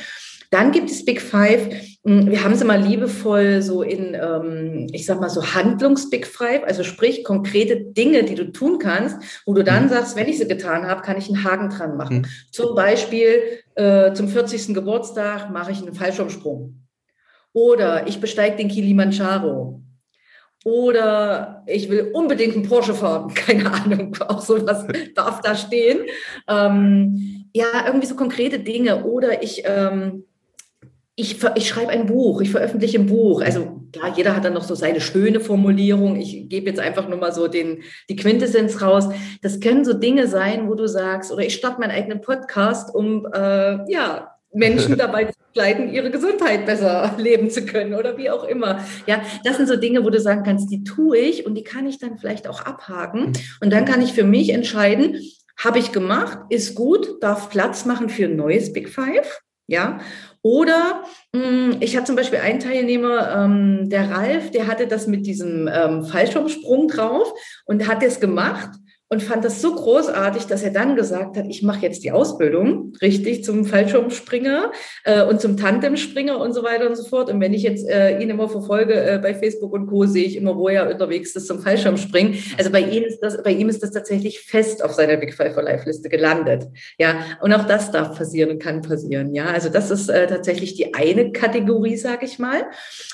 Dann 0.49 0.71
gibt 0.71 0.89
es 0.89 1.03
Big 1.03 1.21
Five. 1.21 1.69
Hm, 2.05 2.31
wir 2.31 2.43
haben 2.43 2.55
sie 2.55 2.63
mal 2.63 2.81
liebevoll 2.81 3.61
so 3.61 3.81
in, 3.81 4.13
ähm, 4.13 4.87
ich 4.93 5.05
sag 5.05 5.19
mal 5.19 5.29
so 5.29 5.53
Handlungs-Big 5.53 6.25
Five, 6.25 6.63
also 6.63 6.83
sprich 6.83 7.23
konkrete 7.23 7.77
Dinge, 7.77 8.23
die 8.23 8.35
du 8.35 8.51
tun 8.51 8.79
kannst, 8.79 9.17
wo 9.45 9.53
du 9.53 9.63
dann 9.63 9.85
mhm. 9.85 9.89
sagst, 9.89 10.15
wenn 10.15 10.27
ich 10.27 10.37
sie 10.37 10.47
getan 10.47 10.87
habe, 10.87 11.01
kann 11.01 11.17
ich 11.17 11.27
einen 11.27 11.43
Haken 11.43 11.69
dran 11.69 11.97
machen. 11.97 12.19
Mhm. 12.19 12.25
Zum 12.51 12.75
Beispiel 12.75 13.41
äh, 13.75 14.13
zum 14.13 14.29
40. 14.29 14.73
Geburtstag 14.73 15.51
mache 15.51 15.71
ich 15.71 15.81
einen 15.81 15.93
Fallschirmsprung. 15.93 16.81
Oder 17.53 18.07
ich 18.07 18.21
besteige 18.21 18.55
den 18.55 18.69
Kilimanjaro. 18.69 19.81
Oder 20.63 21.63
ich 21.65 21.89
will 21.89 22.11
unbedingt 22.13 22.55
einen 22.55 22.67
Porsche 22.67 22.93
fahren. 22.93 23.33
Keine 23.35 23.71
Ahnung, 23.71 24.15
auch 24.27 24.41
sowas 24.41 24.85
darf 25.15 25.41
da 25.41 25.55
stehen. 25.55 26.01
Ähm, 26.47 27.49
ja, 27.53 27.85
irgendwie 27.85 28.07
so 28.07 28.15
konkrete 28.15 28.59
Dinge. 28.59 29.03
Oder 29.05 29.41
ich 29.43 29.63
ähm, 29.65 30.25
ich, 31.19 31.43
ich 31.55 31.67
schreibe 31.67 31.89
ein 31.89 32.05
Buch, 32.05 32.41
ich 32.41 32.51
veröffentliche 32.51 32.99
ein 32.99 33.07
Buch. 33.07 33.41
Also 33.41 33.81
klar, 33.91 34.13
jeder 34.15 34.35
hat 34.35 34.45
dann 34.45 34.53
noch 34.53 34.63
so 34.63 34.75
seine 34.75 35.01
schöne 35.01 35.39
Formulierung. 35.39 36.15
Ich 36.15 36.47
gebe 36.47 36.67
jetzt 36.67 36.79
einfach 36.79 37.09
nur 37.09 37.17
mal 37.17 37.33
so 37.33 37.47
den, 37.47 37.79
die 38.07 38.15
Quintessenz 38.15 38.83
raus. 38.83 39.09
Das 39.41 39.59
können 39.59 39.83
so 39.83 39.93
Dinge 39.93 40.27
sein, 40.27 40.69
wo 40.69 40.75
du 40.75 40.87
sagst, 40.87 41.31
oder 41.31 41.41
ich 41.41 41.55
starte 41.55 41.79
meinen 41.79 41.89
eigenen 41.89 42.21
Podcast, 42.21 42.93
um 42.93 43.25
äh, 43.33 43.91
ja, 43.91 44.35
Menschen 44.53 44.95
dabei 44.97 45.25
zu 45.25 45.33
begleiten, 45.47 45.89
ihre 45.89 46.11
Gesundheit 46.11 46.67
besser 46.67 47.15
leben 47.17 47.49
zu 47.49 47.65
können 47.65 47.95
oder 47.95 48.15
wie 48.19 48.29
auch 48.29 48.43
immer. 48.43 48.85
Ja, 49.07 49.19
das 49.43 49.57
sind 49.57 49.67
so 49.67 49.75
Dinge, 49.75 50.05
wo 50.05 50.11
du 50.11 50.19
sagen 50.19 50.43
kannst, 50.43 50.69
die 50.69 50.83
tue 50.83 51.17
ich 51.17 51.47
und 51.47 51.55
die 51.55 51.63
kann 51.63 51.87
ich 51.87 51.97
dann 51.97 52.19
vielleicht 52.19 52.47
auch 52.47 52.61
abhaken. 52.61 53.33
Und 53.59 53.73
dann 53.73 53.85
kann 53.85 54.03
ich 54.03 54.13
für 54.13 54.23
mich 54.23 54.53
entscheiden, 54.53 55.19
habe 55.57 55.79
ich 55.79 55.91
gemacht, 55.91 56.37
ist 56.49 56.75
gut, 56.75 57.23
darf 57.23 57.49
Platz 57.49 57.85
machen 57.85 58.09
für 58.09 58.25
ein 58.25 58.35
neues 58.35 58.71
Big 58.71 58.89
Five. 58.89 59.41
Ja, 59.67 59.99
oder 60.41 61.03
mh, 61.33 61.43
hm, 61.43 61.77
ich 61.81 61.95
hatte 61.95 62.05
zum 62.05 62.15
Beispiel 62.15 62.39
einen 62.39 62.59
Teilnehmer, 62.61 63.35
ähm, 63.35 63.89
der 63.89 64.09
Ralf, 64.09 64.51
der 64.51 64.67
hatte 64.67 64.87
das 64.87 65.07
mit 65.07 65.25
diesem 65.25 65.69
ähm, 65.71 66.05
Fallschirmsprung 66.05 66.87
drauf 66.87 67.33
und 67.65 67.87
hat 67.87 68.01
es 68.01 68.19
gemacht 68.19 68.69
und 69.09 69.23
fand 69.23 69.45
das 69.45 69.61
so 69.61 69.73
großartig, 69.73 70.47
dass 70.47 70.63
er 70.63 70.71
dann 70.71 70.95
gesagt 70.95 71.37
hat, 71.37 71.45
ich 71.47 71.63
mache 71.63 71.81
jetzt 71.81 72.03
die 72.03 72.11
Ausbildung 72.11 72.93
richtig 73.01 73.43
zum 73.43 73.63
Fallschirmspringer 73.63 74.71
äh, 75.05 75.23
und 75.23 75.39
zum 75.39 75.55
Tandemspringer 75.55 76.37
und 76.37 76.53
so 76.53 76.63
weiter 76.63 76.87
und 76.89 76.97
so 76.97 77.05
fort. 77.05 77.29
Und 77.29 77.39
wenn 77.39 77.53
ich 77.53 77.63
jetzt 77.63 77.87
äh, 77.87 78.19
ihn 78.19 78.29
immer 78.29 78.49
verfolge 78.49 78.93
äh, 78.93 79.19
bei 79.21 79.33
Facebook 79.33 79.71
und 79.71 79.87
Co, 79.87 80.05
sehe 80.05 80.25
ich 80.25 80.35
immer, 80.35 80.57
wo 80.57 80.67
er 80.67 80.89
unterwegs 80.91 81.35
ist 81.35 81.47
zum 81.47 81.59
Fallschirmspringen. 81.61 82.37
Also 82.57 82.69
bei 82.69 82.81
ihm 82.81 83.03
ist 83.03 83.19
das, 83.19 83.41
bei 83.41 83.51
ihm 83.51 83.69
ist 83.69 83.81
das 83.81 83.91
tatsächlich 83.91 84.41
fest 84.41 84.83
auf 84.83 84.91
seiner 84.91 85.15
Big 85.15 85.33
Five 85.33 85.53
for 85.53 85.63
Life 85.63 85.85
Liste 85.85 86.09
gelandet. 86.09 86.65
Ja, 86.97 87.15
und 87.41 87.53
auch 87.53 87.65
das 87.65 87.91
darf 87.91 88.17
passieren 88.17 88.51
und 88.51 88.61
kann 88.61 88.81
passieren. 88.81 89.33
Ja, 89.33 89.45
also 89.45 89.69
das 89.69 89.89
ist 89.89 90.09
äh, 90.09 90.27
tatsächlich 90.27 90.75
die 90.75 90.93
eine 90.93 91.31
Kategorie, 91.31 91.95
sage 91.95 92.25
ich 92.25 92.39
mal. 92.39 92.65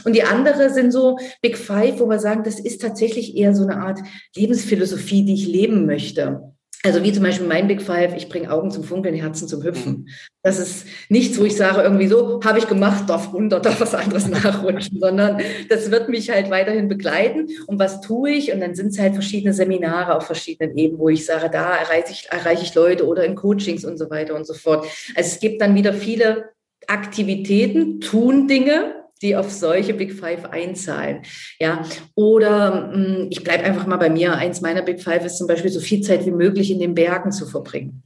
Und 0.06 0.16
die 0.16 0.24
andere 0.24 0.72
sind 0.72 0.92
so 0.92 1.18
Big 1.42 1.56
Five, 1.56 2.00
wo 2.00 2.10
wir 2.10 2.20
sagen, 2.20 2.44
das 2.44 2.60
ist 2.60 2.82
tatsächlich 2.82 3.38
eher 3.38 3.54
so 3.54 3.64
eine 3.64 3.78
Art 3.78 4.00
Lebensphilosophie, 4.36 5.24
die 5.26 5.36
ich 5.36 5.48
leben 5.48 5.83
möchte. 5.86 6.54
Also 6.86 7.02
wie 7.02 7.14
zum 7.14 7.24
Beispiel 7.24 7.48
mein 7.48 7.70
Big 7.70 7.82
Five, 7.82 8.14
ich 8.18 8.28
bringe 8.28 8.52
Augen 8.52 8.70
zum 8.70 8.84
Funkeln, 8.84 9.16
Herzen 9.16 9.48
zum 9.48 9.64
Hüpfen. 9.64 10.10
Das 10.42 10.60
ist 10.60 10.86
nichts, 11.08 11.40
wo 11.40 11.46
ich 11.46 11.56
sage, 11.56 11.82
irgendwie 11.82 12.10
so, 12.10 12.42
habe 12.44 12.60
ich 12.60 12.68
gemacht, 12.68 13.10
darf 13.10 13.34
runter, 13.34 13.62
darf 13.62 13.80
was 13.80 13.96
anderes 13.96 14.28
nachrutschen, 14.44 15.00
sondern 15.00 15.42
das 15.70 15.92
wird 15.92 16.10
mich 16.10 16.30
halt 16.30 16.50
weiterhin 16.50 16.90
begleiten. 16.90 17.48
Und 17.68 17.80
was 17.80 18.02
tue 18.02 18.32
ich? 18.32 18.52
Und 18.52 18.60
dann 18.60 18.76
sind 18.76 18.88
es 18.88 19.00
halt 19.00 19.14
verschiedene 19.14 19.54
Seminare 19.54 20.18
auf 20.18 20.26
verschiedenen 20.26 20.78
Ebenen, 20.78 21.00
wo 21.00 21.08
ich 21.08 21.26
sage, 21.26 21.50
da 21.50 21.78
erreiche 21.78 22.12
ich, 22.12 22.28
erreiche 22.30 22.64
ich 22.64 22.76
Leute 22.76 23.08
oder 23.08 23.24
in 23.24 23.36
Coachings 23.36 23.86
und 23.86 23.98
so 23.98 24.10
weiter 24.10 24.36
und 24.36 24.46
so 24.46 24.54
fort. 24.54 24.86
Also 25.16 25.30
es 25.30 25.40
gibt 25.40 25.62
dann 25.62 25.76
wieder 25.76 25.94
viele 25.94 26.50
Aktivitäten, 26.88 28.02
tun 28.02 28.50
Dinge, 28.50 29.03
die 29.24 29.36
auf 29.36 29.50
solche 29.50 29.94
Big 29.94 30.14
Five 30.14 30.46
einzahlen. 30.46 31.22
Ja, 31.60 31.84
oder 32.16 32.92
hm, 32.94 33.28
ich 33.30 33.44
bleibe 33.44 33.64
einfach 33.64 33.88
mal 33.88 33.98
bei 33.98 34.10
mir. 34.10 34.36
Eins 34.36 34.62
meiner 34.62 34.82
Big 34.82 35.02
Five 35.02 35.26
ist 35.26 35.38
zum 35.38 35.48
Beispiel 35.48 35.72
so 35.72 35.80
viel 35.80 36.02
Zeit 36.02 36.26
wie 36.26 36.32
möglich 36.32 36.70
in 36.70 36.80
den 36.80 36.94
Bergen 36.94 37.32
zu 37.32 37.46
verbringen. 37.46 38.04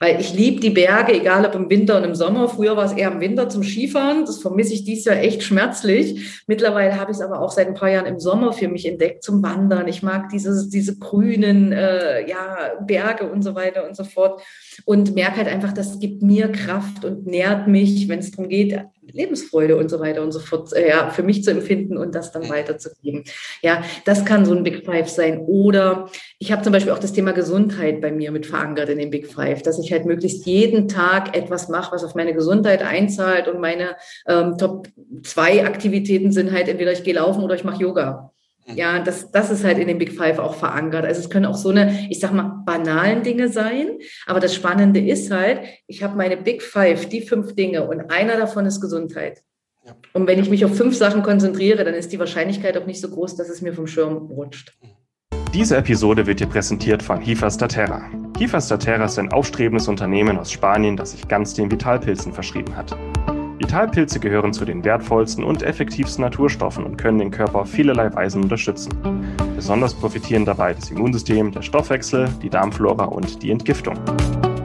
Weil 0.00 0.20
ich 0.20 0.32
liebe 0.32 0.60
die 0.60 0.70
Berge, 0.70 1.12
egal 1.12 1.44
ob 1.44 1.54
im 1.54 1.68
Winter 1.70 1.96
und 1.96 2.04
im 2.04 2.14
Sommer. 2.14 2.48
Früher 2.48 2.76
war 2.76 2.84
es 2.84 2.92
eher 2.92 3.10
im 3.10 3.20
Winter 3.20 3.48
zum 3.48 3.62
Skifahren. 3.62 4.24
Das 4.24 4.38
vermisse 4.38 4.74
ich 4.74 4.84
dieses 4.84 5.06
Jahr 5.06 5.16
echt 5.16 5.42
schmerzlich. 5.42 6.42
Mittlerweile 6.46 6.98
habe 7.00 7.10
ich 7.10 7.16
es 7.16 7.22
aber 7.22 7.40
auch 7.40 7.50
seit 7.50 7.66
ein 7.66 7.74
paar 7.74 7.90
Jahren 7.90 8.06
im 8.06 8.20
Sommer 8.20 8.52
für 8.52 8.68
mich 8.68 8.86
entdeckt 8.86 9.24
zum 9.24 9.42
Wandern. 9.42 9.88
Ich 9.88 10.02
mag 10.02 10.28
dieses, 10.28 10.68
diese 10.68 10.98
grünen 10.98 11.72
äh, 11.72 12.28
ja, 12.28 12.74
Berge 12.86 13.28
und 13.28 13.42
so 13.42 13.54
weiter 13.54 13.86
und 13.86 13.96
so 13.96 14.04
fort. 14.04 14.40
Und 14.84 15.14
merke 15.14 15.38
halt 15.38 15.48
einfach, 15.48 15.72
das 15.72 15.98
gibt 15.98 16.22
mir 16.22 16.50
Kraft 16.52 17.04
und 17.04 17.26
nährt 17.26 17.66
mich, 17.66 18.08
wenn 18.08 18.20
es 18.20 18.30
darum 18.30 18.48
geht, 18.48 18.80
Lebensfreude 19.12 19.76
und 19.76 19.88
so 19.88 20.00
weiter 20.00 20.22
und 20.22 20.32
so 20.32 20.40
fort 20.40 20.72
äh, 20.72 20.88
ja, 20.88 21.10
für 21.10 21.22
mich 21.22 21.44
zu 21.44 21.50
empfinden 21.50 21.96
und 21.96 22.14
das 22.14 22.32
dann 22.32 22.48
weiterzugeben. 22.48 23.24
Ja, 23.62 23.82
das 24.04 24.24
kann 24.24 24.44
so 24.44 24.54
ein 24.54 24.62
Big 24.62 24.84
Five 24.84 25.08
sein. 25.08 25.40
Oder 25.46 26.08
ich 26.38 26.52
habe 26.52 26.62
zum 26.62 26.72
Beispiel 26.72 26.92
auch 26.92 26.98
das 26.98 27.12
Thema 27.12 27.32
Gesundheit 27.32 28.00
bei 28.00 28.10
mir 28.10 28.30
mit 28.30 28.46
verankert 28.46 28.88
in 28.88 28.98
den 28.98 29.10
Big 29.10 29.26
Five, 29.26 29.62
dass 29.62 29.78
ich 29.78 29.92
halt 29.92 30.06
möglichst 30.06 30.46
jeden 30.46 30.88
Tag 30.88 31.36
etwas 31.36 31.68
mache, 31.68 31.92
was 31.92 32.04
auf 32.04 32.14
meine 32.14 32.34
Gesundheit 32.34 32.82
einzahlt 32.82 33.48
und 33.48 33.60
meine 33.60 33.96
ähm, 34.26 34.56
Top 34.58 34.88
zwei 35.22 35.64
Aktivitäten 35.64 36.32
sind 36.32 36.52
halt 36.52 36.68
entweder 36.68 36.92
ich 36.92 37.04
gehe 37.04 37.14
laufen 37.14 37.42
oder 37.42 37.54
ich 37.54 37.64
mache 37.64 37.82
Yoga. 37.82 38.32
Ja, 38.74 38.98
das, 38.98 39.30
das 39.30 39.50
ist 39.50 39.64
halt 39.64 39.78
in 39.78 39.88
den 39.88 39.98
Big 39.98 40.12
Five 40.12 40.38
auch 40.38 40.54
verankert. 40.54 41.04
Also 41.04 41.20
es 41.20 41.30
können 41.30 41.46
auch 41.46 41.56
so 41.56 41.70
eine, 41.70 42.06
ich 42.10 42.20
sag 42.20 42.32
mal, 42.32 42.62
banalen 42.66 43.22
Dinge 43.22 43.48
sein. 43.48 43.98
Aber 44.26 44.40
das 44.40 44.54
Spannende 44.54 45.00
ist 45.00 45.30
halt, 45.30 45.60
ich 45.86 46.02
habe 46.02 46.16
meine 46.16 46.36
Big 46.36 46.62
Five, 46.62 47.06
die 47.06 47.22
fünf 47.22 47.54
Dinge 47.54 47.88
und 47.88 48.10
einer 48.10 48.36
davon 48.36 48.66
ist 48.66 48.80
Gesundheit. 48.80 49.42
Ja. 49.86 49.96
Und 50.12 50.26
wenn 50.26 50.38
ich 50.38 50.50
mich 50.50 50.64
auf 50.64 50.76
fünf 50.76 50.96
Sachen 50.96 51.22
konzentriere, 51.22 51.84
dann 51.84 51.94
ist 51.94 52.12
die 52.12 52.18
Wahrscheinlichkeit 52.18 52.76
auch 52.76 52.86
nicht 52.86 53.00
so 53.00 53.08
groß, 53.08 53.36
dass 53.36 53.48
es 53.48 53.62
mir 53.62 53.72
vom 53.72 53.86
Schirm 53.86 54.16
rutscht. 54.30 54.76
Diese 55.54 55.78
Episode 55.78 56.26
wird 56.26 56.40
dir 56.40 56.46
präsentiert 56.46 57.02
von 57.02 57.22
Hifas 57.22 57.56
da 57.56 57.68
Terra. 57.68 58.10
Hifas 58.36 58.68
da 58.68 58.76
Terra 58.76 59.06
ist 59.06 59.18
ein 59.18 59.32
aufstrebendes 59.32 59.88
Unternehmen 59.88 60.36
aus 60.38 60.52
Spanien, 60.52 60.96
das 60.96 61.12
sich 61.12 61.26
ganz 61.26 61.54
den 61.54 61.70
Vitalpilzen 61.70 62.34
verschrieben 62.34 62.76
hat. 62.76 62.94
Vitalpilze 63.58 64.20
gehören 64.20 64.52
zu 64.52 64.64
den 64.64 64.84
wertvollsten 64.84 65.42
und 65.42 65.62
effektivsten 65.62 66.22
Naturstoffen 66.22 66.84
und 66.84 66.96
können 66.96 67.18
den 67.18 67.32
Körper 67.32 67.60
auf 67.60 67.70
vielerlei 67.70 68.14
Weisen 68.14 68.42
unterstützen. 68.42 68.92
Besonders 69.56 69.94
profitieren 69.94 70.44
dabei 70.44 70.74
das 70.74 70.90
Immunsystem, 70.90 71.50
der 71.50 71.62
Stoffwechsel, 71.62 72.28
die 72.40 72.50
Darmflora 72.50 73.06
und 73.06 73.42
die 73.42 73.50
Entgiftung. 73.50 73.98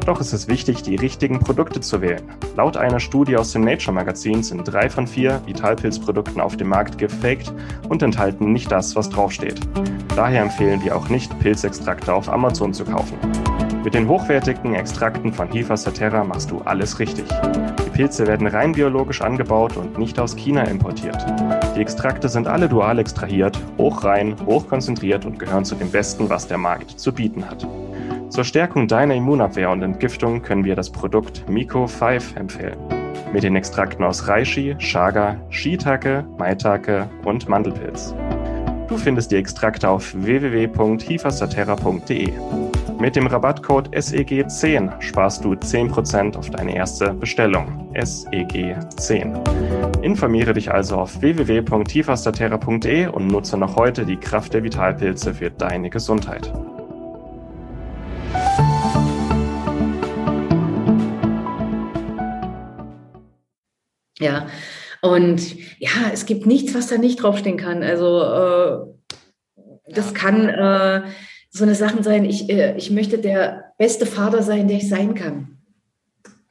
Doch 0.05 0.19
ist 0.19 0.33
es 0.33 0.47
wichtig, 0.47 0.83
die 0.83 0.95
richtigen 0.95 1.39
Produkte 1.39 1.79
zu 1.79 2.01
wählen. 2.01 2.21
Laut 2.55 2.77
einer 2.77 2.99
Studie 2.99 3.37
aus 3.37 3.53
dem 3.53 3.63
Nature 3.63 3.93
Magazin 3.93 4.43
sind 4.43 4.63
drei 4.65 4.89
von 4.89 5.07
vier 5.07 5.41
Vitalpilzprodukten 5.45 6.41
auf 6.41 6.57
dem 6.57 6.67
Markt 6.67 6.97
gefaked 6.97 7.51
und 7.89 8.03
enthalten 8.03 8.51
nicht 8.51 8.71
das, 8.71 8.95
was 8.95 9.09
draufsteht. 9.09 9.59
Daher 10.15 10.43
empfehlen 10.43 10.83
wir 10.83 10.95
auch 10.95 11.09
nicht, 11.09 11.37
Pilzextrakte 11.39 12.13
auf 12.13 12.29
Amazon 12.29 12.73
zu 12.73 12.83
kaufen. 12.83 13.17
Mit 13.83 13.95
den 13.95 14.07
hochwertigen 14.07 14.75
Extrakten 14.75 15.33
von 15.33 15.51
Hifa 15.51 15.75
Saterra 15.75 16.23
machst 16.23 16.51
du 16.51 16.59
alles 16.59 16.99
richtig. 16.99 17.25
Die 17.85 17.89
Pilze 17.89 18.25
werden 18.25 18.47
rein 18.47 18.71
biologisch 18.71 19.21
angebaut 19.21 19.75
und 19.75 19.97
nicht 19.97 20.17
aus 20.19 20.37
China 20.37 20.63
importiert. 20.63 21.17
Die 21.75 21.81
Extrakte 21.81 22.29
sind 22.29 22.47
alle 22.47 22.69
dual 22.69 22.99
extrahiert, 22.99 23.59
hochrein, 23.77 24.37
hochkonzentriert 24.45 25.25
und 25.25 25.37
gehören 25.37 25.65
zu 25.65 25.75
dem 25.75 25.91
Besten, 25.91 26.29
was 26.29 26.47
der 26.47 26.57
Markt 26.57 26.91
zu 26.91 27.11
bieten 27.11 27.45
hat. 27.45 27.67
Zur 28.29 28.45
Stärkung 28.45 28.87
deiner 28.87 29.15
Immunabwehr 29.15 29.69
und 29.69 29.83
Entgiftung 29.83 30.41
können 30.41 30.63
wir 30.63 30.77
das 30.77 30.89
Produkt 30.89 31.43
Miko 31.49 31.85
5 31.85 32.37
empfehlen. 32.37 32.77
Mit 33.33 33.43
den 33.43 33.57
Extrakten 33.57 34.05
aus 34.05 34.29
Reishi, 34.29 34.77
Chaga, 34.77 35.35
Shiitake, 35.49 36.23
Maitake 36.37 37.09
und 37.25 37.49
Mandelpilz. 37.49 38.15
Du 38.87 38.97
findest 38.97 39.31
die 39.31 39.35
Extrakte 39.35 39.89
auf 39.89 40.13
www.hifasaterra.de. 40.15 42.31
Mit 43.03 43.17
dem 43.17 43.27
Rabattcode 43.27 43.89
SEG10 43.89 45.01
sparst 45.01 45.43
du 45.43 45.51
10% 45.51 46.37
auf 46.37 46.49
deine 46.49 46.73
erste 46.73 47.13
Bestellung. 47.13 47.91
SEG10. 47.95 50.01
Informiere 50.01 50.53
dich 50.53 50.71
also 50.71 50.95
auf 50.95 51.19
www.tifastaterra.de 51.19 53.07
und 53.07 53.27
nutze 53.27 53.57
noch 53.57 53.75
heute 53.75 54.05
die 54.05 54.15
Kraft 54.15 54.53
der 54.53 54.63
Vitalpilze 54.63 55.33
für 55.33 55.51
deine 55.51 55.89
Gesundheit. 55.89 56.49
Ja, 64.17 64.47
und 65.01 65.57
ja, 65.77 65.89
es 66.13 66.25
gibt 66.25 66.45
nichts, 66.45 66.73
was 66.73 66.87
da 66.87 66.97
nicht 66.97 67.21
draufstehen 67.21 67.57
kann. 67.57 67.83
Also 67.83 68.21
äh, 68.21 68.79
das 69.93 70.13
kann 70.13 70.47
äh, 70.47 71.01
so 71.53 71.63
eine 71.63 71.75
Sachen 71.75 72.03
sein, 72.03 72.25
ich, 72.25 72.49
äh, 72.49 72.75
ich 72.77 72.89
möchte 72.89 73.19
der 73.19 73.73
beste 73.77 74.07
Vater 74.07 74.41
sein, 74.41 74.67
der 74.67 74.77
ich 74.77 74.89
sein 74.89 75.13
kann. 75.13 75.52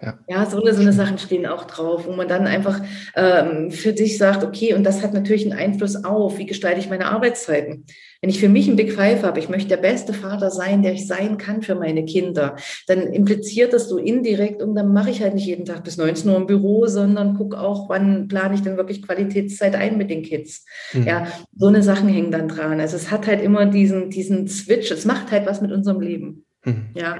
Ja, 0.02 0.18
ja 0.28 0.46
so, 0.46 0.60
eine, 0.60 0.74
so 0.74 0.80
eine 0.80 0.92
Sachen 0.92 1.18
stehen 1.18 1.46
auch 1.46 1.64
drauf, 1.64 2.06
wo 2.06 2.12
man 2.12 2.26
dann 2.26 2.46
einfach 2.46 2.80
ähm, 3.14 3.70
für 3.70 3.96
sich 3.96 4.18
sagt, 4.18 4.42
okay, 4.42 4.74
und 4.74 4.84
das 4.84 5.02
hat 5.02 5.14
natürlich 5.14 5.44
einen 5.44 5.58
Einfluss 5.58 6.04
auf, 6.04 6.38
wie 6.38 6.46
gestalte 6.46 6.80
ich 6.80 6.90
meine 6.90 7.06
Arbeitszeiten. 7.06 7.84
Wenn 8.20 8.30
ich 8.30 8.40
für 8.40 8.48
mich 8.48 8.68
ein 8.68 8.76
Big 8.76 8.92
Five 8.92 9.22
habe, 9.22 9.38
ich 9.38 9.48
möchte 9.48 9.68
der 9.68 9.76
beste 9.76 10.12
Vater 10.12 10.50
sein, 10.50 10.82
der 10.82 10.92
ich 10.92 11.06
sein 11.06 11.38
kann 11.38 11.62
für 11.62 11.74
meine 11.74 12.04
Kinder, 12.04 12.56
dann 12.86 13.12
impliziert 13.12 13.72
das 13.72 13.88
so 13.88 13.98
indirekt 13.98 14.62
und 14.62 14.74
dann 14.74 14.92
mache 14.92 15.10
ich 15.10 15.22
halt 15.22 15.34
nicht 15.34 15.46
jeden 15.46 15.64
Tag 15.64 15.84
bis 15.84 15.96
19 15.96 16.30
Uhr 16.30 16.36
im 16.36 16.46
Büro, 16.46 16.86
sondern 16.86 17.34
gucke 17.36 17.58
auch, 17.58 17.88
wann 17.88 18.28
plane 18.28 18.54
ich 18.54 18.62
denn 18.62 18.76
wirklich 18.76 19.02
Qualitätszeit 19.02 19.74
ein 19.74 19.98
mit 19.98 20.10
den 20.10 20.22
Kids. 20.22 20.64
Mhm. 20.92 21.06
Ja, 21.06 21.26
so 21.56 21.66
eine 21.66 21.82
Sachen 21.82 22.08
hängen 22.08 22.30
dann 22.32 22.48
dran. 22.48 22.80
Also 22.80 22.96
es 22.96 23.10
hat 23.10 23.26
halt 23.26 23.42
immer 23.42 23.66
diesen, 23.66 24.10
diesen 24.10 24.48
Switch, 24.48 24.90
es 24.90 25.04
macht 25.04 25.30
halt 25.30 25.46
was 25.46 25.60
mit 25.60 25.72
unserem 25.72 26.00
Leben. 26.00 26.44
Mhm. 26.64 26.90
Ja, 26.94 27.18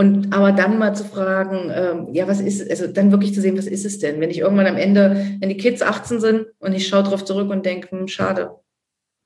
und 0.00 0.32
aber 0.32 0.52
dann 0.52 0.78
mal 0.78 0.96
zu 0.96 1.04
fragen, 1.04 1.70
ähm, 1.74 2.14
ja, 2.14 2.26
was 2.26 2.40
ist, 2.40 2.70
also 2.70 2.86
dann 2.86 3.12
wirklich 3.12 3.34
zu 3.34 3.42
sehen, 3.42 3.58
was 3.58 3.66
ist 3.66 3.84
es 3.84 3.98
denn? 3.98 4.18
Wenn 4.18 4.30
ich 4.30 4.38
irgendwann 4.38 4.66
am 4.66 4.78
Ende, 4.78 5.36
wenn 5.40 5.50
die 5.50 5.58
Kids 5.58 5.82
18 5.82 6.20
sind 6.20 6.46
und 6.58 6.72
ich 6.72 6.88
schaue 6.88 7.02
drauf 7.02 7.22
zurück 7.22 7.50
und 7.50 7.66
denke, 7.66 7.90
hm, 7.90 8.08
schade, 8.08 8.52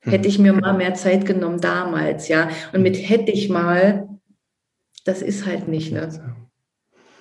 hm. 0.00 0.10
hätte 0.10 0.26
ich 0.26 0.40
mir 0.40 0.52
mal 0.52 0.72
mehr 0.72 0.94
Zeit 0.94 1.26
genommen 1.26 1.60
damals, 1.60 2.26
ja. 2.26 2.48
Und 2.72 2.82
mit 2.82 2.96
hätte 2.96 3.30
ich 3.30 3.48
mal, 3.48 4.08
das 5.04 5.22
ist 5.22 5.46
halt 5.46 5.68
nicht, 5.68 5.92
ne? 5.92 6.08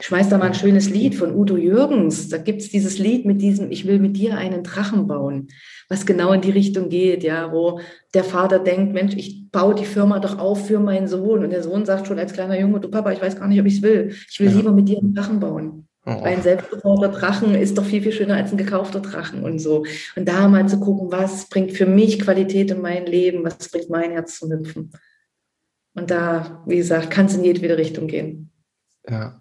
Ich 0.04 0.08
schmeiß 0.08 0.28
da 0.28 0.38
mal 0.38 0.48
ein 0.48 0.54
schönes 0.54 0.89
Lied 0.89 1.16
von 1.16 1.34
Udo 1.34 1.56
Jürgens. 1.56 2.28
Da 2.28 2.38
gibt 2.38 2.62
es 2.62 2.70
dieses 2.70 3.00
Lied 3.00 3.26
mit 3.26 3.42
diesem, 3.42 3.72
ich 3.72 3.88
will 3.88 4.00
mit 4.00 4.18
dir 4.18 4.38
einen 4.38 4.62
Drachen 4.62 5.08
bauen, 5.08 5.48
was 5.88 6.06
genau 6.06 6.34
in 6.34 6.42
die 6.42 6.52
Richtung 6.52 6.89
geht, 6.89 7.24
ja, 7.24 7.54
wo 7.54 7.80
der 8.13 8.26
Vater 8.26 8.60
denkt, 8.60 8.92
Mensch, 8.92 9.16
ich 9.16 9.50
baue 9.50 9.76
die 9.76 9.86
Firma 9.86 10.20
doch 10.20 10.39
auf 10.39 10.68
für 10.68 10.80
meinen 10.80 11.08
Sohn. 11.08 11.46
Und 11.46 11.52
der 11.52 11.63
Sohn 11.63 11.86
sagt 11.86 12.08
schon 12.08 12.20
als 12.20 12.34
kleiner 12.34 12.60
Junge, 12.60 12.82
du 12.82 12.89
Papa, 12.89 13.13
ich 13.13 13.22
weiß 13.22 13.38
gar 13.38 13.48
nicht, 13.48 13.62
ob 13.62 13.66
ich 13.66 13.78
es 13.78 13.82
will. 13.82 14.13
Ich 14.30 14.42
will 14.42 14.50
ja. 14.50 14.58
lieber 14.58 14.74
mit 14.74 14.89
dir 14.89 14.98
einen 14.98 15.16
Drachen 15.16 15.39
bauen. 15.39 15.88
Oh. 16.06 16.22
Ein 16.22 16.42
selbstgebauter 16.42 17.08
Drachen 17.08 17.56
ist 17.56 17.78
doch 17.78 17.86
viel, 17.86 18.02
viel 18.02 18.12
schöner 18.12 18.36
als 18.36 18.52
ein 18.52 18.58
gekaufter 18.58 19.00
Drachen 19.00 19.42
und 19.42 19.60
so. 19.60 19.86
Und 20.18 20.28
da 20.28 20.50
mal 20.50 20.68
zu 20.68 20.82
gucken, 20.82 21.13
was 21.13 21.48
bringt 21.48 21.72
für 21.72 21.86
mich 21.86 22.20
Qualität 22.20 22.72
in 22.72 22.82
mein 22.82 23.06
Leben, 23.06 23.46
was 23.46 23.70
bringt 23.70 23.89
mein 23.89 24.12
Herz 24.12 24.39
zum 24.39 24.52
Hüpfen. 24.52 24.92
Und 25.94 26.12
da, 26.12 26.62
wie 26.68 26.76
gesagt, 26.76 27.10
kann 27.10 27.28
es 27.28 27.38
in 27.38 27.46
jedwede 27.46 27.78
Richtung 27.78 28.08
gehen. 28.08 28.52
Ja, 29.10 29.39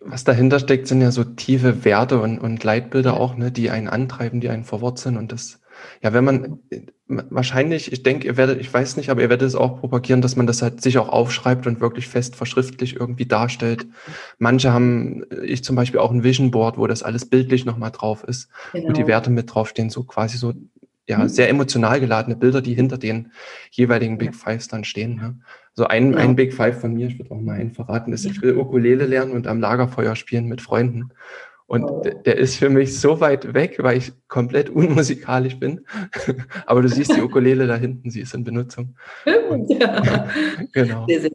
was 0.00 0.24
dahinter 0.24 0.58
steckt, 0.58 0.86
sind 0.86 1.02
ja 1.02 1.10
so 1.10 1.24
tiefe 1.24 1.84
Werte 1.84 2.20
und, 2.20 2.38
und 2.38 2.64
Leitbilder 2.64 3.18
auch, 3.18 3.36
ne, 3.36 3.52
die 3.52 3.70
einen 3.70 3.88
antreiben, 3.88 4.40
die 4.40 4.48
einen 4.48 4.64
verwurzeln. 4.64 5.16
Und 5.16 5.30
das, 5.30 5.60
ja, 6.02 6.12
wenn 6.12 6.24
man 6.24 6.58
wahrscheinlich, 7.06 7.92
ich 7.92 8.02
denke, 8.02 8.26
ihr 8.26 8.36
werdet, 8.36 8.60
ich 8.60 8.72
weiß 8.72 8.96
nicht, 8.96 9.10
aber 9.10 9.20
ihr 9.20 9.28
werdet 9.28 9.48
es 9.48 9.54
auch 9.54 9.80
propagieren, 9.80 10.22
dass 10.22 10.36
man 10.36 10.46
das 10.46 10.62
halt 10.62 10.80
sich 10.80 10.96
auch 10.96 11.08
aufschreibt 11.08 11.66
und 11.66 11.80
wirklich 11.80 12.08
fest 12.08 12.36
verschriftlich 12.36 12.96
irgendwie 12.96 13.26
darstellt. 13.26 13.86
Manche 14.38 14.72
haben, 14.72 15.24
ich 15.42 15.62
zum 15.64 15.76
Beispiel 15.76 16.00
auch 16.00 16.10
ein 16.10 16.24
Vision 16.24 16.50
Board, 16.50 16.78
wo 16.78 16.86
das 16.86 17.02
alles 17.02 17.26
bildlich 17.26 17.66
nochmal 17.66 17.90
drauf 17.90 18.24
ist, 18.24 18.48
genau. 18.72 18.88
wo 18.88 18.92
die 18.92 19.06
Werte 19.06 19.30
mit 19.30 19.52
draufstehen, 19.52 19.90
so 19.90 20.04
quasi 20.04 20.38
so 20.38 20.54
ja, 21.10 21.18
mhm. 21.18 21.28
sehr 21.28 21.48
emotional 21.48 22.00
geladene 22.00 22.36
Bilder, 22.36 22.62
die 22.62 22.74
hinter 22.74 22.96
den 22.96 23.32
jeweiligen 23.70 24.16
Big 24.16 24.34
Fives 24.34 24.68
dann 24.68 24.84
stehen. 24.84 25.16
Ne? 25.16 25.40
So 25.80 25.86
ein, 25.86 26.12
ja. 26.12 26.18
ein 26.18 26.36
Big 26.36 26.52
Five 26.52 26.78
von 26.78 26.92
mir, 26.92 27.06
ich 27.06 27.18
würde 27.18 27.30
auch 27.30 27.40
mal 27.40 27.58
einen 27.58 27.70
verraten, 27.70 28.12
ist, 28.12 28.26
ich 28.26 28.42
will 28.42 28.54
Ukulele 28.54 29.06
lernen 29.06 29.32
und 29.32 29.46
am 29.46 29.60
Lagerfeuer 29.60 30.14
spielen 30.14 30.44
mit 30.44 30.60
Freunden. 30.60 31.08
Und 31.66 31.84
oh. 31.84 32.02
der 32.26 32.36
ist 32.36 32.56
für 32.56 32.68
mich 32.68 33.00
so 33.00 33.22
weit 33.22 33.54
weg, 33.54 33.78
weil 33.78 33.96
ich 33.96 34.12
komplett 34.28 34.68
unmusikalisch 34.68 35.58
bin. 35.58 35.86
Aber 36.66 36.82
du 36.82 36.88
siehst 36.88 37.16
die 37.16 37.22
Ukulele 37.22 37.66
da 37.66 37.76
hinten, 37.76 38.10
sie 38.10 38.20
ist 38.20 38.34
in 38.34 38.44
Benutzung. 38.44 38.94
Und, 39.48 39.70
ja. 39.80 40.28
genau. 40.74 41.06
Sehr, 41.06 41.20
sehr. 41.22 41.30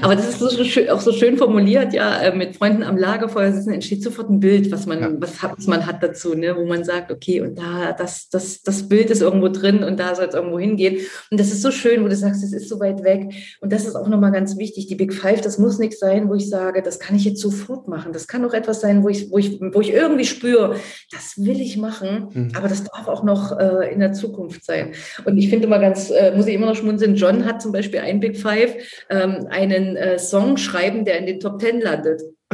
Aber 0.00 0.16
das 0.16 0.30
ist 0.30 0.38
so 0.38 0.64
schön, 0.64 0.88
auch 0.88 1.00
so 1.00 1.12
schön 1.12 1.36
formuliert, 1.36 1.92
ja, 1.92 2.22
äh, 2.22 2.34
mit 2.34 2.56
Freunden 2.56 2.82
am 2.82 2.96
Lagerfeuer 2.96 3.52
sitzen, 3.52 3.74
entsteht 3.74 4.02
sofort 4.02 4.30
ein 4.30 4.40
Bild, 4.40 4.72
was 4.72 4.86
man, 4.86 5.00
ja. 5.00 5.10
was, 5.18 5.42
was 5.42 5.66
man 5.66 5.86
hat 5.86 6.02
dazu, 6.02 6.34
ne, 6.34 6.56
wo 6.56 6.64
man 6.64 6.84
sagt, 6.84 7.12
okay, 7.12 7.42
und 7.42 7.58
da, 7.58 7.92
das, 7.92 8.30
das, 8.30 8.62
das 8.62 8.88
Bild 8.88 9.10
ist 9.10 9.20
irgendwo 9.20 9.48
drin 9.48 9.84
und 9.84 10.00
da 10.00 10.14
soll 10.14 10.24
es 10.24 10.34
irgendwo 10.34 10.58
hingehen. 10.58 11.06
Und 11.30 11.38
das 11.38 11.48
ist 11.48 11.60
so 11.60 11.70
schön, 11.70 12.02
wo 12.02 12.08
du 12.08 12.16
sagst, 12.16 12.42
es 12.42 12.54
ist 12.54 12.66
so 12.66 12.80
weit 12.80 13.04
weg. 13.04 13.28
Und 13.60 13.74
das 13.74 13.84
ist 13.84 13.94
auch 13.94 14.08
nochmal 14.08 14.32
ganz 14.32 14.56
wichtig. 14.56 14.86
Die 14.86 14.94
Big 14.94 15.12
Five, 15.12 15.42
das 15.42 15.58
muss 15.58 15.78
nichts 15.78 15.98
sein, 15.98 16.30
wo 16.30 16.34
ich 16.34 16.48
sage, 16.48 16.80
das 16.80 16.98
kann 16.98 17.16
ich 17.16 17.26
jetzt 17.26 17.40
sofort 17.40 17.88
machen. 17.88 18.14
Das 18.14 18.28
kann 18.28 18.46
auch 18.46 18.54
etwas 18.54 18.80
sein, 18.80 19.02
wo 19.02 19.10
ich, 19.10 19.30
wo 19.30 19.36
ich, 19.36 19.60
wo 19.60 19.82
ich 19.82 19.92
irgendwie 19.92 20.24
spüre, 20.24 20.76
das 21.10 21.34
will 21.36 21.60
ich 21.60 21.76
machen, 21.76 22.28
mhm. 22.32 22.52
aber 22.56 22.68
das 22.68 22.84
darf 22.84 23.06
auch 23.06 23.22
noch 23.22 23.58
äh, 23.58 23.92
in 23.92 24.00
der 24.00 24.14
Zukunft 24.14 24.64
sein. 24.64 24.92
Und 25.26 25.36
ich 25.36 25.50
finde 25.50 25.66
immer 25.66 25.78
ganz, 25.78 26.10
äh, 26.10 26.32
muss 26.34 26.46
ich 26.46 26.54
immer 26.54 26.66
noch 26.66 26.76
schmunzeln, 26.76 27.16
John 27.16 27.44
hat 27.44 27.60
zum 27.60 27.72
Beispiel 27.72 28.00
ein 28.00 28.18
Big 28.18 28.38
Five, 28.38 28.74
ähm, 29.10 29.41
einen 29.48 29.96
äh, 29.96 30.18
Song 30.18 30.56
schreiben, 30.56 31.04
der 31.04 31.18
in 31.18 31.26
den 31.26 31.40
Top 31.40 31.58
Ten 31.58 31.80
landet. 31.80 32.22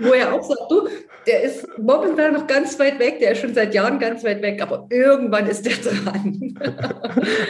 Wo 0.00 0.12
er 0.12 0.32
auch 0.32 0.42
sagt, 0.42 0.70
du, 0.70 0.88
der 1.26 1.42
ist 1.42 1.66
momentan 1.78 2.34
noch 2.34 2.46
ganz 2.46 2.78
weit 2.78 2.98
weg, 2.98 3.18
der 3.18 3.32
ist 3.32 3.40
schon 3.40 3.52
seit 3.52 3.74
Jahren 3.74 3.98
ganz 3.98 4.22
weit 4.22 4.42
weg, 4.42 4.62
aber 4.62 4.86
irgendwann 4.90 5.46
ist 5.48 5.66
der 5.66 5.72
dran. 5.92 6.54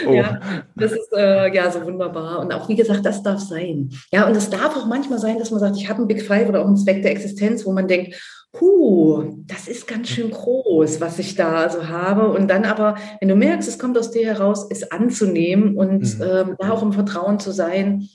oh. 0.06 0.12
Ja, 0.12 0.40
das 0.74 0.92
ist 0.92 1.12
äh, 1.14 1.54
ja 1.54 1.70
so 1.70 1.84
wunderbar. 1.84 2.40
Und 2.40 2.52
auch 2.52 2.68
wie 2.68 2.76
gesagt, 2.76 3.04
das 3.04 3.22
darf 3.22 3.40
sein. 3.40 3.90
Ja, 4.12 4.26
und 4.26 4.36
es 4.36 4.48
darf 4.48 4.76
auch 4.76 4.86
manchmal 4.86 5.18
sein, 5.18 5.38
dass 5.38 5.50
man 5.50 5.60
sagt, 5.60 5.76
ich 5.76 5.88
habe 5.88 5.98
einen 5.98 6.08
Big 6.08 6.22
Five 6.22 6.48
oder 6.48 6.62
auch 6.62 6.66
einen 6.66 6.76
Zweck 6.76 7.02
der 7.02 7.12
Existenz, 7.12 7.66
wo 7.66 7.72
man 7.72 7.86
denkt, 7.86 8.14
puh, 8.58 9.44
das 9.46 9.68
ist 9.68 9.86
ganz 9.86 10.08
schön 10.08 10.30
groß, 10.30 11.00
was 11.00 11.18
ich 11.18 11.34
da 11.34 11.68
so 11.68 11.88
habe. 11.88 12.30
Und 12.30 12.48
dann 12.48 12.64
aber, 12.64 12.96
wenn 13.20 13.28
du 13.28 13.36
merkst, 13.36 13.68
es 13.68 13.78
kommt 13.78 13.98
aus 13.98 14.10
dir 14.10 14.26
heraus, 14.26 14.66
es 14.70 14.90
anzunehmen 14.90 15.76
und 15.76 16.18
mhm. 16.18 16.22
ähm, 16.22 16.56
da 16.58 16.70
auch 16.70 16.82
im 16.82 16.92
Vertrauen 16.92 17.38
zu 17.38 17.52
sein, 17.52 18.08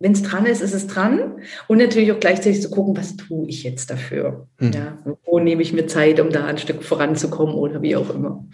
wenn 0.00 0.12
es 0.12 0.22
dran 0.22 0.46
ist, 0.46 0.62
ist 0.62 0.74
es 0.74 0.86
dran. 0.86 1.36
Und 1.66 1.78
natürlich 1.78 2.12
auch 2.12 2.20
gleichzeitig 2.20 2.62
zu 2.62 2.70
gucken, 2.70 2.96
was 2.96 3.16
tue 3.16 3.48
ich 3.48 3.64
jetzt 3.64 3.90
dafür? 3.90 4.46
Mhm. 4.58 4.72
Ja, 4.72 4.98
wo 5.24 5.40
nehme 5.40 5.62
ich 5.62 5.72
mir 5.72 5.86
Zeit, 5.86 6.20
um 6.20 6.30
da 6.30 6.44
ein 6.44 6.58
Stück 6.58 6.84
voranzukommen 6.84 7.54
oder 7.54 7.82
wie 7.82 7.96
auch 7.96 8.10
immer. 8.10 8.44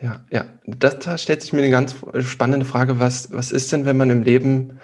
Ja, 0.00 0.24
ja. 0.30 0.46
Das, 0.66 0.98
da 0.98 1.18
stellt 1.18 1.42
sich 1.42 1.52
mir 1.52 1.60
eine 1.60 1.70
ganz 1.70 1.94
spannende 2.20 2.66
Frage. 2.66 2.98
Was, 2.98 3.30
was 3.32 3.52
ist 3.52 3.70
denn, 3.72 3.84
wenn 3.84 3.96
man 3.96 4.10
im 4.10 4.22
Leben 4.22 4.80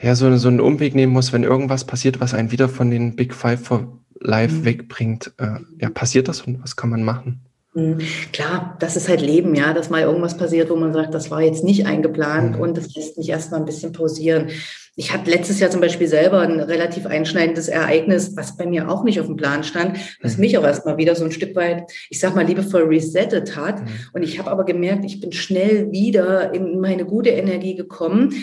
ja 0.00 0.14
so, 0.14 0.36
so 0.36 0.48
einen 0.48 0.60
Umweg 0.60 0.94
nehmen 0.94 1.12
muss, 1.12 1.32
wenn 1.32 1.44
irgendwas 1.44 1.84
passiert, 1.84 2.20
was 2.20 2.34
einen 2.34 2.50
wieder 2.50 2.68
von 2.68 2.90
den 2.90 3.16
Big 3.16 3.32
Five 3.32 3.62
for 3.62 4.01
Life 4.22 4.54
mhm. 4.54 4.64
wegbringt? 4.64 5.32
Äh, 5.38 5.58
ja, 5.80 5.90
passiert 5.90 6.28
das 6.28 6.42
und 6.42 6.62
was 6.62 6.76
kann 6.76 6.90
man 6.90 7.02
machen? 7.02 7.40
Mhm. 7.74 8.00
Klar, 8.32 8.76
das 8.80 8.96
ist 8.96 9.08
halt 9.08 9.22
Leben, 9.22 9.54
ja, 9.54 9.72
dass 9.72 9.88
mal 9.88 10.02
irgendwas 10.02 10.36
passiert, 10.36 10.68
wo 10.68 10.76
man 10.76 10.92
sagt, 10.92 11.14
das 11.14 11.30
war 11.30 11.40
jetzt 11.40 11.64
nicht 11.64 11.86
eingeplant 11.86 12.56
mhm. 12.56 12.60
und 12.60 12.76
das 12.76 12.94
lässt 12.94 13.16
mich 13.16 13.30
erstmal 13.30 13.60
ein 13.60 13.66
bisschen 13.66 13.92
pausieren. 13.92 14.48
Ich 14.94 15.10
hatte 15.10 15.30
letztes 15.30 15.58
Jahr 15.58 15.70
zum 15.70 15.80
Beispiel 15.80 16.06
selber 16.06 16.40
ein 16.40 16.60
relativ 16.60 17.06
einschneidendes 17.06 17.68
Ereignis, 17.68 18.36
was 18.36 18.58
bei 18.58 18.66
mir 18.66 18.90
auch 18.90 19.04
nicht 19.04 19.18
auf 19.20 19.26
dem 19.26 19.36
Plan 19.36 19.64
stand, 19.64 19.96
was 20.20 20.36
mhm. 20.36 20.42
mich 20.42 20.58
auch 20.58 20.64
erstmal 20.64 20.98
wieder 20.98 21.14
so 21.14 21.24
ein 21.24 21.32
Stück 21.32 21.56
weit, 21.56 21.90
ich 22.10 22.20
sag 22.20 22.34
mal, 22.34 22.44
liebevoll 22.44 22.82
resettet 22.82 23.56
hat. 23.56 23.82
Und 24.12 24.22
ich 24.22 24.38
habe 24.38 24.50
aber 24.50 24.66
gemerkt, 24.66 25.06
ich 25.06 25.20
bin 25.20 25.32
schnell 25.32 25.90
wieder 25.92 26.52
in 26.52 26.78
meine 26.78 27.06
gute 27.06 27.30
Energie 27.30 27.74
gekommen, 27.74 28.34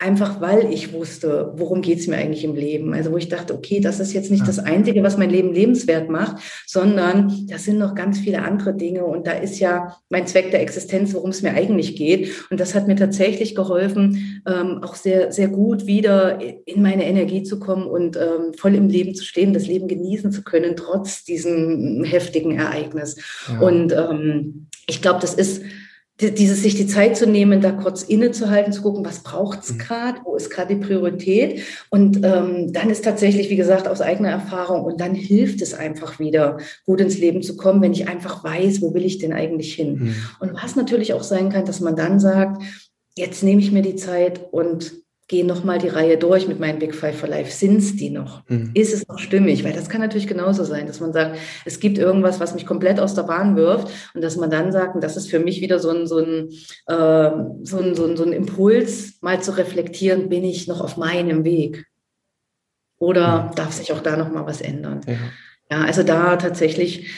einfach 0.00 0.40
weil 0.40 0.72
ich 0.72 0.92
wusste, 0.92 1.52
worum 1.56 1.82
geht 1.82 1.98
es 1.98 2.06
mir 2.06 2.16
eigentlich 2.16 2.44
im 2.44 2.54
Leben. 2.54 2.94
Also 2.94 3.10
wo 3.10 3.16
ich 3.16 3.28
dachte, 3.28 3.52
okay, 3.52 3.80
das 3.80 3.98
ist 3.98 4.12
jetzt 4.12 4.30
nicht 4.30 4.46
das 4.46 4.60
Einzige, 4.60 5.02
was 5.02 5.18
mein 5.18 5.30
Leben 5.30 5.52
lebenswert 5.52 6.08
macht, 6.08 6.36
sondern 6.66 7.46
das 7.48 7.64
sind 7.64 7.78
noch 7.78 7.96
ganz 7.96 8.20
viele 8.20 8.42
andere 8.42 8.74
Dinge. 8.74 9.04
Und 9.04 9.26
da 9.26 9.32
ist 9.32 9.58
ja 9.58 9.96
mein 10.08 10.28
Zweck 10.28 10.52
der 10.52 10.62
Existenz, 10.62 11.14
worum 11.14 11.30
es 11.30 11.42
mir 11.42 11.52
eigentlich 11.52 11.96
geht. 11.96 12.30
Und 12.48 12.60
das 12.60 12.76
hat 12.76 12.86
mir 12.86 12.94
tatsächlich 12.94 13.56
geholfen, 13.56 14.42
ähm, 14.46 14.84
auch 14.84 14.94
sehr, 14.94 15.32
sehr 15.32 15.48
gut 15.48 15.86
wieder 15.86 16.38
in 16.64 16.80
meine 16.80 17.04
Energie 17.04 17.42
zu 17.42 17.58
kommen 17.58 17.88
und 17.88 18.16
ähm, 18.16 18.54
voll 18.56 18.76
im 18.76 18.88
Leben 18.88 19.16
zu 19.16 19.24
stehen, 19.24 19.52
das 19.52 19.66
Leben 19.66 19.88
genießen 19.88 20.30
zu 20.30 20.44
können, 20.44 20.76
trotz 20.76 21.24
diesem 21.24 22.04
heftigen 22.04 22.56
Ereignis. 22.56 23.16
Ja. 23.48 23.58
Und 23.58 23.92
ähm, 23.92 24.68
ich 24.86 25.02
glaube, 25.02 25.18
das 25.20 25.34
ist 25.34 25.62
dieses 26.20 26.62
sich 26.62 26.74
die 26.74 26.88
Zeit 26.88 27.16
zu 27.16 27.28
nehmen, 27.28 27.60
da 27.60 27.70
kurz 27.70 28.02
innezuhalten, 28.02 28.72
zu 28.72 28.82
gucken, 28.82 29.04
was 29.04 29.22
braucht 29.22 29.62
es 29.62 29.72
mhm. 29.72 29.78
gerade, 29.78 30.20
wo 30.24 30.34
ist 30.34 30.50
gerade 30.50 30.74
die 30.74 30.84
Priorität. 30.84 31.62
Und 31.90 32.24
ähm, 32.24 32.72
dann 32.72 32.90
ist 32.90 33.04
tatsächlich, 33.04 33.50
wie 33.50 33.56
gesagt, 33.56 33.86
aus 33.86 34.00
eigener 34.00 34.30
Erfahrung 34.30 34.82
und 34.82 35.00
dann 35.00 35.14
hilft 35.14 35.62
es 35.62 35.74
einfach 35.74 36.18
wieder, 36.18 36.58
gut 36.84 37.00
ins 37.00 37.18
Leben 37.18 37.42
zu 37.42 37.56
kommen, 37.56 37.82
wenn 37.82 37.92
ich 37.92 38.08
einfach 38.08 38.42
weiß, 38.42 38.82
wo 38.82 38.94
will 38.94 39.04
ich 39.04 39.18
denn 39.18 39.32
eigentlich 39.32 39.74
hin. 39.74 39.98
Mhm. 39.98 40.14
Und 40.40 40.54
was 40.54 40.74
natürlich 40.74 41.14
auch 41.14 41.22
sein 41.22 41.50
kann, 41.50 41.64
dass 41.64 41.80
man 41.80 41.94
dann 41.94 42.18
sagt, 42.18 42.62
jetzt 43.16 43.44
nehme 43.44 43.60
ich 43.60 43.70
mir 43.70 43.82
die 43.82 43.96
Zeit 43.96 44.52
und 44.52 44.92
gehe 45.28 45.46
nochmal 45.46 45.78
die 45.78 45.88
Reihe 45.88 46.16
durch 46.16 46.48
mit 46.48 46.58
meinen 46.58 46.78
Big 46.78 46.94
Five 46.94 47.18
for 47.18 47.28
Life. 47.28 47.52
Sind 47.52 47.76
es 47.76 47.96
die 47.96 48.08
noch? 48.08 48.42
Mhm. 48.48 48.70
Ist 48.74 48.94
es 48.94 49.06
noch 49.06 49.18
stimmig? 49.18 49.62
Weil 49.62 49.74
das 49.74 49.90
kann 49.90 50.00
natürlich 50.00 50.26
genauso 50.26 50.64
sein, 50.64 50.86
dass 50.86 51.00
man 51.00 51.12
sagt, 51.12 51.36
es 51.66 51.80
gibt 51.80 51.98
irgendwas, 51.98 52.40
was 52.40 52.54
mich 52.54 52.64
komplett 52.64 52.98
aus 52.98 53.14
der 53.14 53.24
Bahn 53.24 53.54
wirft 53.54 53.88
und 54.14 54.22
dass 54.22 54.36
man 54.36 54.50
dann 54.50 54.72
sagt, 54.72 54.94
und 54.94 55.04
das 55.04 55.16
ist 55.18 55.30
für 55.30 55.38
mich 55.38 55.60
wieder 55.60 55.78
so 55.78 55.90
ein, 55.90 56.06
so 56.06 56.18
ein, 56.18 56.48
äh, 56.86 57.30
so 57.62 57.78
ein, 57.78 57.94
so 57.94 58.06
ein, 58.06 58.16
so 58.16 58.24
ein 58.24 58.32
Impuls, 58.32 59.18
mal 59.20 59.42
zu 59.42 59.56
reflektieren, 59.56 60.30
bin 60.30 60.44
ich 60.44 60.66
noch 60.66 60.80
auf 60.80 60.96
meinem 60.96 61.44
Weg? 61.44 61.86
Oder 62.98 63.44
mhm. 63.44 63.54
darf 63.54 63.72
sich 63.72 63.92
auch 63.92 64.00
da 64.00 64.16
nochmal 64.16 64.46
was 64.46 64.62
ändern? 64.62 65.02
Ja. 65.06 65.16
Ja, 65.70 65.84
also 65.84 66.02
da 66.02 66.36
tatsächlich 66.36 67.10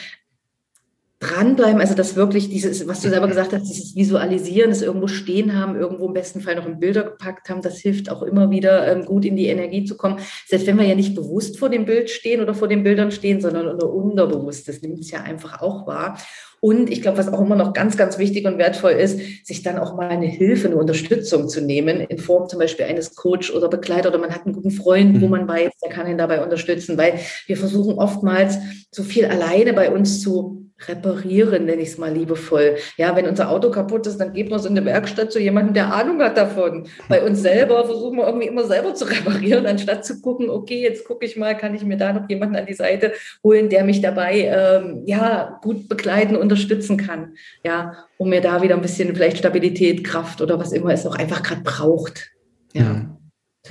dranbleiben, 1.21 1.79
also 1.79 1.93
das 1.93 2.15
wirklich 2.15 2.49
dieses, 2.49 2.87
was 2.87 3.01
du 3.01 3.09
selber 3.09 3.27
gesagt 3.27 3.53
hast, 3.53 3.69
dieses 3.69 3.95
Visualisieren, 3.95 4.71
das 4.71 4.81
irgendwo 4.81 5.07
stehen 5.07 5.55
haben, 5.55 5.75
irgendwo 5.75 6.07
im 6.07 6.13
besten 6.13 6.41
Fall 6.41 6.55
noch 6.55 6.65
in 6.65 6.79
Bilder 6.79 7.03
gepackt 7.03 7.47
haben, 7.47 7.61
das 7.61 7.77
hilft 7.77 8.09
auch 8.09 8.23
immer 8.23 8.49
wieder 8.49 8.91
ähm, 8.91 9.05
gut 9.05 9.23
in 9.23 9.35
die 9.35 9.45
Energie 9.45 9.85
zu 9.85 9.95
kommen. 9.95 10.17
Selbst 10.47 10.65
wenn 10.65 10.79
wir 10.79 10.85
ja 10.85 10.95
nicht 10.95 11.13
bewusst 11.13 11.59
vor 11.59 11.69
dem 11.69 11.85
Bild 11.85 12.09
stehen 12.09 12.41
oder 12.41 12.55
vor 12.55 12.67
den 12.67 12.83
Bildern 12.83 13.11
stehen, 13.11 13.39
sondern 13.39 13.67
unter 13.67 13.93
unterbewusst, 13.93 14.67
das 14.67 14.81
nimmt 14.81 14.99
es 14.99 15.11
ja 15.11 15.21
einfach 15.21 15.61
auch 15.61 15.85
wahr. 15.85 16.17
Und 16.59 16.91
ich 16.91 17.03
glaube, 17.03 17.19
was 17.19 17.31
auch 17.31 17.41
immer 17.41 17.55
noch 17.55 17.73
ganz, 17.73 17.97
ganz 17.97 18.17
wichtig 18.17 18.45
und 18.45 18.57
wertvoll 18.57 18.91
ist, 18.91 19.19
sich 19.45 19.61
dann 19.61 19.77
auch 19.77 19.95
mal 19.95 20.09
eine 20.09 20.27
Hilfe, 20.27 20.67
eine 20.67 20.77
Unterstützung 20.77 21.49
zu 21.49 21.61
nehmen, 21.61 22.01
in 22.01 22.17
Form 22.17 22.49
zum 22.49 22.59
Beispiel 22.59 22.85
eines 22.85 23.15
Coach 23.15 23.51
oder 23.51 23.67
Begleiter 23.67 24.09
oder 24.09 24.19
man 24.19 24.31
hat 24.31 24.45
einen 24.45 24.55
guten 24.55 24.71
Freund, 24.71 25.21
wo 25.21 25.25
mhm. 25.25 25.31
man 25.31 25.47
weiß, 25.47 25.71
der 25.83 25.91
kann 25.91 26.07
ihn 26.07 26.17
dabei 26.17 26.43
unterstützen, 26.43 26.97
weil 26.97 27.13
wir 27.45 27.57
versuchen 27.57 27.99
oftmals 27.99 28.57
so 28.91 29.03
viel 29.03 29.25
alleine 29.25 29.73
bei 29.73 29.91
uns 29.91 30.21
zu 30.21 30.60
reparieren, 30.87 31.65
nenne 31.65 31.81
ich 31.81 31.89
es 31.89 31.97
mal 31.97 32.13
liebevoll. 32.13 32.75
Ja, 32.97 33.15
wenn 33.15 33.27
unser 33.27 33.49
Auto 33.49 33.71
kaputt 33.71 34.07
ist, 34.07 34.17
dann 34.17 34.33
geben 34.33 34.49
wir 34.49 34.57
es 34.57 34.65
in 34.65 34.75
der 34.75 34.85
Werkstatt 34.85 35.31
zu 35.31 35.39
jemandem, 35.39 35.73
der 35.73 35.93
Ahnung 35.93 36.21
hat 36.21 36.37
davon. 36.37 36.87
Bei 37.09 37.23
uns 37.23 37.41
selber 37.41 37.85
versuchen 37.85 38.17
wir 38.17 38.25
irgendwie 38.25 38.47
immer 38.47 38.65
selber 38.65 38.93
zu 38.93 39.05
reparieren, 39.09 39.65
anstatt 39.65 40.05
zu 40.05 40.21
gucken, 40.21 40.49
okay, 40.49 40.81
jetzt 40.81 41.05
gucke 41.05 41.25
ich 41.25 41.37
mal, 41.37 41.55
kann 41.55 41.75
ich 41.75 41.83
mir 41.83 41.97
da 41.97 42.13
noch 42.13 42.29
jemanden 42.29 42.55
an 42.55 42.65
die 42.65 42.73
Seite 42.73 43.13
holen, 43.43 43.69
der 43.69 43.83
mich 43.83 44.01
dabei 44.01 44.41
ähm, 44.41 45.03
ja 45.05 45.59
gut 45.61 45.87
begleiten, 45.87 46.35
unterstützen 46.35 46.97
kann. 46.97 47.35
Ja, 47.63 48.05
um 48.17 48.29
mir 48.29 48.41
da 48.41 48.61
wieder 48.61 48.75
ein 48.75 48.81
bisschen 48.81 49.15
vielleicht 49.15 49.37
Stabilität, 49.37 50.03
Kraft 50.03 50.41
oder 50.41 50.59
was 50.59 50.71
immer 50.71 50.91
es 50.91 51.05
auch 51.05 51.15
einfach 51.15 51.43
gerade 51.43 51.61
braucht. 51.61 52.31
Ja. 52.73 52.83
Mhm. 52.83 53.20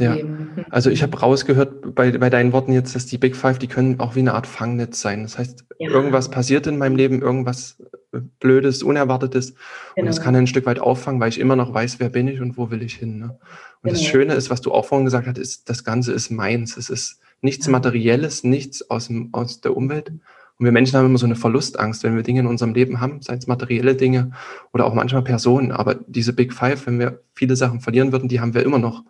Ja, 0.00 0.14
hm. 0.14 0.64
also 0.70 0.90
ich 0.90 1.02
habe 1.02 1.18
rausgehört 1.18 1.94
bei, 1.94 2.16
bei 2.16 2.30
deinen 2.30 2.52
Worten 2.52 2.72
jetzt, 2.72 2.94
dass 2.94 3.06
die 3.06 3.18
Big 3.18 3.36
Five, 3.36 3.58
die 3.58 3.68
können 3.68 4.00
auch 4.00 4.14
wie 4.14 4.20
eine 4.20 4.34
Art 4.34 4.46
Fangnetz 4.46 5.00
sein. 5.00 5.22
Das 5.22 5.38
heißt, 5.38 5.64
ja. 5.78 5.90
irgendwas 5.90 6.30
passiert 6.30 6.66
in 6.66 6.78
meinem 6.78 6.96
Leben, 6.96 7.22
irgendwas 7.22 7.82
äh, 8.12 8.20
Blödes, 8.40 8.82
Unerwartetes. 8.82 9.54
Genau. 9.54 9.60
Und 9.96 10.06
das 10.06 10.20
kann 10.20 10.34
ein 10.34 10.46
Stück 10.46 10.66
weit 10.66 10.80
auffangen, 10.80 11.20
weil 11.20 11.28
ich 11.28 11.38
immer 11.38 11.56
noch 11.56 11.72
weiß, 11.72 12.00
wer 12.00 12.08
bin 12.08 12.28
ich 12.28 12.40
und 12.40 12.56
wo 12.56 12.70
will 12.70 12.82
ich 12.82 12.94
hin. 12.94 13.18
Ne? 13.18 13.24
Und 13.26 13.38
genau. 13.82 13.94
das 13.94 14.04
Schöne 14.04 14.34
ist, 14.34 14.50
was 14.50 14.60
du 14.60 14.72
auch 14.72 14.86
vorhin 14.86 15.04
gesagt 15.04 15.26
hast, 15.26 15.38
ist, 15.38 15.68
das 15.68 15.84
Ganze 15.84 16.12
ist 16.12 16.30
meins. 16.30 16.76
Es 16.76 16.90
ist 16.90 17.20
nichts 17.42 17.68
Materielles, 17.68 18.44
nichts 18.44 18.90
aus, 18.90 19.06
dem, 19.06 19.28
aus 19.32 19.60
der 19.60 19.76
Umwelt. 19.76 20.12
Und 20.60 20.66
wir 20.66 20.72
Menschen 20.72 20.98
haben 20.98 21.06
immer 21.06 21.18
so 21.18 21.24
eine 21.24 21.36
Verlustangst, 21.36 22.02
wenn 22.04 22.14
wir 22.16 22.22
Dinge 22.22 22.40
in 22.40 22.46
unserem 22.46 22.74
Leben 22.74 23.00
haben, 23.00 23.22
seien 23.22 23.38
es 23.38 23.46
materielle 23.46 23.94
Dinge 23.94 24.32
oder 24.74 24.84
auch 24.84 24.92
manchmal 24.92 25.24
Personen. 25.24 25.72
Aber 25.72 25.94
diese 25.94 26.34
Big 26.34 26.52
Five, 26.52 26.86
wenn 26.86 26.98
wir 26.98 27.22
viele 27.32 27.56
Sachen 27.56 27.80
verlieren 27.80 28.12
würden, 28.12 28.28
die 28.28 28.40
haben 28.40 28.52
wir 28.52 28.62
immer 28.62 28.78
noch. 28.78 29.04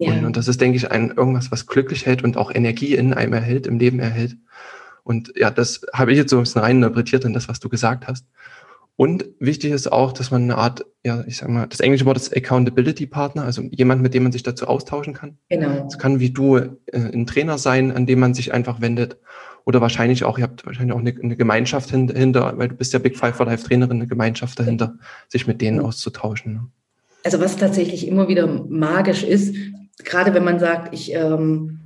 Ja. 0.00 0.12
Und, 0.12 0.24
und, 0.24 0.36
das 0.36 0.48
ist, 0.48 0.60
denke 0.60 0.78
ich, 0.78 0.90
ein 0.90 1.10
irgendwas, 1.10 1.52
was 1.52 1.66
glücklich 1.66 2.06
hält 2.06 2.24
und 2.24 2.38
auch 2.38 2.52
Energie 2.52 2.94
in 2.94 3.12
einem 3.12 3.34
erhält, 3.34 3.66
im 3.66 3.78
Leben 3.78 4.00
erhält. 4.00 4.36
Und 5.04 5.32
ja, 5.36 5.50
das 5.50 5.82
habe 5.92 6.12
ich 6.12 6.18
jetzt 6.18 6.30
so 6.30 6.38
ein 6.38 6.42
bisschen 6.42 6.62
rein 6.62 6.76
interpretiert 6.76 7.24
in 7.24 7.34
das, 7.34 7.48
was 7.48 7.60
du 7.60 7.68
gesagt 7.68 8.06
hast. 8.08 8.24
Und 8.96 9.26
wichtig 9.38 9.72
ist 9.72 9.90
auch, 9.90 10.12
dass 10.12 10.30
man 10.30 10.42
eine 10.42 10.56
Art, 10.56 10.84
ja, 11.04 11.22
ich 11.26 11.36
sag 11.38 11.48
mal, 11.48 11.66
das 11.66 11.80
englische 11.80 12.06
Wort 12.06 12.16
ist 12.16 12.36
Accountability 12.36 13.06
Partner, 13.06 13.44
also 13.44 13.62
jemand, 13.70 14.02
mit 14.02 14.14
dem 14.14 14.24
man 14.24 14.32
sich 14.32 14.42
dazu 14.42 14.66
austauschen 14.66 15.14
kann. 15.14 15.38
Genau. 15.48 15.86
Es 15.86 15.98
kann 15.98 16.20
wie 16.20 16.30
du 16.30 16.56
äh, 16.56 16.68
ein 16.92 17.26
Trainer 17.26 17.58
sein, 17.58 17.92
an 17.92 18.06
dem 18.06 18.20
man 18.20 18.34
sich 18.34 18.52
einfach 18.52 18.80
wendet. 18.80 19.18
Oder 19.64 19.82
wahrscheinlich 19.82 20.24
auch, 20.24 20.38
ihr 20.38 20.44
habt 20.44 20.64
wahrscheinlich 20.64 20.94
auch 20.94 21.00
eine, 21.00 21.14
eine 21.22 21.36
Gemeinschaft 21.36 21.90
hinter, 21.90 22.58
weil 22.58 22.68
du 22.68 22.74
bist 22.74 22.92
ja 22.92 22.98
Big 22.98 23.16
Five 23.16 23.36
for 23.36 23.46
Life 23.46 23.64
Trainerin, 23.66 23.98
eine 23.98 24.06
Gemeinschaft 24.06 24.58
dahinter, 24.58 24.96
sich 25.28 25.46
mit 25.46 25.60
denen 25.60 25.80
auszutauschen. 25.80 26.52
Ne? 26.54 26.66
Also 27.24 27.40
was 27.40 27.56
tatsächlich 27.56 28.06
immer 28.06 28.28
wieder 28.28 28.46
magisch 28.46 29.22
ist, 29.22 29.54
gerade 30.04 30.34
wenn 30.34 30.44
man 30.44 30.58
sagt, 30.58 30.94
ich, 30.94 31.14
ähm, 31.14 31.80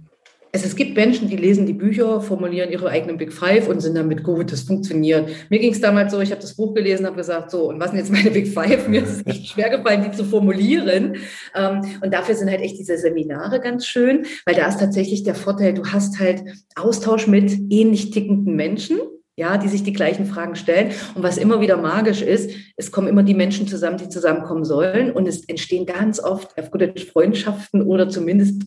es, 0.55 0.65
es 0.65 0.77
gibt 0.77 0.97
Menschen, 0.97 1.29
die 1.29 1.37
lesen 1.37 1.67
die 1.67 1.73
Bücher, 1.73 2.21
formulieren 2.21 2.71
ihre 2.71 2.89
eigenen 2.89 3.17
Big 3.17 3.33
Five 3.33 3.67
und 3.69 3.81
sind 3.81 3.97
damit 3.97 4.23
gut, 4.23 4.53
das 4.53 4.63
funktioniert. 4.63 5.29
Mir 5.51 5.59
ging 5.59 5.73
es 5.73 5.81
damals 5.81 6.13
so, 6.13 6.21
ich 6.21 6.31
habe 6.31 6.41
das 6.41 6.55
Buch 6.55 6.75
gelesen, 6.75 7.07
habe 7.07 7.17
gesagt, 7.17 7.51
so, 7.51 7.69
und 7.69 7.81
was 7.81 7.91
sind 7.91 7.99
jetzt 7.99 8.13
meine 8.13 8.31
Big 8.31 8.47
Five? 8.47 8.87
Mir 8.87 9.03
ist 9.03 9.17
es 9.17 9.27
echt 9.27 9.49
schwer 9.49 9.69
gefallen, 9.69 10.05
die 10.05 10.17
zu 10.17 10.25
formulieren. 10.25 11.17
Ähm, 11.57 11.81
und 12.03 12.15
dafür 12.15 12.37
sind 12.37 12.51
halt 12.51 12.61
echt 12.61 12.79
diese 12.79 12.97
Seminare 12.97 13.59
ganz 13.61 13.85
schön, 13.85 14.27
weil 14.47 14.55
da 14.55 14.69
ist 14.69 14.79
tatsächlich 14.79 15.25
der 15.25 15.35
Vorteil, 15.35 15.75
du 15.75 15.87
hast 15.87 16.21
halt 16.21 16.45
Austausch 16.77 17.27
mit 17.27 17.53
ähnlich 17.71 18.13
tickenden 18.13 18.55
Menschen 18.55 18.99
ja, 19.37 19.59
die 19.59 19.69
sich 19.69 19.83
die 19.83 19.93
gleichen 19.93 20.27
Fragen 20.27 20.57
stellen. 20.57 20.93
Und 21.15 21.23
was 21.23 21.39
immer 21.39 21.61
wieder 21.61 21.77
magisch 21.77 22.23
ist, 22.23 22.51
es 22.77 22.93
kommen 22.93 23.09
immer 23.09 23.23
die 23.23 23.35
Menschen 23.35 23.67
zusammen, 23.67 23.99
die 23.99 24.09
zusammenkommen 24.09 24.65
sollen. 24.65 25.13
Und 25.13 25.27
es 25.27 25.45
entstehen 25.49 25.87
ganz 25.87 26.21
oft 26.21 26.57
auf 26.59 26.71
Freundschaften 27.13 27.83
oder 27.83 28.09
zumindest 28.09 28.63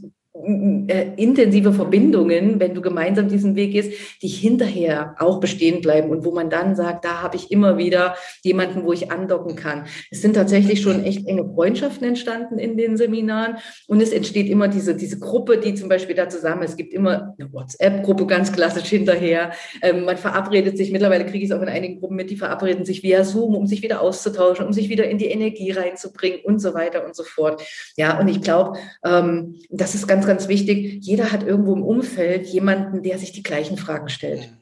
intensive 0.46 1.74
Verbindungen, 1.74 2.60
wenn 2.60 2.74
du 2.74 2.82
gemeinsam 2.82 3.28
diesen 3.28 3.56
Weg 3.56 3.72
gehst, 3.72 3.92
die 4.22 4.28
hinterher 4.28 5.16
auch 5.20 5.40
bestehen 5.40 5.82
bleiben 5.82 6.10
und 6.10 6.26
wo 6.26 6.32
man 6.32 6.50
dann 6.50 6.76
sagt, 6.76 7.06
da 7.06 7.22
habe 7.22 7.36
ich 7.36 7.52
immer 7.52 7.78
wieder 7.78 8.16
jemanden, 8.44 8.84
wo 8.84 8.94
ich 8.94 9.12
andocken 9.12 9.56
kann. 9.56 9.86
Es 10.12 10.22
sind 10.22 10.36
tatsächlich 10.36 10.82
schon 10.82 11.04
echt 11.04 11.28
enge 11.28 11.46
Freundschaften 11.46 12.08
entstanden 12.08 12.60
in 12.60 12.78
den 12.78 12.98
Seminaren 12.98 13.58
und 13.88 14.02
es 14.02 14.12
entsteht 14.12 14.48
immer 14.50 14.68
diese, 14.68 14.96
diese 14.96 15.20
Gruppe, 15.20 15.58
die 15.58 15.74
zum 15.74 15.90
Beispiel 15.90 16.16
da 16.16 16.30
zusammen, 16.30 16.64
es 16.64 16.78
gibt 16.78 16.94
immer 16.94 17.36
eine 17.38 17.52
WhatsApp-Gruppe 17.52 18.28
ganz 18.28 18.52
klassisch 18.52 18.90
hinterher. 18.90 19.52
Ähm, 19.82 20.06
man 20.06 20.18
verabredet 20.18 20.78
sich, 20.78 20.92
mittlerweile 20.92 21.26
kriege 21.26 21.44
ich 21.44 21.52
es 21.52 21.58
auch 21.58 21.62
in 21.62 21.70
einigen 21.70 22.00
Gruppen 22.00 22.16
mit, 22.16 22.30
die 22.30 22.38
verabreden 22.38 22.86
sich 22.86 23.02
via 23.02 23.24
Zoom, 23.24 23.56
um 23.56 23.66
sich 23.66 23.82
wieder 23.82 24.02
auszutauschen, 24.02 24.66
um 24.66 24.74
sich 24.74 24.90
wieder 24.90 25.10
in 25.10 25.18
die 25.18 25.28
Energie 25.28 25.72
reinzubringen 25.72 26.42
und 26.44 26.60
so 26.60 26.74
weiter 26.74 27.06
und 27.06 27.16
so 27.16 27.24
fort. 27.24 27.64
Ja, 27.96 28.20
und 28.20 28.28
ich 28.28 28.42
glaube, 28.42 28.78
ähm, 29.04 29.56
das 29.70 29.96
ist 29.96 30.08
ganz, 30.08 30.27
ganz 30.28 30.48
wichtig. 30.48 31.04
Jeder 31.04 31.32
hat 31.32 31.44
irgendwo 31.44 31.74
im 31.74 31.84
Umfeld 31.84 32.48
jemanden, 32.48 33.04
der 33.04 33.18
sich 33.18 33.32
die 33.32 33.44
gleichen 33.44 33.78
Fragen 33.78 34.10
stellt. 34.10 34.57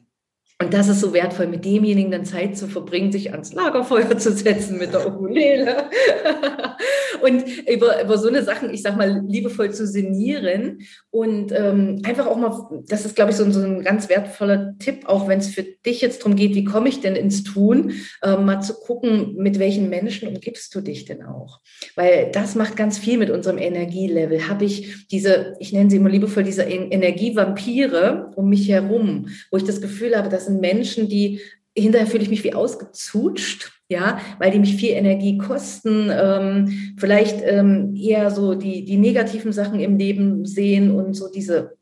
Und 0.58 0.72
das 0.72 0.88
ist 0.88 1.00
so 1.00 1.12
wertvoll, 1.12 1.48
mit 1.48 1.66
demjenigen 1.66 2.10
dann 2.10 2.24
Zeit 2.24 2.56
zu 2.56 2.66
verbringen, 2.66 3.12
sich 3.12 3.30
ans 3.30 3.52
Lagerfeuer 3.52 4.16
zu 4.16 4.32
setzen 4.32 4.78
mit 4.78 4.94
der 4.94 5.06
Ukulele 5.06 5.90
und 7.22 7.44
über, 7.68 8.02
über 8.02 8.16
so 8.16 8.28
eine 8.28 8.42
Sachen, 8.42 8.72
ich 8.72 8.80
sag 8.80 8.96
mal, 8.96 9.22
liebevoll 9.26 9.74
zu 9.74 9.86
sinnieren 9.86 10.78
und 11.10 11.52
ähm, 11.52 12.00
einfach 12.04 12.26
auch 12.26 12.38
mal, 12.38 12.82
das 12.88 13.04
ist, 13.04 13.16
glaube 13.16 13.32
ich, 13.32 13.36
so, 13.36 13.50
so, 13.50 13.60
ein 13.60 13.82
ganz 13.82 14.08
wertvoller 14.08 14.74
Tipp, 14.78 15.06
auch 15.06 15.28
wenn 15.28 15.40
es 15.40 15.48
für 15.48 15.62
dich 15.62 16.00
jetzt 16.00 16.22
darum 16.22 16.36
geht, 16.36 16.54
wie 16.54 16.64
komme 16.64 16.88
ich 16.88 17.00
denn 17.00 17.16
ins 17.16 17.44
Tun, 17.44 17.92
äh, 18.22 18.38
mal 18.38 18.62
zu 18.62 18.72
gucken, 18.80 19.34
mit 19.36 19.58
welchen 19.58 19.90
Menschen 19.90 20.26
umgibst 20.26 20.74
du 20.74 20.80
dich 20.80 21.04
denn 21.04 21.22
auch? 21.22 21.60
Weil 21.96 22.30
das 22.32 22.54
macht 22.54 22.76
ganz 22.76 22.96
viel 22.96 23.18
mit 23.18 23.28
unserem 23.28 23.58
Energielevel. 23.58 24.48
Habe 24.48 24.64
ich 24.64 25.06
diese, 25.08 25.54
ich 25.58 25.74
nenne 25.74 25.90
sie 25.90 25.96
immer 25.96 26.08
liebevoll, 26.08 26.44
diese 26.44 26.62
Energievampire 26.62 28.30
um 28.36 28.48
mich 28.48 28.70
herum, 28.70 29.28
wo 29.50 29.58
ich 29.58 29.64
das 29.64 29.82
Gefühl 29.82 30.16
habe, 30.16 30.30
dass 30.30 30.45
sind 30.46 30.60
Menschen, 30.60 31.08
die 31.08 31.40
hinterher 31.76 32.06
fühle 32.06 32.22
ich 32.22 32.30
mich 32.30 32.42
wie 32.42 32.54
ausgezutscht, 32.54 33.72
ja, 33.88 34.18
weil 34.38 34.50
die 34.50 34.58
mich 34.58 34.76
viel 34.76 34.92
Energie 34.92 35.38
kosten, 35.38 36.10
ähm, 36.10 36.94
vielleicht 36.98 37.42
ähm, 37.44 37.94
eher 37.94 38.30
so 38.30 38.54
die, 38.54 38.84
die 38.84 38.96
negativen 38.96 39.52
Sachen 39.52 39.78
im 39.78 39.98
Leben 39.98 40.46
sehen 40.46 40.90
und 40.90 41.14
so 41.14 41.30
diese 41.30 41.76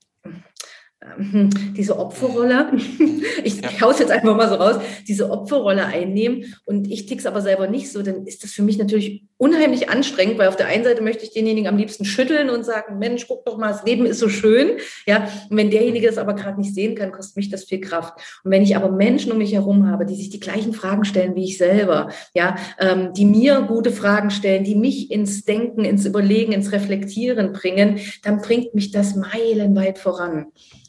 ähm, 1.19 1.51
diese 1.77 1.99
Opferrolle, 1.99 2.73
ich, 3.45 3.61
ja. 3.61 3.81
haue 3.81 3.93
es 3.93 3.99
jetzt 3.99 4.11
einfach 4.11 4.37
mal 4.37 4.49
so 4.49 4.55
raus, 4.55 4.77
diese 5.07 5.31
Opferrolle 5.31 5.85
einnehmen 5.85 6.55
und 6.65 6.91
ich 6.91 7.07
tick's 7.07 7.27
aber 7.27 7.43
selber 7.43 7.67
nicht 7.67 7.91
so, 7.91 8.03
dann 8.03 8.27
ist 8.27 8.43
das 8.43 8.53
für 8.53 8.63
mich 8.63 8.79
natürlich 8.79 9.25
unheimlich 9.45 9.91
anstrengend, 9.91 10.39
weil 10.39 10.49
auf 10.49 10.57
der 10.57 10.69
einen 10.69 10.85
Seite 10.85 11.03
möchte 11.03 11.23
ich 11.23 11.33
denjenigen 11.33 11.69
am 11.69 11.77
liebsten 11.77 12.07
schütteln 12.07 12.49
und 12.49 12.65
sagen, 12.65 12.99
Mensch, 12.99 13.29
guck 13.29 13.45
doch 13.45 13.59
mal, 13.59 13.73
das 13.73 13.85
Leben 13.85 14.07
ist 14.07 14.19
so 14.19 14.31
schön, 14.31 14.79
ja, 15.07 15.29
und 15.51 15.59
wenn 15.59 15.69
derjenige 15.69 16.07
das 16.07 16.17
aber 16.17 16.33
gerade 16.33 16.59
nicht 16.59 16.75
sehen 16.75 16.95
kann, 16.95 17.13
kostet 17.13 17.37
mich 17.37 17.51
das 17.51 17.65
viel 17.65 17.83
Kraft. 17.83 18.15
Und 18.43 18.51
wenn 18.51 18.63
ich 18.63 18.75
aber 18.75 18.91
Menschen 18.91 19.33
um 19.33 19.39
mich 19.39 19.53
herum 19.53 19.91
habe, 19.91 20.07
die 20.07 20.15
sich 20.15 20.31
die 20.31 20.41
gleichen 20.41 20.73
Fragen 20.73 21.05
stellen 21.05 21.35
wie 21.35 21.45
ich 21.45 21.59
selber, 21.59 22.09
ja, 22.33 22.57
ähm, 22.81 23.13
die 23.13 23.27
mir 23.27 23.61
gute 23.69 23.93
Fragen 23.93 24.31
stellen, 24.31 24.65
die 24.65 24.77
mich 24.77 25.11
ins 25.11 25.45
Denken, 25.45 25.85
ins 25.85 26.07
Überlegen, 26.07 26.53
ins 26.53 26.73
Reflektieren 26.73 27.53
bringen, 27.53 27.99
dann 28.23 28.41
bringt 28.41 28.75
mich 28.75 28.93
das 28.93 29.15
meilenweit 29.15 29.99
voran. 29.99 30.47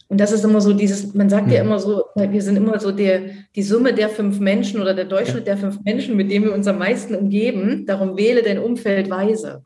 Und 0.08 0.22
das 0.22 0.32
ist 0.32 0.46
immer 0.46 0.62
so 0.62 0.74
dieses, 0.74 1.16
man 1.16 1.30
sagt 1.30 1.52
ja 1.52 1.64
mhm. 1.64 1.70
immer 1.70 1.80
so, 1.80 2.04
wir 2.16 2.42
sind 2.42 2.58
immer 2.58 2.80
so 2.80 2.92
der, 2.92 3.22
die 3.56 3.64
Summe 3.64 3.92
der 3.92 4.10
fünf 4.10 4.40
Menschen 4.40 4.80
oder 4.80 4.94
der 4.94 5.06
Durchschnitt 5.06 5.48
der 5.48 5.58
fünf 5.58 5.80
Menschen, 5.84 6.16
mit 6.16 6.30
denen 6.30 6.46
wir 6.46 6.54
uns 6.54 6.68
am 6.68 6.78
meisten 6.78 7.16
umgeben. 7.16 7.86
Darum 7.88 8.16
wähle 8.16 8.44
dein 8.46 8.60
Umfeld 8.60 9.10
weise. 9.10 9.66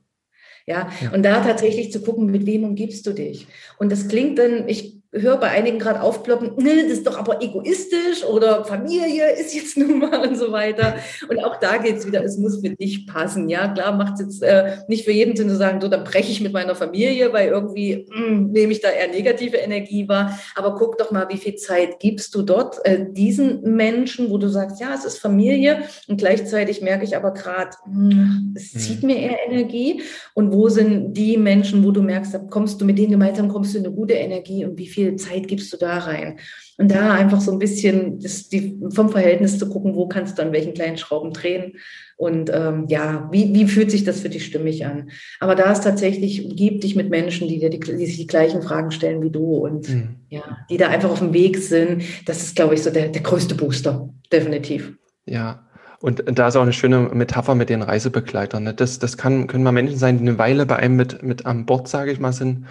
Ja, 0.65 0.89
ja. 1.01 1.11
und 1.13 1.23
da 1.23 1.41
tatsächlich 1.41 1.91
zu 1.91 2.01
gucken, 2.01 2.27
mit 2.27 2.45
wem 2.45 2.63
umgibst 2.63 3.05
du 3.07 3.13
dich. 3.13 3.47
Und 3.79 3.91
das 3.91 4.07
klingt 4.07 4.37
dann, 4.37 4.67
ich 4.67 4.98
höre 5.11 5.37
bei 5.37 5.49
einigen 5.49 5.79
gerade 5.79 6.01
aufploppen, 6.01 6.51
ne, 6.57 6.83
das 6.83 6.91
ist 6.91 7.07
doch 7.07 7.17
aber 7.17 7.41
egoistisch 7.41 8.23
oder 8.23 8.63
Familie 8.63 9.31
ist 9.31 9.55
jetzt 9.55 9.75
nun 9.75 9.99
mal 9.99 10.27
und 10.27 10.37
so 10.37 10.51
weiter. 10.51 10.97
Und 11.27 11.43
auch 11.43 11.59
da 11.59 11.77
geht 11.77 11.97
es 11.97 12.05
wieder, 12.05 12.23
es 12.23 12.37
muss 12.37 12.61
für 12.61 12.69
dich 12.69 13.07
passen. 13.07 13.49
Ja, 13.49 13.69
klar 13.69 13.95
macht 13.95 14.15
es 14.15 14.19
jetzt 14.19 14.43
äh, 14.43 14.77
nicht 14.87 15.05
für 15.05 15.11
jeden 15.11 15.35
Sinn 15.35 15.49
zu 15.49 15.55
sagen, 15.55 15.81
so, 15.81 15.87
dann 15.87 16.03
breche 16.03 16.31
ich 16.31 16.41
mit 16.41 16.53
meiner 16.53 16.75
Familie, 16.75 17.33
weil 17.33 17.49
irgendwie 17.49 18.07
mh, 18.09 18.27
hm, 18.27 18.51
nehme 18.51 18.71
ich 18.71 18.81
da 18.81 18.89
eher 18.89 19.07
negative 19.07 19.57
Energie 19.57 20.07
wahr. 20.07 20.37
Aber 20.55 20.75
guck 20.75 20.99
doch 20.99 21.09
mal, 21.09 21.27
wie 21.29 21.37
viel 21.37 21.55
Zeit 21.55 21.99
gibst 21.99 22.35
du 22.35 22.43
dort 22.43 22.85
äh, 22.85 23.05
diesen 23.09 23.61
Menschen, 23.75 24.29
wo 24.29 24.37
du 24.37 24.47
sagst, 24.47 24.79
ja, 24.79 24.93
es 24.93 25.05
ist 25.05 25.17
Familie 25.17 25.79
und 26.07 26.17
gleichzeitig 26.17 26.81
merke 26.81 27.03
ich 27.03 27.15
aber 27.15 27.33
gerade, 27.33 27.71
hm, 27.85 28.53
es 28.55 28.75
mhm. 28.75 28.79
zieht 28.79 29.03
mir 29.03 29.17
eher 29.17 29.37
Energie. 29.47 30.03
Und 30.35 30.53
wo 30.53 30.69
sind 30.69 31.13
die 31.13 31.37
Menschen, 31.37 31.83
wo 31.83 31.89
du 31.89 32.03
merkst, 32.03 32.35
da 32.35 32.37
kommst 32.37 32.79
du 32.79 32.85
mit 32.85 32.99
denen 32.99 33.11
gemeinsam, 33.11 33.49
kommst 33.49 33.73
du 33.73 33.79
in 33.79 33.85
eine 33.85 33.95
gute 33.95 34.13
Energie 34.13 34.65
und 34.65 34.77
wie 34.77 34.87
viel 34.87 34.98
viel 34.99 35.15
Zeit 35.15 35.47
gibst 35.47 35.71
du 35.71 35.77
da 35.77 35.97
rein? 35.99 36.39
Und 36.77 36.91
da 36.91 37.13
einfach 37.13 37.41
so 37.41 37.51
ein 37.51 37.59
bisschen 37.59 38.19
das, 38.19 38.49
die, 38.49 38.79
vom 38.89 39.09
Verhältnis 39.09 39.57
zu 39.57 39.69
gucken, 39.69 39.95
wo 39.95 40.07
kannst 40.07 40.37
du 40.37 40.41
an 40.41 40.51
welchen 40.51 40.73
kleinen 40.73 40.97
Schrauben 40.97 41.31
drehen 41.31 41.73
und 42.19 42.51
ähm, 42.53 42.85
ja, 42.89 43.29
wie, 43.31 43.53
wie 43.53 43.65
fühlt 43.65 43.91
sich 43.91 44.03
das 44.03 44.19
für 44.19 44.27
dich 44.27 44.45
stimmig 44.45 44.85
an? 44.85 45.09
Aber 45.39 45.55
da 45.55 45.71
ist 45.71 45.85
tatsächlich, 45.85 46.49
gib 46.53 46.81
dich 46.81 46.97
mit 46.97 47.09
Menschen, 47.09 47.47
die 47.47 47.59
dir 47.59 47.69
die, 47.69 47.79
die 47.79 48.05
sich 48.05 48.17
die 48.17 48.27
gleichen 48.27 48.61
Fragen 48.61 48.91
stellen 48.91 49.21
wie 49.21 49.29
du 49.29 49.55
und 49.55 49.87
mhm. 49.87 50.15
ja, 50.29 50.57
die 50.69 50.75
da 50.75 50.89
einfach 50.89 51.11
auf 51.11 51.19
dem 51.19 51.33
Weg 51.33 51.57
sind. 51.57 52.03
Das 52.25 52.43
ist, 52.43 52.57
glaube 52.57 52.73
ich, 52.73 52.83
so 52.83 52.89
der, 52.89 53.07
der 53.07 53.21
größte 53.21 53.55
Booster, 53.55 54.09
definitiv. 54.33 54.93
Ja, 55.25 55.65
und 56.01 56.23
da 56.25 56.47
ist 56.47 56.55
auch 56.55 56.61
eine 56.61 56.73
schöne 56.73 57.09
Metapher 57.13 57.55
mit 57.55 57.69
den 57.69 57.81
Reisebegleitern. 57.81 58.63
Ne? 58.63 58.73
Das, 58.73 58.99
das 58.99 59.17
kann, 59.17 59.47
können 59.47 59.63
mal 59.63 59.71
Menschen 59.71 59.97
sein, 59.97 60.17
die 60.17 60.27
eine 60.27 60.37
Weile 60.37 60.65
bei 60.65 60.77
einem 60.77 60.95
mit, 60.95 61.23
mit 61.23 61.45
an 61.45 61.65
Bord, 61.65 61.87
sage 61.87 62.11
ich 62.11 62.19
mal, 62.19 62.31
sind 62.31 62.65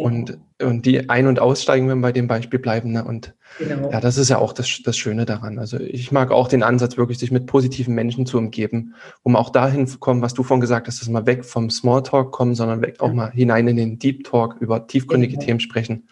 und, 0.00 0.38
und 0.60 0.86
die 0.86 1.08
ein- 1.08 1.26
und 1.26 1.38
aussteigen, 1.38 1.88
wenn 1.88 1.98
wir 1.98 2.08
bei 2.08 2.12
dem 2.12 2.26
Beispiel 2.26 2.58
bleiben. 2.58 2.92
Ne? 2.92 3.04
Und 3.04 3.34
genau. 3.58 3.90
ja, 3.90 4.00
das 4.00 4.18
ist 4.18 4.28
ja 4.28 4.38
auch 4.38 4.52
das, 4.52 4.80
das 4.84 4.96
Schöne 4.96 5.26
daran. 5.26 5.58
Also 5.58 5.78
ich 5.78 6.12
mag 6.12 6.30
auch 6.30 6.48
den 6.48 6.62
Ansatz, 6.62 6.96
wirklich 6.96 7.18
sich 7.18 7.30
mit 7.30 7.46
positiven 7.46 7.94
Menschen 7.94 8.26
zu 8.26 8.38
umgeben, 8.38 8.94
um 9.22 9.36
auch 9.36 9.50
dahin 9.50 9.86
zu 9.86 9.98
kommen, 9.98 10.22
was 10.22 10.34
du 10.34 10.42
vorhin 10.42 10.60
gesagt 10.60 10.86
hast, 10.86 11.00
dass 11.00 11.08
wir 11.08 11.26
weg 11.26 11.44
vom 11.44 11.70
Smalltalk 11.70 12.32
kommen, 12.32 12.54
sondern 12.54 12.82
weg 12.82 13.00
auch 13.00 13.12
mal 13.12 13.30
hinein 13.30 13.68
in 13.68 13.76
den 13.76 13.98
Deep 13.98 14.24
Talk, 14.24 14.56
über 14.60 14.86
tiefgründige 14.86 15.34
genau. 15.34 15.44
Themen 15.44 15.60
sprechen. 15.60 16.08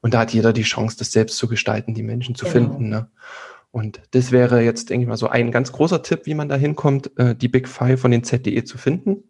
Und 0.00 0.14
da 0.14 0.20
hat 0.20 0.32
jeder 0.32 0.52
die 0.52 0.62
Chance, 0.62 0.96
das 0.98 1.12
selbst 1.12 1.36
zu 1.36 1.48
gestalten, 1.48 1.94
die 1.94 2.02
Menschen 2.02 2.34
zu 2.34 2.44
genau. 2.44 2.52
finden. 2.52 2.88
Ne? 2.88 3.08
Und 3.70 4.00
das 4.12 4.32
wäre 4.32 4.62
jetzt, 4.62 4.90
denke 4.90 5.02
ich 5.02 5.08
mal, 5.08 5.16
so 5.16 5.28
ein 5.28 5.50
ganz 5.50 5.72
großer 5.72 6.02
Tipp, 6.02 6.22
wie 6.24 6.34
man 6.34 6.48
da 6.48 6.56
hinkommt, 6.56 7.16
äh, 7.18 7.34
die 7.34 7.48
Big 7.48 7.68
Five 7.68 8.00
von 8.00 8.10
den 8.10 8.24
ZDE 8.24 8.64
zu 8.64 8.78
finden. 8.78 9.24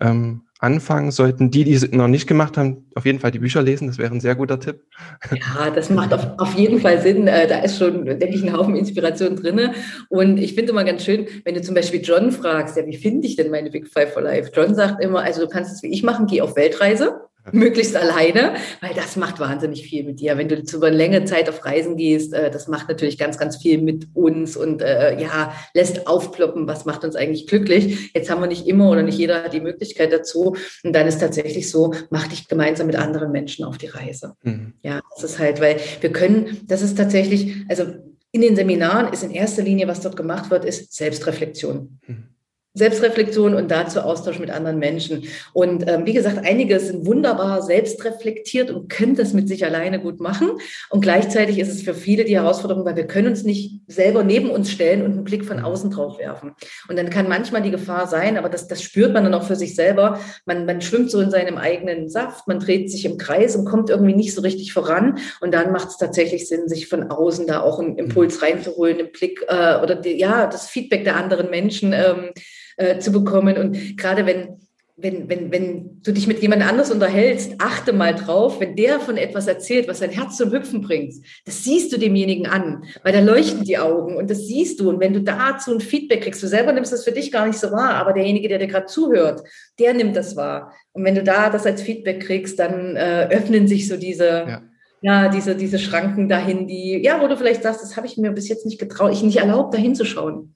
Ähm, 0.00 0.42
anfangen 0.62 1.10
sollten 1.10 1.50
die, 1.50 1.64
die 1.64 1.74
es 1.74 1.90
noch 1.90 2.06
nicht 2.06 2.26
gemacht 2.26 2.56
haben, 2.56 2.86
auf 2.94 3.04
jeden 3.04 3.18
Fall 3.18 3.32
die 3.32 3.40
Bücher 3.40 3.62
lesen. 3.62 3.88
Das 3.88 3.98
wäre 3.98 4.14
ein 4.14 4.20
sehr 4.20 4.36
guter 4.36 4.60
Tipp. 4.60 4.84
Ja, 5.32 5.70
das 5.70 5.90
macht 5.90 6.14
auf, 6.14 6.26
auf 6.38 6.54
jeden 6.54 6.80
Fall 6.80 7.00
Sinn. 7.00 7.26
Äh, 7.26 7.48
da 7.48 7.58
ist 7.58 7.78
schon, 7.78 8.04
denke 8.04 8.28
ich, 8.28 8.42
ein 8.42 8.52
Haufen 8.52 8.76
Inspiration 8.76 9.34
drin. 9.34 9.70
Und 10.08 10.38
ich 10.38 10.54
finde 10.54 10.70
immer 10.70 10.84
ganz 10.84 11.04
schön, 11.04 11.26
wenn 11.44 11.54
du 11.54 11.62
zum 11.62 11.74
Beispiel 11.74 12.00
John 12.00 12.30
fragst, 12.30 12.76
ja, 12.76 12.86
wie 12.86 12.96
finde 12.96 13.26
ich 13.26 13.36
denn 13.36 13.50
meine 13.50 13.70
Big 13.70 13.88
Five 13.88 14.12
for 14.12 14.22
Life? 14.22 14.52
John 14.54 14.74
sagt 14.74 15.02
immer, 15.02 15.22
also 15.22 15.42
du 15.42 15.48
kannst 15.48 15.72
es 15.72 15.82
wie 15.82 15.88
ich 15.88 16.04
machen, 16.04 16.26
geh 16.26 16.40
auf 16.40 16.54
Weltreise 16.54 17.20
möglichst 17.52 17.96
alleine, 17.96 18.54
weil 18.80 18.94
das 18.94 19.16
macht 19.16 19.40
wahnsinnig 19.40 19.82
viel 19.82 20.04
mit 20.04 20.20
dir. 20.20 20.38
Wenn 20.38 20.48
du 20.48 20.62
zu 20.62 20.76
über 20.76 20.88
eine 20.88 20.96
längere 20.96 21.24
Zeit 21.24 21.48
auf 21.48 21.64
Reisen 21.64 21.96
gehst, 21.96 22.32
äh, 22.32 22.50
das 22.50 22.68
macht 22.68 22.88
natürlich 22.88 23.18
ganz, 23.18 23.38
ganz 23.38 23.56
viel 23.56 23.80
mit 23.82 24.08
uns 24.14 24.56
und 24.56 24.82
äh, 24.82 25.20
ja, 25.20 25.52
lässt 25.74 26.06
aufploppen, 26.06 26.66
was 26.66 26.84
macht 26.84 27.04
uns 27.04 27.16
eigentlich 27.16 27.46
glücklich. 27.46 28.12
Jetzt 28.14 28.30
haben 28.30 28.40
wir 28.40 28.46
nicht 28.46 28.66
immer 28.66 28.90
oder 28.90 29.02
nicht 29.02 29.18
jeder 29.18 29.44
hat 29.44 29.52
die 29.52 29.60
Möglichkeit 29.60 30.12
dazu. 30.12 30.56
Und 30.84 30.92
dann 30.92 31.06
ist 31.06 31.18
tatsächlich 31.18 31.70
so, 31.70 31.94
mach 32.10 32.28
dich 32.28 32.48
gemeinsam 32.48 32.86
mit 32.86 32.96
anderen 32.96 33.32
Menschen 33.32 33.64
auf 33.64 33.78
die 33.78 33.88
Reise. 33.88 34.34
Mhm. 34.42 34.74
Ja, 34.82 35.00
das 35.14 35.24
ist 35.24 35.38
halt, 35.38 35.60
weil 35.60 35.80
wir 36.00 36.12
können, 36.12 36.60
das 36.66 36.82
ist 36.82 36.96
tatsächlich, 36.96 37.64
also 37.68 37.84
in 38.30 38.40
den 38.40 38.56
Seminaren 38.56 39.12
ist 39.12 39.22
in 39.22 39.30
erster 39.30 39.62
Linie, 39.62 39.88
was 39.88 40.00
dort 40.00 40.16
gemacht 40.16 40.50
wird, 40.50 40.64
ist 40.64 40.92
Selbstreflexion. 40.94 41.98
Mhm. 42.06 42.31
Selbstreflexion 42.74 43.54
und 43.54 43.70
dazu 43.70 44.00
Austausch 44.00 44.38
mit 44.38 44.50
anderen 44.50 44.78
Menschen. 44.78 45.24
Und 45.52 45.86
ähm, 45.88 46.06
wie 46.06 46.14
gesagt, 46.14 46.38
einige 46.42 46.80
sind 46.80 47.04
wunderbar 47.04 47.60
selbstreflektiert 47.60 48.70
und 48.70 48.88
können 48.88 49.14
das 49.14 49.34
mit 49.34 49.46
sich 49.46 49.66
alleine 49.66 50.00
gut 50.00 50.20
machen. 50.20 50.52
Und 50.88 51.02
gleichzeitig 51.02 51.58
ist 51.58 51.68
es 51.68 51.82
für 51.82 51.92
viele 51.92 52.24
die 52.24 52.36
Herausforderung, 52.36 52.86
weil 52.86 52.96
wir 52.96 53.06
können 53.06 53.28
uns 53.28 53.42
nicht 53.44 53.82
selber 53.88 54.24
neben 54.24 54.48
uns 54.50 54.70
stellen 54.70 55.02
und 55.02 55.12
einen 55.12 55.24
Blick 55.24 55.44
von 55.44 55.60
außen 55.60 55.90
drauf 55.90 56.18
werfen. 56.18 56.52
Und 56.88 56.98
dann 56.98 57.10
kann 57.10 57.28
manchmal 57.28 57.60
die 57.60 57.70
Gefahr 57.70 58.06
sein, 58.06 58.38
aber 58.38 58.48
das, 58.48 58.68
das 58.68 58.82
spürt 58.82 59.12
man 59.12 59.24
dann 59.24 59.34
auch 59.34 59.46
für 59.46 59.56
sich 59.56 59.74
selber. 59.74 60.18
Man, 60.46 60.64
man 60.64 60.80
schwimmt 60.80 61.10
so 61.10 61.20
in 61.20 61.30
seinem 61.30 61.58
eigenen 61.58 62.08
Saft, 62.08 62.48
man 62.48 62.58
dreht 62.58 62.90
sich 62.90 63.04
im 63.04 63.18
Kreis 63.18 63.54
und 63.54 63.66
kommt 63.66 63.90
irgendwie 63.90 64.14
nicht 64.14 64.34
so 64.34 64.40
richtig 64.40 64.72
voran. 64.72 65.18
Und 65.42 65.52
dann 65.52 65.72
macht 65.72 65.88
es 65.88 65.98
tatsächlich 65.98 66.48
Sinn, 66.48 66.68
sich 66.68 66.88
von 66.88 67.10
außen 67.10 67.46
da 67.46 67.60
auch 67.60 67.78
einen 67.78 67.98
Impuls 67.98 68.40
reinzuholen, 68.40 68.98
einen 68.98 69.12
Blick 69.12 69.44
äh, 69.48 69.76
oder 69.82 69.94
die, 69.94 70.18
ja, 70.18 70.46
das 70.46 70.70
Feedback 70.70 71.04
der 71.04 71.16
anderen 71.16 71.50
Menschen. 71.50 71.92
Ähm, 71.92 72.30
äh, 72.76 72.98
zu 72.98 73.12
bekommen. 73.12 73.56
Und 73.56 73.96
gerade 73.96 74.26
wenn, 74.26 74.60
wenn, 74.96 75.28
wenn, 75.28 75.50
wenn 75.50 76.02
du 76.02 76.12
dich 76.12 76.26
mit 76.26 76.40
jemand 76.40 76.62
anders 76.62 76.90
unterhältst, 76.90 77.54
achte 77.58 77.92
mal 77.92 78.14
drauf, 78.14 78.60
wenn 78.60 78.76
der 78.76 79.00
von 79.00 79.16
etwas 79.16 79.46
erzählt, 79.46 79.88
was 79.88 80.00
dein 80.00 80.10
Herz 80.10 80.36
zum 80.36 80.52
Hüpfen 80.52 80.82
bringt, 80.82 81.14
das 81.44 81.64
siehst 81.64 81.92
du 81.92 81.98
demjenigen 81.98 82.46
an, 82.46 82.84
weil 83.02 83.12
da 83.12 83.20
leuchten 83.20 83.64
die 83.64 83.78
Augen 83.78 84.16
und 84.16 84.30
das 84.30 84.46
siehst 84.46 84.80
du. 84.80 84.90
Und 84.90 85.00
wenn 85.00 85.12
du 85.12 85.22
dazu 85.22 85.72
ein 85.72 85.80
Feedback 85.80 86.22
kriegst, 86.22 86.42
du 86.42 86.46
selber 86.46 86.72
nimmst 86.72 86.92
das 86.92 87.04
für 87.04 87.12
dich 87.12 87.32
gar 87.32 87.46
nicht 87.46 87.58
so 87.58 87.70
wahr, 87.72 87.94
aber 87.94 88.12
derjenige, 88.12 88.48
der 88.48 88.58
dir 88.58 88.68
gerade 88.68 88.86
zuhört, 88.86 89.42
der 89.78 89.94
nimmt 89.94 90.14
das 90.14 90.36
wahr. 90.36 90.72
Und 90.92 91.04
wenn 91.04 91.14
du 91.14 91.22
da 91.22 91.50
das 91.50 91.66
als 91.66 91.82
Feedback 91.82 92.20
kriegst, 92.20 92.58
dann 92.58 92.96
äh, 92.96 93.28
öffnen 93.30 93.66
sich 93.66 93.88
so 93.88 93.96
diese, 93.96 94.26
ja. 94.26 94.62
ja. 95.00 95.28
diese, 95.30 95.56
diese 95.56 95.78
Schranken 95.78 96.28
dahin, 96.28 96.68
die, 96.68 97.00
ja, 97.02 97.20
wo 97.20 97.28
du 97.28 97.36
vielleicht 97.36 97.62
sagst, 97.62 97.82
das 97.82 97.96
habe 97.96 98.06
ich 98.06 98.18
mir 98.18 98.30
bis 98.30 98.48
jetzt 98.48 98.66
nicht 98.66 98.78
getraut, 98.78 99.12
ich 99.12 99.22
nicht 99.22 99.38
erlaubt, 99.38 99.74
dahin 99.74 99.94
zu 99.94 100.04
schauen. 100.04 100.54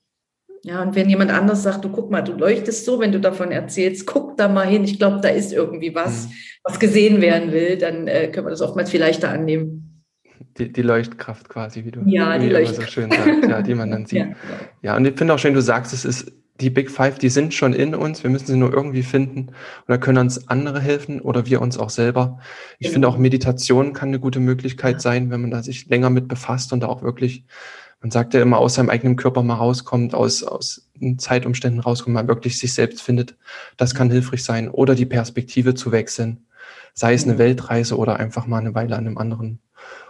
Ja, 0.67 0.83
und 0.83 0.97
wenn 0.97 1.09
jemand 1.09 1.31
anders 1.31 1.63
sagt, 1.63 1.85
du 1.85 1.91
guck 1.91 2.11
mal, 2.11 2.23
du 2.23 2.33
leuchtest 2.33 2.85
so, 2.85 2.99
wenn 2.99 3.13
du 3.13 3.21
davon 3.21 3.53
erzählst, 3.53 4.05
guck 4.05 4.37
da 4.37 4.49
mal 4.49 4.67
hin, 4.67 4.83
ich 4.83 4.99
glaube, 4.99 5.21
da 5.23 5.29
ist 5.29 5.53
irgendwie 5.53 5.95
was, 5.95 6.27
mhm. 6.27 6.33
was 6.65 6.81
gesehen 6.81 7.21
werden 7.21 7.53
will, 7.53 7.79
dann 7.79 8.09
äh, 8.09 8.33
können 8.33 8.47
wir 8.47 8.51
das 8.51 8.63
oftmals 8.63 8.91
viel 8.91 8.99
leichter 8.99 9.31
annehmen. 9.31 10.03
Die, 10.59 10.73
die 10.73 10.83
Leuchtkraft 10.83 11.49
quasi, 11.49 11.85
wie 11.85 11.93
du 11.93 12.01
ja, 12.07 12.37
die 12.37 12.49
Leuchtkraft. 12.49 12.89
so 12.89 13.01
schön 13.01 13.13
sagst, 13.13 13.49
ja, 13.49 13.63
die 13.63 13.77
man 13.77 13.93
dann 13.93 14.07
sieht. 14.07 14.19
Ja, 14.19 14.27
ja 14.83 14.97
und 14.97 15.07
ich 15.07 15.17
finde 15.17 15.35
auch 15.35 15.39
schön, 15.39 15.55
du 15.55 15.63
sagst, 15.63 15.93
es 15.93 16.05
ist 16.05 16.33
die 16.61 16.71
Big 16.71 16.91
Five, 16.91 17.21
die 17.21 17.29
sind 17.29 17.55
schon 17.55 17.73
in 17.73 17.95
uns. 17.95 18.25
Wir 18.25 18.31
müssen 18.31 18.47
sie 18.47 18.57
nur 18.57 18.73
irgendwie 18.73 19.05
finden. 19.05 19.51
Und 19.51 19.55
da 19.87 19.99
können 19.99 20.19
uns 20.19 20.49
andere 20.49 20.81
helfen 20.81 21.21
oder 21.21 21.47
wir 21.47 21.63
uns 21.63 21.79
auch 21.79 21.91
selber. 21.91 22.41
Ich 22.81 22.91
finde 22.91 23.07
auch 23.07 23.19
Meditation 23.19 23.93
kann 23.93 24.09
eine 24.09 24.19
gute 24.19 24.41
Möglichkeit 24.41 25.01
sein, 25.01 25.31
wenn 25.31 25.43
man 25.43 25.53
da 25.53 25.63
sich 25.63 25.87
länger 25.87 26.11
mit 26.11 26.27
befasst 26.27 26.73
und 26.73 26.81
da 26.81 26.89
auch 26.89 27.03
wirklich, 27.03 27.45
man 28.07 28.13
sagt 28.13 28.35
ja 28.35 28.41
immer, 28.41 28.59
aus 28.59 28.75
seinem 28.75 28.89
eigenen 28.89 29.17
Körper 29.17 29.43
mal 29.43 29.55
rauskommt, 29.55 30.15
aus, 30.15 30.45
aus 30.45 30.89
Zeitumständen 31.19 31.81
rauskommt, 31.81 32.15
mal 32.15 32.29
wirklich 32.29 32.57
sich 32.57 32.73
selbst 32.73 33.03
findet. 33.03 33.37
Das 33.77 33.97
kann 33.97 34.13
hilfreich 34.13 34.45
sein. 34.45 34.71
Oder 34.71 34.95
die 34.95 35.07
Perspektive 35.07 35.75
zu 35.75 35.91
wechseln. 35.91 36.47
Sei 36.95 37.15
es 37.15 37.25
eine 37.25 37.37
Weltreise 37.37 37.99
oder 37.99 38.21
einfach 38.21 38.47
mal 38.47 38.59
eine 38.59 38.77
Weile 38.77 38.95
an 38.95 39.09
einem 39.09 39.19
anderen 39.19 39.59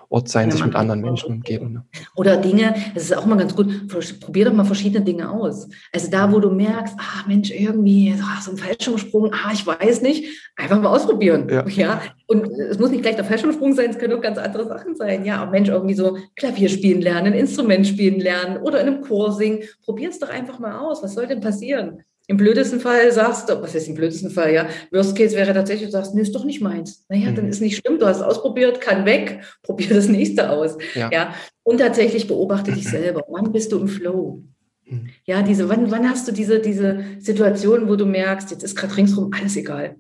Ort 0.09 0.29
sein, 0.29 0.49
ja, 0.49 0.57
sich 0.57 0.65
mit 0.65 0.75
anderen 0.75 1.01
Menschen 1.01 1.35
umgeben. 1.35 1.73
Ne? 1.73 1.85
Oder 2.15 2.37
Dinge, 2.37 2.75
das 2.95 3.05
ist 3.05 3.17
auch 3.17 3.27
mal 3.27 3.37
ganz 3.37 3.55
gut, 3.55 3.89
probier 4.21 4.45
doch 4.45 4.53
mal 4.53 4.65
verschiedene 4.65 5.05
Dinge 5.05 5.31
aus. 5.31 5.69
Also 5.93 6.11
da, 6.11 6.33
wo 6.33 6.39
du 6.39 6.51
merkst, 6.51 6.95
ah 6.99 7.25
Mensch, 7.27 7.51
irgendwie 7.51 8.15
ach, 8.23 8.43
so 8.43 8.53
ein 8.53 8.57
Fallschirmsprung, 8.57 9.33
ah, 9.33 9.51
ich 9.53 9.67
weiß 9.67 10.03
nicht, 10.03 10.51
einfach 10.57 10.81
mal 10.81 10.91
ausprobieren. 10.91 11.49
Ja. 11.49 11.67
ja. 11.69 12.03
Und 12.27 12.47
es 12.47 12.79
muss 12.79 12.91
nicht 12.91 13.03
gleich 13.03 13.17
der 13.17 13.25
Fallschirmsprung 13.25 13.75
sein, 13.75 13.91
es 13.91 13.99
können 13.99 14.17
auch 14.17 14.23
ganz 14.23 14.39
andere 14.39 14.67
Sachen 14.67 14.95
sein. 14.95 15.25
Ja, 15.25 15.45
auch 15.45 15.51
Mensch, 15.51 15.69
irgendwie 15.69 15.95
so 15.95 16.19
Klavier 16.37 16.69
spielen 16.69 17.01
lernen, 17.01 17.33
ein 17.33 17.39
Instrument 17.39 17.87
spielen 17.87 18.21
lernen 18.21 18.59
oder 18.59 18.81
in 18.81 18.89
einem 18.89 19.01
Chor 19.03 19.33
singen. 19.33 19.61
Probier 19.85 20.11
es 20.11 20.19
doch 20.19 20.31
einfach 20.31 20.59
mal 20.59 20.79
aus. 20.79 21.03
Was 21.03 21.15
soll 21.15 21.27
denn 21.27 21.41
passieren? 21.41 22.03
Im 22.29 22.37
blödesten 22.37 22.81
Fall 22.81 23.13
sagst 23.13 23.49
du, 23.49 23.63
was 23.63 23.75
ist 23.75 23.87
im 23.87 23.95
blödesten 23.95 24.31
Fall, 24.31 24.53
ja? 24.53 24.69
Worst 24.91 25.17
Case 25.17 25.37
wäre 25.37 25.55
tatsächlich, 25.55 25.89
du 25.89 25.93
sagst, 25.93 26.15
nee, 26.15 26.23
ist 26.23 26.35
doch 26.35 26.45
nicht 26.45 26.61
meins. 26.61 27.05
Naja, 27.09 27.31
mhm. 27.31 27.37
dann 27.37 27.49
ist 27.49 27.61
nicht 27.61 27.77
schlimm, 27.77 28.01
du 28.01 28.07
hast 28.07 28.17
es 28.17 28.23
ausprobiert, 28.23 28.81
kann 28.81 29.05
weg, 29.05 29.43
probier 29.63 29.95
das 29.95 30.09
nächste 30.09 30.51
aus. 30.51 30.77
Ja. 30.95 31.11
ja? 31.13 31.35
Und 31.63 31.79
tatsächlich 31.79 32.27
beobachte 32.27 32.73
dich 32.73 32.89
selber. 32.89 33.23
Wann 33.29 33.53
bist 33.53 33.71
du 33.71 33.79
im 33.79 33.87
Flow? 33.87 34.43
Mhm. 34.87 35.09
Ja, 35.25 35.43
diese, 35.43 35.69
wann, 35.69 35.91
wann 35.91 36.09
hast 36.09 36.27
du 36.27 36.33
diese, 36.33 36.61
diese 36.61 37.05
Situation, 37.19 37.89
wo 37.89 37.95
du 37.95 38.07
merkst, 38.07 38.51
jetzt 38.51 38.65
ist 38.65 38.75
gerade 38.75 38.97
ringsrum 38.97 39.31
alles 39.33 39.57
egal. 39.57 39.97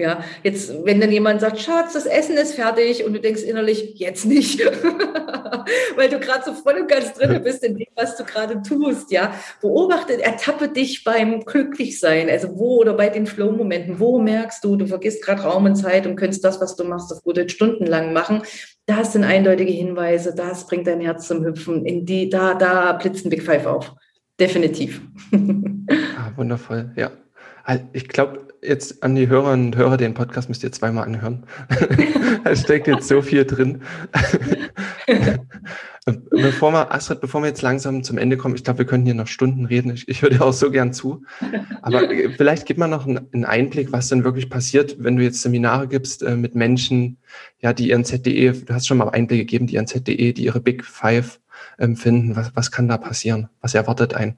Ja, 0.00 0.24
jetzt, 0.42 0.72
wenn 0.84 1.00
dann 1.00 1.12
jemand 1.12 1.40
sagt, 1.40 1.60
Schatz, 1.60 1.92
das 1.92 2.06
Essen 2.06 2.36
ist 2.36 2.54
fertig 2.54 3.04
und 3.04 3.12
du 3.12 3.20
denkst 3.20 3.42
innerlich, 3.42 3.98
jetzt 3.98 4.24
nicht, 4.24 4.60
weil 5.96 6.08
du 6.08 6.18
gerade 6.18 6.44
so 6.44 6.54
voll 6.54 6.80
und 6.80 6.88
ganz 6.88 7.12
drin 7.12 7.42
bist 7.42 7.62
in 7.62 7.76
dem, 7.76 7.86
was 7.94 8.16
du 8.16 8.24
gerade 8.24 8.62
tust, 8.62 9.10
ja. 9.10 9.34
Beobachte, 9.60 10.22
ertappe 10.22 10.68
dich 10.68 11.04
beim 11.04 11.44
Glücklichsein, 11.44 12.28
also 12.30 12.58
wo 12.58 12.78
oder 12.78 12.94
bei 12.94 13.08
den 13.08 13.26
Flow-Momenten, 13.26 14.00
wo 14.00 14.18
merkst 14.18 14.64
du, 14.64 14.76
du 14.76 14.86
vergisst 14.86 15.24
gerade 15.24 15.42
Raum 15.42 15.66
und 15.66 15.76
Zeit 15.76 16.06
und 16.06 16.16
könntest 16.16 16.44
das, 16.44 16.60
was 16.60 16.76
du 16.76 16.84
machst, 16.84 17.12
auf 17.12 17.22
gute 17.22 17.48
Stunden 17.48 17.86
lang 17.86 18.12
machen. 18.12 18.42
Das 18.86 19.12
sind 19.12 19.24
eindeutige 19.24 19.72
Hinweise, 19.72 20.34
das 20.34 20.66
bringt 20.66 20.86
dein 20.86 21.00
Herz 21.00 21.28
zum 21.28 21.44
Hüpfen, 21.44 21.84
in 21.84 22.06
die, 22.06 22.28
da, 22.28 22.54
da 22.54 22.92
blitzt 22.92 23.24
ein 23.24 23.30
Big 23.30 23.42
Five 23.42 23.66
auf. 23.66 23.92
Definitiv. 24.40 25.02
ah, 25.32 26.32
wundervoll, 26.34 26.90
ja. 26.96 27.10
Ich 27.92 28.08
glaube, 28.08 28.48
jetzt 28.62 29.02
an 29.02 29.14
die 29.14 29.28
Hörerinnen 29.28 29.66
und 29.66 29.76
Hörer, 29.76 29.96
den 29.96 30.14
Podcast 30.14 30.48
müsst 30.48 30.62
ihr 30.62 30.72
zweimal 30.72 31.04
anhören. 31.04 31.44
da 32.44 32.54
steckt 32.56 32.86
jetzt 32.86 33.08
so 33.08 33.22
viel 33.22 33.44
drin. 33.44 33.82
bevor 36.30 36.72
wir, 36.72 36.92
Astrid, 36.92 37.20
bevor 37.20 37.42
wir 37.42 37.48
jetzt 37.48 37.62
langsam 37.62 38.02
zum 38.02 38.18
Ende 38.18 38.36
kommen, 38.36 38.54
ich 38.54 38.64
glaube, 38.64 38.80
wir 38.80 38.86
können 38.86 39.04
hier 39.04 39.14
noch 39.14 39.26
Stunden 39.26 39.64
reden. 39.64 39.92
Ich, 39.92 40.08
ich 40.08 40.22
höre 40.22 40.30
dir 40.30 40.42
auch 40.42 40.52
so 40.52 40.70
gern 40.70 40.92
zu. 40.92 41.24
Aber 41.82 42.08
vielleicht 42.36 42.66
gib 42.66 42.78
mal 42.78 42.88
noch 42.88 43.06
einen 43.06 43.44
Einblick, 43.44 43.92
was 43.92 44.08
denn 44.08 44.24
wirklich 44.24 44.50
passiert, 44.50 44.96
wenn 44.98 45.16
du 45.16 45.22
jetzt 45.22 45.42
Seminare 45.42 45.88
gibst 45.88 46.22
äh, 46.22 46.36
mit 46.36 46.54
Menschen, 46.54 47.18
ja, 47.60 47.72
die 47.72 47.90
ihren 47.90 48.04
ZDE, 48.04 48.52
du 48.52 48.74
hast 48.74 48.86
schon 48.86 48.98
mal 48.98 49.08
Einblicke 49.08 49.44
gegeben, 49.44 49.66
die 49.66 49.74
ihren 49.74 49.86
ZDE, 49.86 50.32
die 50.32 50.44
ihre 50.44 50.60
Big 50.60 50.84
Five 50.84 51.40
empfinden. 51.78 52.36
Was, 52.36 52.52
was 52.54 52.70
kann 52.70 52.88
da 52.88 52.96
passieren? 52.96 53.48
Was 53.60 53.74
erwartet 53.74 54.14
einen? 54.14 54.36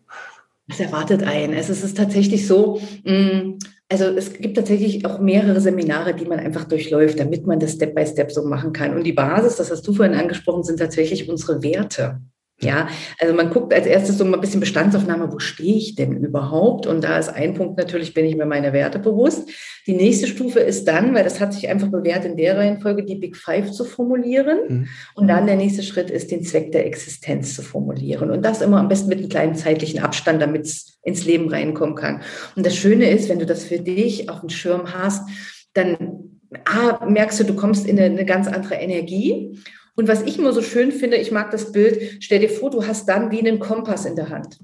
Was 0.68 0.80
erwartet 0.80 1.22
einen? 1.22 1.54
Es 1.54 1.68
ist 1.68 1.96
tatsächlich 1.96 2.46
so, 2.46 2.80
mm, 3.04 3.58
also 3.88 4.04
es 4.04 4.32
gibt 4.32 4.56
tatsächlich 4.56 5.04
auch 5.04 5.18
mehrere 5.18 5.60
Seminare, 5.60 6.14
die 6.14 6.24
man 6.24 6.38
einfach 6.38 6.64
durchläuft, 6.64 7.18
damit 7.18 7.46
man 7.46 7.60
das 7.60 7.72
Step 7.72 7.94
by 7.94 8.06
Step 8.06 8.32
so 8.32 8.44
machen 8.44 8.72
kann. 8.72 8.96
Und 8.96 9.04
die 9.04 9.12
Basis, 9.12 9.56
das 9.56 9.70
hast 9.70 9.86
du 9.86 9.92
vorhin 9.92 10.14
angesprochen, 10.14 10.62
sind 10.62 10.78
tatsächlich 10.78 11.28
unsere 11.28 11.62
Werte. 11.62 12.20
Ja, 12.62 12.88
also 13.18 13.34
man 13.34 13.50
guckt 13.50 13.74
als 13.74 13.86
erstes 13.86 14.18
so 14.18 14.24
mal 14.24 14.34
ein 14.34 14.40
bisschen 14.40 14.60
Bestandsaufnahme, 14.60 15.32
wo 15.32 15.40
stehe 15.40 15.76
ich 15.76 15.96
denn 15.96 16.22
überhaupt? 16.22 16.86
Und 16.86 17.02
da 17.02 17.18
ist 17.18 17.28
ein 17.28 17.54
Punkt 17.54 17.76
natürlich, 17.76 18.14
bin 18.14 18.24
ich 18.24 18.36
mir 18.36 18.46
meine 18.46 18.72
Werte 18.72 19.00
bewusst. 19.00 19.50
Die 19.86 19.94
nächste 19.94 20.28
Stufe 20.28 20.60
ist 20.60 20.86
dann, 20.86 21.12
weil 21.14 21.24
das 21.24 21.40
hat 21.40 21.52
sich 21.52 21.68
einfach 21.68 21.88
bewährt, 21.88 22.24
in 22.24 22.36
der 22.36 22.56
Reihenfolge 22.56 23.04
die 23.04 23.16
Big 23.16 23.36
Five 23.36 23.72
zu 23.72 23.84
formulieren. 23.84 24.58
Mhm. 24.68 24.88
Und 25.16 25.26
dann 25.26 25.46
der 25.46 25.56
nächste 25.56 25.82
Schritt 25.82 26.08
ist, 26.08 26.30
den 26.30 26.44
Zweck 26.44 26.70
der 26.70 26.86
Existenz 26.86 27.54
zu 27.54 27.62
formulieren. 27.62 28.30
Und 28.30 28.44
das 28.44 28.62
immer 28.62 28.78
am 28.78 28.88
besten 28.88 29.08
mit 29.08 29.18
einem 29.18 29.28
kleinen 29.28 29.54
zeitlichen 29.56 30.00
Abstand, 30.00 30.40
damit 30.40 30.62
es 30.62 30.98
ins 31.02 31.24
Leben 31.24 31.48
reinkommen 31.48 31.96
kann. 31.96 32.22
Und 32.54 32.64
das 32.64 32.76
Schöne 32.76 33.10
ist, 33.10 33.28
wenn 33.28 33.40
du 33.40 33.46
das 33.46 33.64
für 33.64 33.80
dich 33.80 34.30
auf 34.30 34.40
dem 34.40 34.50
Schirm 34.50 34.94
hast, 34.94 35.28
dann 35.74 36.30
A, 36.64 37.04
merkst 37.06 37.40
du, 37.40 37.44
du 37.44 37.54
kommst 37.54 37.86
in 37.86 37.98
eine, 37.98 38.06
eine 38.06 38.24
ganz 38.24 38.46
andere 38.46 38.74
Energie. 38.74 39.58
Und 39.94 40.08
was 40.08 40.22
ich 40.22 40.38
immer 40.38 40.52
so 40.52 40.62
schön 40.62 40.92
finde, 40.92 41.16
ich 41.16 41.30
mag 41.30 41.50
das 41.50 41.72
Bild, 41.72 42.18
stell 42.20 42.38
dir 42.38 42.48
vor, 42.48 42.70
du 42.70 42.86
hast 42.86 43.08
dann 43.08 43.30
wie 43.30 43.40
einen 43.40 43.58
Kompass 43.58 44.04
in 44.04 44.16
der 44.16 44.30
Hand. 44.30 44.58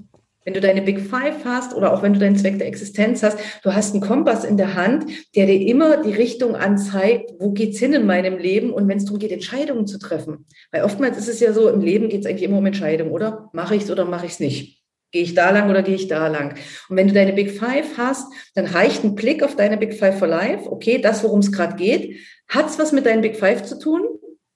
Wenn 0.44 0.54
du 0.54 0.60
deine 0.60 0.80
Big 0.80 1.00
Five 1.00 1.44
hast 1.44 1.74
oder 1.74 1.92
auch 1.92 2.02
wenn 2.02 2.14
du 2.14 2.18
deinen 2.18 2.36
Zweck 2.36 2.56
der 2.56 2.68
Existenz 2.68 3.22
hast, 3.22 3.38
du 3.62 3.74
hast 3.74 3.92
einen 3.92 4.00
Kompass 4.00 4.44
in 4.44 4.56
der 4.56 4.74
Hand, 4.74 5.04
der 5.36 5.44
dir 5.44 5.60
immer 5.60 6.02
die 6.02 6.12
Richtung 6.12 6.56
anzeigt, 6.56 7.32
wo 7.38 7.50
geht's 7.50 7.78
hin 7.78 7.92
in 7.92 8.06
meinem 8.06 8.38
Leben 8.38 8.72
und 8.72 8.88
wenn 8.88 8.96
es 8.96 9.04
darum 9.04 9.18
geht, 9.18 9.30
Entscheidungen 9.30 9.86
zu 9.86 9.98
treffen. 9.98 10.46
Weil 10.72 10.84
oftmals 10.84 11.18
ist 11.18 11.28
es 11.28 11.40
ja 11.40 11.52
so, 11.52 11.68
im 11.68 11.82
Leben 11.82 12.08
geht 12.08 12.20
es 12.20 12.26
eigentlich 12.26 12.44
immer 12.44 12.56
um 12.56 12.64
Entscheidungen, 12.64 13.10
oder? 13.10 13.50
Mache 13.52 13.74
ich 13.74 13.82
es 13.82 13.90
oder 13.90 14.06
mache 14.06 14.24
ich 14.24 14.32
es 14.32 14.40
nicht? 14.40 14.82
Gehe 15.10 15.22
ich 15.22 15.34
da 15.34 15.50
lang 15.50 15.68
oder 15.68 15.82
gehe 15.82 15.96
ich 15.96 16.08
da 16.08 16.28
lang? 16.28 16.54
Und 16.88 16.96
wenn 16.96 17.08
du 17.08 17.14
deine 17.14 17.34
Big 17.34 17.50
Five 17.50 17.98
hast, 17.98 18.32
dann 18.54 18.64
reicht 18.64 19.04
ein 19.04 19.14
Blick 19.14 19.42
auf 19.42 19.54
deine 19.54 19.76
Big 19.76 19.92
Five 19.92 20.18
for 20.18 20.28
Life. 20.28 20.70
Okay, 20.70 20.98
das, 20.98 21.22
worum 21.24 21.40
es 21.40 21.52
gerade 21.52 21.76
geht. 21.76 22.20
Hat 22.48 22.70
es 22.70 22.78
was 22.78 22.92
mit 22.92 23.04
deinen 23.04 23.20
Big 23.20 23.36
Five 23.36 23.64
zu 23.64 23.78
tun? 23.78 24.00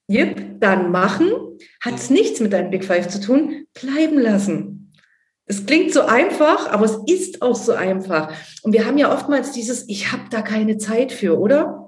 Yep, 0.09 0.59
dann 0.59 0.91
machen. 0.91 1.31
Hat 1.81 1.95
es 1.95 2.09
nichts 2.09 2.39
mit 2.39 2.53
deinem 2.53 2.71
Big 2.71 2.85
Five 2.85 3.07
zu 3.07 3.21
tun, 3.21 3.65
bleiben 3.73 4.19
lassen. 4.19 4.93
Es 5.45 5.65
klingt 5.65 5.93
so 5.93 6.01
einfach, 6.01 6.71
aber 6.71 6.85
es 6.85 6.97
ist 7.05 7.41
auch 7.41 7.55
so 7.55 7.73
einfach. 7.73 8.33
Und 8.63 8.73
wir 8.73 8.85
haben 8.85 8.97
ja 8.97 9.13
oftmals 9.13 9.51
dieses, 9.51 9.87
ich 9.89 10.11
habe 10.11 10.23
da 10.29 10.41
keine 10.41 10.77
Zeit 10.77 11.11
für, 11.11 11.37
oder? 11.37 11.83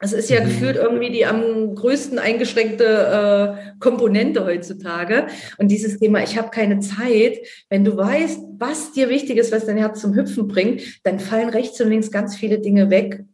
Es 0.00 0.12
ist 0.12 0.28
ja 0.28 0.40
mhm. 0.40 0.46
gefühlt 0.46 0.76
irgendwie 0.76 1.10
die 1.10 1.24
am 1.24 1.74
größten 1.74 2.18
eingeschränkte 2.18 2.84
äh, 2.84 3.78
Komponente 3.78 4.44
heutzutage. 4.44 5.26
Und 5.58 5.68
dieses 5.68 5.98
Thema, 5.98 6.22
ich 6.22 6.36
habe 6.36 6.50
keine 6.50 6.80
Zeit, 6.80 7.38
wenn 7.68 7.84
du 7.84 7.96
weißt, 7.96 8.40
was 8.58 8.92
dir 8.92 9.08
wichtig 9.08 9.38
ist, 9.38 9.52
was 9.52 9.66
dein 9.66 9.76
Herz 9.76 10.00
zum 10.00 10.14
Hüpfen 10.14 10.48
bringt, 10.48 10.82
dann 11.04 11.20
fallen 11.20 11.48
rechts 11.48 11.80
und 11.80 11.90
links 11.90 12.10
ganz 12.10 12.36
viele 12.36 12.58
Dinge 12.58 12.90
weg, 12.90 13.24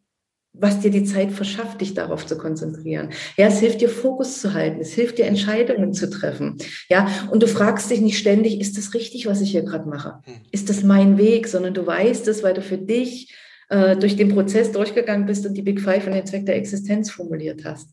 was 0.52 0.80
dir 0.80 0.90
die 0.90 1.04
Zeit 1.04 1.32
verschafft, 1.32 1.80
dich 1.80 1.94
darauf 1.94 2.26
zu 2.26 2.36
konzentrieren. 2.36 3.10
Ja, 3.36 3.46
es 3.46 3.60
hilft 3.60 3.80
dir 3.80 3.88
Fokus 3.88 4.40
zu 4.40 4.52
halten, 4.52 4.80
es 4.80 4.92
hilft 4.92 5.18
dir 5.18 5.26
Entscheidungen 5.26 5.92
zu 5.92 6.10
treffen. 6.10 6.58
Ja, 6.88 7.08
und 7.30 7.42
du 7.42 7.46
fragst 7.46 7.90
dich 7.90 8.00
nicht 8.00 8.18
ständig, 8.18 8.60
ist 8.60 8.76
das 8.76 8.92
richtig, 8.94 9.26
was 9.26 9.40
ich 9.40 9.52
hier 9.52 9.62
gerade 9.62 9.88
mache? 9.88 10.20
Hm. 10.24 10.34
Ist 10.50 10.68
das 10.68 10.82
mein 10.82 11.18
Weg? 11.18 11.46
Sondern 11.46 11.74
du 11.74 11.86
weißt 11.86 12.26
es, 12.28 12.42
weil 12.42 12.54
du 12.54 12.62
für 12.62 12.78
dich 12.78 13.32
äh, 13.68 13.96
durch 13.96 14.16
den 14.16 14.30
Prozess 14.30 14.72
durchgegangen 14.72 15.26
bist 15.26 15.46
und 15.46 15.54
die 15.54 15.62
Big 15.62 15.80
Five 15.80 16.06
und 16.06 16.14
den 16.14 16.26
Zweck 16.26 16.44
der 16.46 16.56
Existenz 16.56 17.10
formuliert 17.10 17.64
hast. 17.64 17.90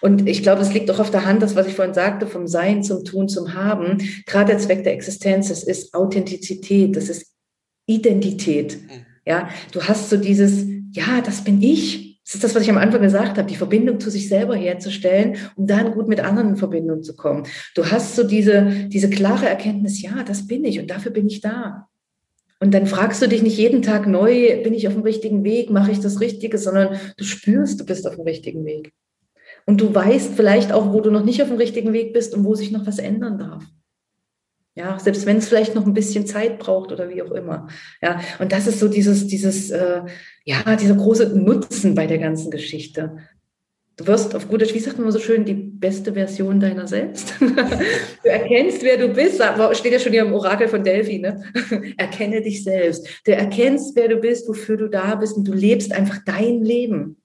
Und 0.00 0.28
ich 0.28 0.42
glaube, 0.42 0.62
es 0.62 0.74
liegt 0.74 0.90
auch 0.90 0.98
auf 0.98 1.12
der 1.12 1.24
Hand, 1.24 1.42
das, 1.42 1.54
was 1.54 1.68
ich 1.68 1.74
vorhin 1.74 1.94
sagte, 1.94 2.26
vom 2.26 2.48
Sein 2.48 2.82
zum 2.82 3.04
Tun 3.04 3.28
zum 3.28 3.54
Haben. 3.54 3.98
Gerade 4.26 4.52
der 4.52 4.58
Zweck 4.58 4.82
der 4.82 4.94
Existenz, 4.94 5.48
das 5.48 5.62
ist 5.62 5.94
Authentizität, 5.94 6.96
das 6.96 7.08
ist 7.08 7.32
Identität. 7.86 8.72
Hm. 8.72 9.06
Ja, 9.24 9.48
du 9.70 9.82
hast 9.82 10.10
so 10.10 10.16
dieses, 10.16 10.66
ja, 10.92 11.20
das 11.20 11.44
bin 11.44 11.62
ich. 11.62 12.20
Das 12.24 12.34
ist 12.36 12.44
das, 12.44 12.54
was 12.54 12.62
ich 12.62 12.70
am 12.70 12.78
Anfang 12.78 13.02
gesagt 13.02 13.38
habe, 13.38 13.48
die 13.48 13.56
Verbindung 13.56 13.98
zu 13.98 14.10
sich 14.10 14.28
selber 14.28 14.54
herzustellen, 14.54 15.36
um 15.56 15.66
dann 15.66 15.92
gut 15.92 16.06
mit 16.06 16.20
anderen 16.20 16.50
in 16.50 16.56
Verbindung 16.56 17.02
zu 17.02 17.16
kommen. 17.16 17.44
Du 17.74 17.84
hast 17.90 18.14
so 18.14 18.22
diese, 18.22 18.86
diese 18.88 19.10
klare 19.10 19.48
Erkenntnis, 19.48 20.00
ja, 20.00 20.22
das 20.22 20.46
bin 20.46 20.64
ich 20.64 20.78
und 20.78 20.90
dafür 20.90 21.10
bin 21.10 21.26
ich 21.26 21.40
da. 21.40 21.88
Und 22.60 22.74
dann 22.74 22.86
fragst 22.86 23.22
du 23.22 23.26
dich 23.26 23.42
nicht 23.42 23.56
jeden 23.56 23.82
Tag 23.82 24.06
neu, 24.06 24.62
bin 24.62 24.74
ich 24.74 24.86
auf 24.86 24.94
dem 24.94 25.02
richtigen 25.02 25.44
Weg, 25.44 25.70
mache 25.70 25.90
ich 25.90 25.98
das 25.98 26.20
Richtige, 26.20 26.58
sondern 26.58 27.00
du 27.16 27.24
spürst, 27.24 27.80
du 27.80 27.86
bist 27.86 28.06
auf 28.06 28.16
dem 28.16 28.24
richtigen 28.24 28.64
Weg. 28.66 28.92
Und 29.66 29.80
du 29.80 29.94
weißt 29.94 30.34
vielleicht 30.34 30.70
auch, 30.70 30.92
wo 30.92 31.00
du 31.00 31.10
noch 31.10 31.24
nicht 31.24 31.42
auf 31.42 31.48
dem 31.48 31.56
richtigen 31.56 31.92
Weg 31.92 32.12
bist 32.12 32.34
und 32.34 32.44
wo 32.44 32.54
sich 32.54 32.70
noch 32.70 32.86
was 32.86 32.98
ändern 32.98 33.38
darf. 33.38 33.64
Ja, 34.80 34.98
selbst 34.98 35.26
wenn 35.26 35.36
es 35.36 35.48
vielleicht 35.48 35.74
noch 35.74 35.84
ein 35.84 35.92
bisschen 35.92 36.26
Zeit 36.26 36.58
braucht 36.58 36.90
oder 36.90 37.10
wie 37.10 37.20
auch 37.20 37.32
immer. 37.32 37.68
Ja, 38.00 38.18
und 38.38 38.50
das 38.50 38.66
ist 38.66 38.80
so 38.80 38.88
dieses, 38.88 39.26
dieses, 39.26 39.70
äh, 39.70 40.00
ja, 40.44 40.74
dieser 40.76 40.94
große 40.94 41.38
Nutzen 41.38 41.94
bei 41.94 42.06
der 42.06 42.16
ganzen 42.16 42.50
Geschichte. 42.50 43.18
Du 43.98 44.06
wirst 44.06 44.34
auf 44.34 44.48
gut 44.48 44.62
wie 44.62 44.78
sagt 44.78 44.98
man 44.98 45.12
so 45.12 45.18
schön, 45.18 45.44
die 45.44 45.52
beste 45.52 46.14
Version 46.14 46.60
deiner 46.60 46.86
selbst. 46.86 47.34
du 47.40 48.28
erkennst, 48.30 48.82
wer 48.82 48.96
du 48.96 49.08
bist. 49.08 49.42
Steht 49.72 49.92
ja 49.92 49.98
schon 49.98 50.12
hier 50.12 50.22
im 50.22 50.32
Orakel 50.32 50.68
von 50.68 50.82
Delphi, 50.82 51.18
ne? 51.18 51.44
Erkenne 51.98 52.40
dich 52.40 52.64
selbst. 52.64 53.06
Du 53.26 53.32
erkennst, 53.32 53.94
wer 53.96 54.08
du 54.08 54.16
bist, 54.16 54.48
wofür 54.48 54.78
du 54.78 54.88
da 54.88 55.14
bist 55.16 55.36
und 55.36 55.46
du 55.46 55.52
lebst 55.52 55.92
einfach 55.92 56.20
dein 56.24 56.64
Leben. 56.64 57.18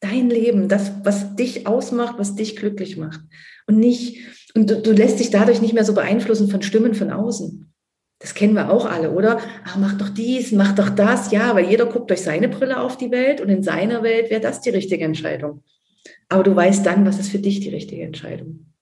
Dein 0.00 0.30
Leben, 0.30 0.68
das, 0.68 0.92
was 1.02 1.36
dich 1.36 1.66
ausmacht, 1.66 2.14
was 2.16 2.34
dich 2.34 2.56
glücklich 2.56 2.96
macht. 2.96 3.20
Und 3.66 3.78
nicht, 3.78 4.24
und 4.54 4.70
du, 4.70 4.80
du 4.80 4.92
lässt 4.92 5.20
dich 5.20 5.30
dadurch 5.30 5.60
nicht 5.60 5.74
mehr 5.74 5.84
so 5.84 5.94
beeinflussen 5.94 6.48
von 6.48 6.62
Stimmen 6.62 6.94
von 6.94 7.10
außen. 7.10 7.72
Das 8.20 8.34
kennen 8.34 8.54
wir 8.54 8.70
auch 8.70 8.86
alle, 8.86 9.10
oder? 9.10 9.40
Ach, 9.66 9.76
mach 9.76 9.98
doch 9.98 10.08
dies, 10.08 10.52
mach 10.52 10.74
doch 10.74 10.88
das. 10.88 11.30
Ja, 11.30 11.54
weil 11.54 11.68
jeder 11.68 11.86
guckt 11.86 12.08
durch 12.10 12.22
seine 12.22 12.48
Brille 12.48 12.80
auf 12.80 12.96
die 12.96 13.10
Welt 13.10 13.40
und 13.40 13.48
in 13.48 13.62
seiner 13.62 14.02
Welt 14.02 14.30
wäre 14.30 14.40
das 14.40 14.60
die 14.60 14.70
richtige 14.70 15.04
Entscheidung. 15.04 15.62
Aber 16.28 16.42
du 16.42 16.54
weißt 16.54 16.86
dann, 16.86 17.04
was 17.04 17.18
ist 17.18 17.30
für 17.30 17.38
dich 17.38 17.60
die 17.60 17.70
richtige 17.70 18.02
Entscheidung. 18.02 18.72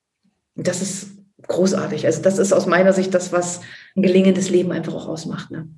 Und 0.54 0.68
das 0.68 0.82
ist 0.82 1.12
großartig. 1.48 2.06
Also 2.06 2.22
das 2.22 2.38
ist 2.38 2.52
aus 2.52 2.66
meiner 2.66 2.92
Sicht 2.92 3.14
das, 3.14 3.32
was 3.32 3.62
ein 3.96 4.02
gelingendes 4.02 4.50
Leben 4.50 4.70
einfach 4.70 4.94
auch 4.94 5.08
ausmacht. 5.08 5.50
Ne? 5.50 5.68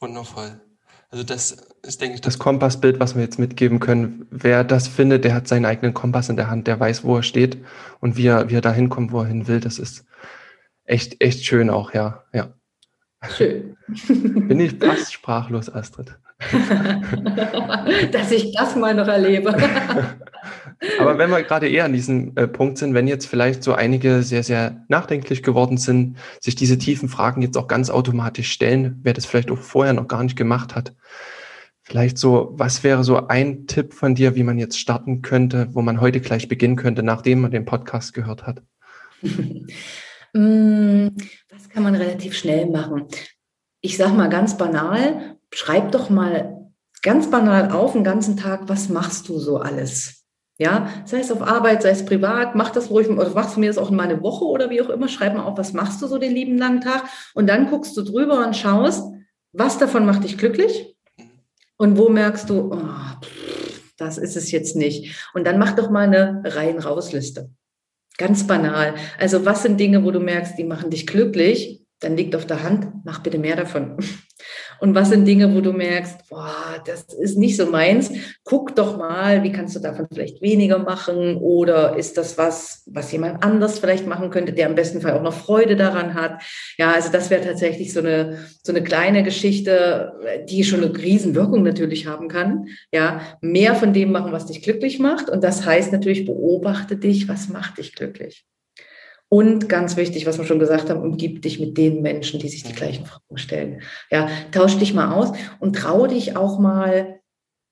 Wundervoll. 0.00 0.60
Also 1.12 1.24
das 1.24 1.56
ist, 1.82 2.00
denke 2.00 2.14
ich, 2.14 2.20
das 2.22 2.38
Kompassbild, 2.38 2.98
was 2.98 3.14
wir 3.14 3.22
jetzt 3.22 3.38
mitgeben 3.38 3.80
können. 3.80 4.26
Wer 4.30 4.64
das 4.64 4.88
findet, 4.88 5.24
der 5.24 5.34
hat 5.34 5.46
seinen 5.46 5.66
eigenen 5.66 5.92
Kompass 5.92 6.30
in 6.30 6.36
der 6.36 6.48
Hand, 6.48 6.66
der 6.66 6.80
weiß, 6.80 7.04
wo 7.04 7.16
er 7.16 7.22
steht 7.22 7.58
und 8.00 8.16
wie 8.16 8.26
er, 8.26 8.48
wie 8.48 8.54
er 8.54 8.62
dahin 8.62 8.88
kommt, 8.88 9.12
wo 9.12 9.20
er 9.20 9.26
hin 9.26 9.46
will. 9.46 9.60
Das 9.60 9.78
ist 9.78 10.06
echt, 10.84 11.22
echt 11.22 11.44
schön 11.44 11.68
auch, 11.68 11.92
ja. 11.92 12.24
ja. 12.32 12.54
Schön. 13.28 13.76
Bin 14.08 14.58
ich 14.58 14.78
fast 14.78 15.12
sprachlos, 15.12 15.68
Astrid. 15.68 16.16
Dass 18.10 18.30
ich 18.32 18.54
das 18.54 18.74
mal 18.74 18.94
noch 18.94 19.06
erlebe. 19.06 19.54
Aber 20.98 21.18
wenn 21.18 21.30
wir 21.30 21.42
gerade 21.42 21.68
eher 21.68 21.84
an 21.84 21.92
diesem 21.92 22.36
äh, 22.36 22.48
Punkt 22.48 22.78
sind, 22.78 22.94
wenn 22.94 23.06
jetzt 23.06 23.26
vielleicht 23.26 23.62
so 23.62 23.74
einige 23.74 24.22
sehr, 24.22 24.42
sehr 24.42 24.84
nachdenklich 24.88 25.42
geworden 25.42 25.78
sind, 25.78 26.16
sich 26.40 26.54
diese 26.54 26.78
tiefen 26.78 27.08
Fragen 27.08 27.42
jetzt 27.42 27.56
auch 27.56 27.68
ganz 27.68 27.90
automatisch 27.90 28.50
stellen, 28.50 29.00
wer 29.02 29.12
das 29.12 29.26
vielleicht 29.26 29.50
auch 29.50 29.58
vorher 29.58 29.92
noch 29.92 30.08
gar 30.08 30.22
nicht 30.22 30.36
gemacht 30.36 30.74
hat. 30.74 30.94
Vielleicht 31.82 32.18
so, 32.18 32.52
was 32.52 32.84
wäre 32.84 33.04
so 33.04 33.26
ein 33.28 33.66
Tipp 33.66 33.92
von 33.92 34.14
dir, 34.14 34.34
wie 34.34 34.44
man 34.44 34.58
jetzt 34.58 34.78
starten 34.78 35.22
könnte, 35.22 35.68
wo 35.72 35.82
man 35.82 36.00
heute 36.00 36.20
gleich 36.20 36.48
beginnen 36.48 36.76
könnte, 36.76 37.02
nachdem 37.02 37.40
man 37.40 37.50
den 37.50 37.64
Podcast 37.64 38.14
gehört 38.14 38.46
hat? 38.46 38.62
Mm, 40.34 41.08
was 41.50 41.68
kann 41.68 41.82
man 41.82 41.94
relativ 41.94 42.34
schnell 42.34 42.64
machen? 42.64 43.04
Ich 43.82 43.98
sage 43.98 44.14
mal 44.14 44.30
ganz 44.30 44.56
banal, 44.56 45.36
schreib 45.52 45.92
doch 45.92 46.08
mal 46.08 46.70
ganz 47.02 47.30
banal 47.30 47.70
auf 47.70 47.92
den 47.92 48.02
ganzen 48.02 48.38
Tag, 48.38 48.62
was 48.66 48.88
machst 48.88 49.28
du 49.28 49.38
so 49.38 49.58
alles? 49.58 50.21
Ja, 50.62 50.88
sei 51.04 51.18
es 51.18 51.32
auf 51.32 51.42
Arbeit, 51.42 51.82
sei 51.82 51.90
es 51.90 52.04
privat, 52.04 52.54
mach 52.54 52.70
das 52.70 52.88
ruhig, 52.88 53.08
oder 53.08 53.30
machst 53.30 53.56
du 53.56 53.60
mir 53.60 53.66
das 53.66 53.78
auch 53.78 53.90
in 53.90 53.96
meine 53.96 54.22
Woche 54.22 54.44
oder 54.44 54.70
wie 54.70 54.80
auch 54.80 54.90
immer, 54.90 55.08
schreib 55.08 55.34
mal 55.34 55.42
auf, 55.42 55.58
was 55.58 55.72
machst 55.72 56.00
du 56.00 56.06
so 56.06 56.18
den 56.18 56.32
lieben 56.32 56.56
langen 56.56 56.80
Tag 56.80 57.02
und 57.34 57.48
dann 57.48 57.68
guckst 57.68 57.96
du 57.96 58.02
drüber 58.02 58.46
und 58.46 58.56
schaust, 58.56 59.12
was 59.52 59.78
davon 59.78 60.06
macht 60.06 60.22
dich 60.22 60.38
glücklich 60.38 60.94
und 61.78 61.98
wo 61.98 62.08
merkst 62.08 62.48
du, 62.48 62.72
oh, 62.72 62.78
das 63.96 64.18
ist 64.18 64.36
es 64.36 64.52
jetzt 64.52 64.76
nicht. 64.76 65.28
Und 65.34 65.48
dann 65.48 65.58
mach 65.58 65.72
doch 65.72 65.90
mal 65.90 66.06
eine 66.06 66.42
Rein-Raus-Liste. 66.44 67.50
Ganz 68.18 68.46
banal. 68.46 68.94
Also 69.18 69.44
was 69.44 69.64
sind 69.64 69.80
Dinge, 69.80 70.04
wo 70.04 70.12
du 70.12 70.20
merkst, 70.20 70.56
die 70.56 70.64
machen 70.64 70.90
dich 70.90 71.08
glücklich? 71.08 71.81
Dann 72.02 72.16
liegt 72.16 72.34
auf 72.34 72.46
der 72.46 72.62
Hand, 72.62 72.88
mach 73.04 73.20
bitte 73.20 73.38
mehr 73.38 73.56
davon. 73.56 73.96
Und 74.80 74.96
was 74.96 75.10
sind 75.10 75.24
Dinge, 75.24 75.54
wo 75.54 75.60
du 75.60 75.72
merkst, 75.72 76.28
boah, 76.28 76.82
das 76.84 77.04
ist 77.14 77.38
nicht 77.38 77.56
so 77.56 77.66
meins? 77.66 78.10
Guck 78.42 78.74
doch 78.74 78.96
mal, 78.96 79.44
wie 79.44 79.52
kannst 79.52 79.76
du 79.76 79.80
davon 79.80 80.08
vielleicht 80.12 80.42
weniger 80.42 80.78
machen? 80.78 81.36
Oder 81.36 81.96
ist 81.96 82.18
das 82.18 82.36
was, 82.38 82.82
was 82.86 83.12
jemand 83.12 83.44
anders 83.44 83.78
vielleicht 83.78 84.08
machen 84.08 84.30
könnte, 84.30 84.52
der 84.52 84.68
im 84.68 84.74
besten 84.74 85.00
Fall 85.00 85.12
auch 85.12 85.22
noch 85.22 85.34
Freude 85.34 85.76
daran 85.76 86.14
hat? 86.14 86.42
Ja, 86.76 86.92
also 86.92 87.12
das 87.12 87.30
wäre 87.30 87.44
tatsächlich 87.44 87.92
so 87.92 88.00
eine, 88.00 88.38
so 88.64 88.72
eine 88.72 88.82
kleine 88.82 89.22
Geschichte, 89.22 90.12
die 90.48 90.64
schon 90.64 90.82
eine 90.82 90.96
Riesenwirkung 90.96 91.62
natürlich 91.62 92.08
haben 92.08 92.26
kann. 92.26 92.66
Ja, 92.92 93.20
mehr 93.40 93.76
von 93.76 93.92
dem 93.92 94.10
machen, 94.10 94.32
was 94.32 94.46
dich 94.46 94.62
glücklich 94.62 94.98
macht. 94.98 95.30
Und 95.30 95.44
das 95.44 95.64
heißt 95.64 95.92
natürlich, 95.92 96.26
beobachte 96.26 96.96
dich, 96.96 97.28
was 97.28 97.48
macht 97.48 97.78
dich 97.78 97.94
glücklich? 97.94 98.44
Und 99.32 99.70
ganz 99.70 99.96
wichtig, 99.96 100.26
was 100.26 100.36
wir 100.36 100.44
schon 100.44 100.58
gesagt 100.58 100.90
haben, 100.90 101.00
umgib 101.00 101.40
dich 101.40 101.58
mit 101.58 101.78
den 101.78 102.02
Menschen, 102.02 102.38
die 102.38 102.50
sich 102.50 102.64
die 102.64 102.74
gleichen 102.74 103.06
Fragen 103.06 103.38
stellen. 103.38 103.80
Ja, 104.10 104.28
tausch 104.50 104.76
dich 104.76 104.92
mal 104.92 105.14
aus 105.14 105.32
und 105.58 105.74
trau 105.74 106.06
dich 106.06 106.36
auch 106.36 106.58
mal 106.58 107.18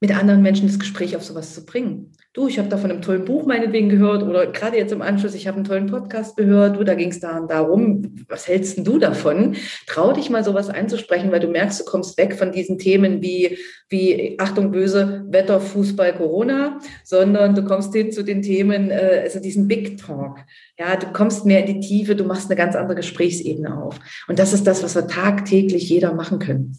mit 0.00 0.10
anderen 0.16 0.40
Menschen 0.40 0.68
das 0.68 0.78
Gespräch 0.78 1.16
auf 1.16 1.22
sowas 1.22 1.54
zu 1.54 1.66
bringen. 1.66 2.12
Du, 2.32 2.46
ich 2.46 2.60
habe 2.60 2.68
da 2.68 2.76
von 2.76 2.92
einem 2.92 3.02
tollen 3.02 3.24
Buch 3.24 3.44
meinetwegen 3.44 3.88
gehört 3.88 4.22
oder 4.22 4.46
gerade 4.46 4.76
jetzt 4.76 4.92
im 4.92 5.02
Anschluss, 5.02 5.34
ich 5.34 5.48
habe 5.48 5.56
einen 5.56 5.64
tollen 5.64 5.86
Podcast 5.86 6.36
gehört, 6.36 6.76
du, 6.76 6.84
da 6.84 6.94
ging 6.94 7.10
es 7.10 7.18
da 7.18 7.40
darum, 7.40 8.14
was 8.28 8.46
hältst 8.46 8.76
denn 8.76 8.84
du 8.84 9.00
davon? 9.00 9.56
Trau 9.88 10.12
dich 10.12 10.30
mal 10.30 10.44
sowas 10.44 10.68
einzusprechen, 10.68 11.32
weil 11.32 11.40
du 11.40 11.48
merkst, 11.48 11.80
du 11.80 11.84
kommst 11.84 12.16
weg 12.18 12.36
von 12.36 12.52
diesen 12.52 12.78
Themen 12.78 13.20
wie, 13.20 13.58
wie 13.88 14.38
Achtung 14.38 14.70
böse, 14.70 15.24
Wetter, 15.28 15.60
Fußball, 15.60 16.14
Corona, 16.14 16.78
sondern 17.02 17.56
du 17.56 17.64
kommst 17.64 17.92
hin 17.94 18.12
zu 18.12 18.22
den 18.22 18.42
Themen, 18.42 18.92
äh, 18.92 19.22
also 19.24 19.40
diesen 19.40 19.66
Big 19.66 19.98
Talk. 19.98 20.38
Ja, 20.78 20.94
du 20.94 21.08
kommst 21.08 21.46
mehr 21.46 21.66
in 21.66 21.80
die 21.80 21.86
Tiefe, 21.88 22.14
du 22.14 22.22
machst 22.22 22.48
eine 22.48 22.56
ganz 22.56 22.76
andere 22.76 22.94
Gesprächsebene 22.94 23.76
auf. 23.76 23.98
Und 24.28 24.38
das 24.38 24.52
ist 24.52 24.68
das, 24.68 24.84
was 24.84 24.94
wir 24.94 25.08
tagtäglich 25.08 25.88
jeder 25.88 26.14
machen 26.14 26.38
können. 26.38 26.78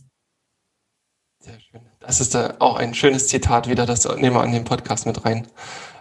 Sehr 1.42 1.60
schön. 1.60 1.82
Das 2.00 2.22
ist 2.22 2.36
da 2.36 2.56
auch 2.60 2.76
ein 2.76 2.94
schönes 2.94 3.28
Zitat 3.28 3.68
wieder, 3.68 3.88
das 3.88 4.06
nehmen 4.06 4.36
wir 4.36 4.42
an 4.42 4.52
den 4.52 4.64
Podcast 4.64 5.08
mit 5.08 5.26
rein. 5.26 5.48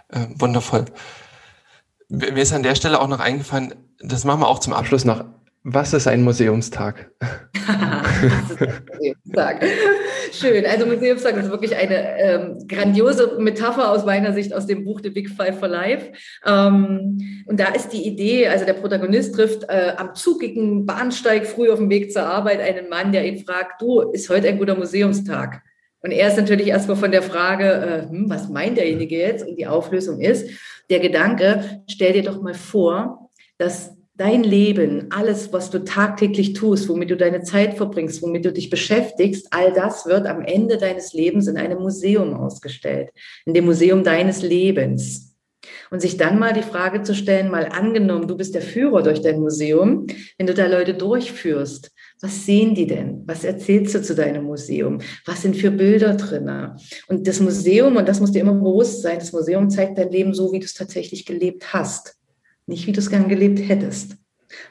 Äh, 0.09 0.27
wundervoll. 0.35 0.85
Mir 2.09 2.37
ist 2.37 2.53
an 2.53 2.63
der 2.63 2.75
Stelle 2.75 3.01
auch 3.01 3.07
noch 3.07 3.19
eingefallen, 3.19 3.73
das 3.99 4.23
machen 4.23 4.41
wir 4.41 4.47
auch 4.47 4.59
zum 4.59 4.73
Abschluss 4.73 5.03
noch. 5.03 5.25
Was 5.63 5.93
ist 5.93 6.07
ein 6.07 6.23
Museumstag? 6.23 7.11
Museumstag. 8.99 9.65
Schön. 10.31 10.65
Also 10.65 10.85
Museumstag 10.85 11.35
ist 11.35 11.51
wirklich 11.51 11.75
eine 11.75 12.19
ähm, 12.19 12.67
grandiose 12.67 13.37
Metapher 13.39 13.91
aus 13.91 14.05
meiner 14.05 14.31
Sicht 14.31 14.53
aus 14.53 14.65
dem 14.65 14.85
Buch 14.85 15.01
The 15.03 15.09
Big 15.09 15.29
Five 15.29 15.59
for 15.59 15.67
Life. 15.67 16.11
Ähm, 16.45 17.43
und 17.45 17.59
da 17.59 17.69
ist 17.69 17.89
die 17.89 18.07
Idee, 18.07 18.47
also 18.47 18.65
der 18.65 18.73
Protagonist 18.73 19.35
trifft 19.35 19.63
äh, 19.63 19.93
am 19.97 20.15
zugigen 20.15 20.85
Bahnsteig 20.85 21.45
früh 21.45 21.69
auf 21.69 21.79
dem 21.79 21.89
Weg 21.89 22.13
zur 22.13 22.23
Arbeit 22.23 22.61
einen 22.61 22.87
Mann, 22.89 23.11
der 23.11 23.25
ihn 23.25 23.43
fragt, 23.45 23.81
du, 23.81 24.01
ist 24.11 24.29
heute 24.29 24.47
ein 24.47 24.57
guter 24.57 24.75
Museumstag? 24.75 25.61
Und 26.01 26.11
er 26.11 26.29
ist 26.29 26.37
natürlich 26.37 26.67
erstmal 26.67 26.97
von 26.97 27.11
der 27.11 27.21
Frage, 27.21 27.65
äh, 27.65 28.09
hm, 28.09 28.29
was 28.29 28.49
meint 28.49 28.77
derjenige 28.77 29.17
jetzt? 29.17 29.45
Und 29.45 29.57
die 29.57 29.67
Auflösung 29.67 30.21
ist, 30.21 30.49
der 30.89 30.99
Gedanke, 30.99 31.83
stell 31.89 32.13
dir 32.13 32.23
doch 32.23 32.41
mal 32.41 32.53
vor, 32.53 33.29
dass 33.57 33.91
dein 34.15 34.43
Leben, 34.43 35.07
alles, 35.09 35.51
was 35.53 35.69
du 35.69 35.83
tagtäglich 35.83 36.53
tust, 36.53 36.89
womit 36.89 37.09
du 37.09 37.17
deine 37.17 37.43
Zeit 37.43 37.75
verbringst, 37.75 38.21
womit 38.21 38.45
du 38.45 38.51
dich 38.51 38.69
beschäftigst, 38.69 39.47
all 39.51 39.73
das 39.73 40.05
wird 40.05 40.27
am 40.27 40.41
Ende 40.41 40.77
deines 40.77 41.13
Lebens 41.13 41.47
in 41.47 41.57
einem 41.57 41.79
Museum 41.79 42.33
ausgestellt, 42.33 43.09
in 43.45 43.53
dem 43.53 43.65
Museum 43.65 44.03
deines 44.03 44.41
Lebens. 44.41 45.29
Und 45.91 46.01
sich 46.01 46.17
dann 46.17 46.39
mal 46.39 46.53
die 46.53 46.63
Frage 46.63 47.03
zu 47.03 47.13
stellen, 47.13 47.51
mal 47.51 47.65
angenommen, 47.65 48.27
du 48.27 48.35
bist 48.35 48.55
der 48.55 48.61
Führer 48.61 49.03
durch 49.03 49.21
dein 49.21 49.39
Museum, 49.39 50.07
wenn 50.37 50.47
du 50.47 50.53
da 50.53 50.65
Leute 50.65 50.93
durchführst, 50.93 51.91
was 52.21 52.45
sehen 52.45 52.75
die 52.75 52.87
denn? 52.87 53.23
Was 53.25 53.43
erzählst 53.43 53.95
du 53.95 54.01
zu 54.01 54.15
deinem 54.15 54.45
Museum? 54.45 54.99
Was 55.25 55.41
sind 55.41 55.57
für 55.57 55.71
Bilder 55.71 56.13
drin? 56.13 56.49
Und 57.07 57.27
das 57.27 57.39
Museum, 57.39 57.95
und 57.95 58.07
das 58.07 58.19
muss 58.19 58.31
dir 58.31 58.41
immer 58.41 58.53
bewusst 58.53 59.01
sein, 59.01 59.19
das 59.19 59.33
Museum 59.33 59.69
zeigt 59.69 59.97
dein 59.97 60.11
Leben 60.11 60.33
so, 60.33 60.51
wie 60.51 60.59
du 60.59 60.65
es 60.65 60.75
tatsächlich 60.75 61.25
gelebt 61.25 61.73
hast. 61.73 62.20
Nicht, 62.71 62.87
wie 62.87 62.93
du 62.93 62.99
es 62.99 63.09
gern 63.09 63.27
gelebt 63.27 63.59
hättest, 63.59 64.15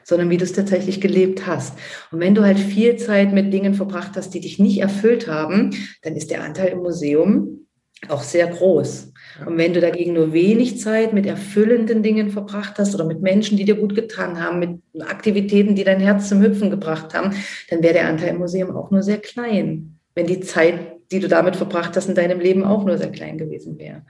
sondern 0.03 0.31
wie 0.31 0.37
du 0.37 0.43
es 0.43 0.53
tatsächlich 0.53 0.99
gelebt 1.01 1.45
hast. 1.45 1.77
Und 2.11 2.19
wenn 2.19 2.33
du 2.33 2.41
halt 2.41 2.57
viel 2.57 2.95
Zeit 2.95 3.31
mit 3.31 3.53
Dingen 3.53 3.75
verbracht 3.75 4.13
hast, 4.15 4.33
die 4.33 4.39
dich 4.39 4.57
nicht 4.57 4.79
erfüllt 4.79 5.27
haben, 5.27 5.69
dann 6.01 6.15
ist 6.15 6.31
der 6.31 6.43
Anteil 6.43 6.69
im 6.69 6.79
Museum 6.79 7.67
auch 8.09 8.23
sehr 8.23 8.47
groß. 8.47 9.13
Und 9.45 9.57
wenn 9.59 9.73
du 9.73 9.81
dagegen 9.81 10.13
nur 10.13 10.33
wenig 10.33 10.79
Zeit 10.79 11.13
mit 11.13 11.27
erfüllenden 11.27 12.01
Dingen 12.01 12.31
verbracht 12.31 12.79
hast 12.79 12.95
oder 12.95 13.05
mit 13.05 13.21
Menschen, 13.21 13.55
die 13.55 13.65
dir 13.65 13.75
gut 13.75 13.93
getan 13.93 14.43
haben, 14.43 14.57
mit 14.57 14.79
Aktivitäten, 15.07 15.75
die 15.75 15.83
dein 15.83 15.99
Herz 15.99 16.27
zum 16.27 16.41
Hüpfen 16.41 16.71
gebracht 16.71 17.13
haben, 17.13 17.35
dann 17.69 17.83
wäre 17.83 17.93
der 17.93 18.07
Anteil 18.07 18.29
im 18.29 18.39
Museum 18.39 18.75
auch 18.75 18.89
nur 18.89 19.03
sehr 19.03 19.19
klein, 19.19 19.99
wenn 20.15 20.25
die 20.25 20.39
Zeit, 20.39 20.97
die 21.11 21.19
du 21.19 21.27
damit 21.27 21.55
verbracht 21.55 21.95
hast, 21.95 22.07
in 22.07 22.15
deinem 22.15 22.39
Leben 22.39 22.63
auch 22.63 22.85
nur 22.85 22.97
sehr 22.97 23.11
klein 23.11 23.37
gewesen 23.37 23.77
wäre. 23.77 24.03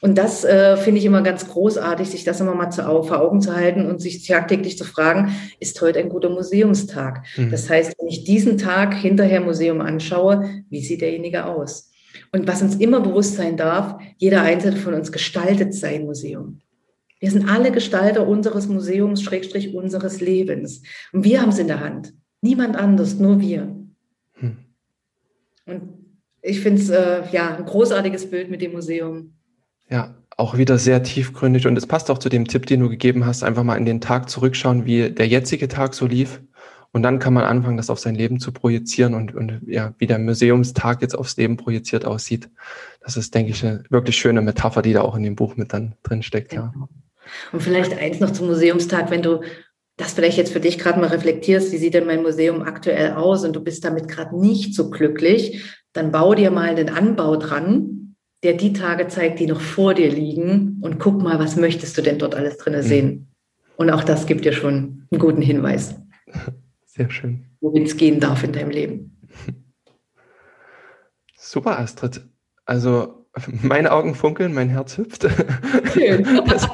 Und 0.00 0.16
das 0.16 0.44
äh, 0.44 0.76
finde 0.76 1.00
ich 1.00 1.04
immer 1.04 1.22
ganz 1.22 1.48
großartig, 1.48 2.08
sich 2.08 2.24
das 2.24 2.40
immer 2.40 2.54
mal 2.54 2.70
zu, 2.70 2.82
vor 2.82 3.20
Augen 3.20 3.40
zu 3.40 3.54
halten 3.54 3.86
und 3.86 4.00
sich 4.00 4.26
tagtäglich 4.26 4.78
zu 4.78 4.84
fragen, 4.84 5.34
ist 5.58 5.80
heute 5.80 5.98
ein 5.98 6.08
guter 6.08 6.30
Museumstag? 6.30 7.24
Mhm. 7.36 7.50
Das 7.50 7.68
heißt, 7.68 7.94
wenn 7.98 8.08
ich 8.08 8.24
diesen 8.24 8.56
Tag 8.56 8.94
hinterher 8.94 9.40
Museum 9.40 9.80
anschaue, 9.80 10.48
wie 10.70 10.80
sieht 10.80 11.00
derjenige 11.00 11.46
aus? 11.46 11.90
Und 12.32 12.46
was 12.46 12.62
uns 12.62 12.76
immer 12.76 13.00
bewusst 13.00 13.34
sein 13.34 13.56
darf, 13.56 13.96
jeder 14.18 14.42
Einzelne 14.42 14.76
von 14.76 14.94
uns 14.94 15.10
gestaltet 15.10 15.74
sein 15.74 16.04
Museum. 16.04 16.60
Wir 17.18 17.30
sind 17.30 17.48
alle 17.48 17.72
Gestalter 17.72 18.26
unseres 18.28 18.68
Museums, 18.68 19.22
Schrägstrich 19.22 19.74
unseres 19.74 20.20
Lebens. 20.20 20.82
Und 21.12 21.24
wir 21.24 21.40
haben 21.40 21.48
es 21.48 21.58
in 21.58 21.68
der 21.68 21.80
Hand. 21.80 22.12
Niemand 22.42 22.76
anders, 22.76 23.14
nur 23.14 23.40
wir. 23.40 23.74
Hm. 24.34 24.56
Und 25.64 26.03
ich 26.44 26.60
finde 26.60 26.80
es 26.82 26.90
äh, 26.90 27.22
ja 27.32 27.56
ein 27.56 27.64
großartiges 27.64 28.30
Bild 28.30 28.50
mit 28.50 28.60
dem 28.60 28.72
Museum. 28.72 29.32
Ja, 29.88 30.14
auch 30.36 30.56
wieder 30.56 30.78
sehr 30.78 31.02
tiefgründig 31.02 31.66
und 31.66 31.76
es 31.76 31.86
passt 31.86 32.10
auch 32.10 32.18
zu 32.18 32.28
dem 32.28 32.46
Tipp, 32.46 32.66
den 32.66 32.80
du 32.80 32.88
gegeben 32.88 33.24
hast, 33.24 33.42
einfach 33.42 33.62
mal 33.62 33.76
in 33.76 33.86
den 33.86 34.00
Tag 34.00 34.28
zurückschauen, 34.28 34.84
wie 34.84 35.10
der 35.10 35.26
jetzige 35.26 35.68
Tag 35.68 35.94
so 35.94 36.06
lief 36.06 36.40
und 36.92 37.02
dann 37.02 37.18
kann 37.18 37.32
man 37.32 37.44
anfangen, 37.44 37.76
das 37.76 37.90
auf 37.90 37.98
sein 37.98 38.14
Leben 38.14 38.40
zu 38.40 38.52
projizieren 38.52 39.14
und, 39.14 39.34
und 39.34 39.62
ja, 39.66 39.94
wie 39.98 40.06
der 40.06 40.18
Museumstag 40.18 41.02
jetzt 41.02 41.16
aufs 41.16 41.36
Leben 41.36 41.56
projiziert 41.56 42.04
aussieht. 42.04 42.50
Das 43.00 43.16
ist, 43.16 43.34
denke 43.34 43.52
ich, 43.52 43.64
eine 43.64 43.84
wirklich 43.90 44.16
schöne 44.16 44.42
Metapher, 44.42 44.82
die 44.82 44.92
da 44.92 45.00
auch 45.00 45.16
in 45.16 45.22
dem 45.22 45.36
Buch 45.36 45.56
mit 45.56 45.72
dann 45.72 45.94
drin 46.02 46.22
steckt. 46.22 46.52
Ja. 46.52 46.72
Genau. 46.72 46.88
Und 47.52 47.62
vielleicht 47.62 47.96
eins 47.96 48.20
noch 48.20 48.32
zum 48.32 48.48
Museumstag, 48.48 49.10
wenn 49.10 49.22
du 49.22 49.40
das 49.96 50.12
vielleicht 50.12 50.36
jetzt 50.36 50.52
für 50.52 50.60
dich 50.60 50.78
gerade 50.78 51.00
mal 51.00 51.08
reflektierst, 51.08 51.72
wie 51.72 51.78
sieht 51.78 51.94
denn 51.94 52.06
mein 52.06 52.22
Museum 52.22 52.62
aktuell 52.62 53.12
aus 53.12 53.44
und 53.44 53.54
du 53.54 53.60
bist 53.62 53.84
damit 53.84 54.08
gerade 54.08 54.38
nicht 54.38 54.74
so 54.74 54.90
glücklich, 54.90 55.64
dann 55.94 56.12
bau 56.12 56.34
dir 56.34 56.50
mal 56.50 56.68
einen 56.68 56.90
Anbau 56.90 57.36
dran, 57.36 58.16
der 58.42 58.52
die 58.52 58.74
Tage 58.74 59.08
zeigt, 59.08 59.40
die 59.40 59.46
noch 59.46 59.60
vor 59.60 59.94
dir 59.94 60.10
liegen 60.10 60.78
und 60.82 60.98
guck 60.98 61.22
mal, 61.22 61.38
was 61.38 61.56
möchtest 61.56 61.96
du 61.96 62.02
denn 62.02 62.18
dort 62.18 62.34
alles 62.34 62.58
drin 62.58 62.74
mhm. 62.74 62.82
sehen. 62.82 63.28
Und 63.76 63.90
auch 63.90 64.04
das 64.04 64.26
gibt 64.26 64.44
dir 64.44 64.52
schon 64.52 65.06
einen 65.10 65.18
guten 65.18 65.40
Hinweis. 65.40 65.94
Sehr 66.84 67.10
schön. 67.10 67.46
Wohin 67.60 67.84
es 67.84 67.96
gehen 67.96 68.20
darf 68.20 68.44
in 68.44 68.52
deinem 68.52 68.70
Leben. 68.70 69.18
Super, 71.36 71.78
Astrid. 71.78 72.20
Also 72.66 73.26
meine 73.62 73.92
Augen 73.92 74.14
funkeln, 74.14 74.54
mein 74.54 74.68
Herz 74.68 74.96
hüpft. 74.96 75.24
das 76.46 76.68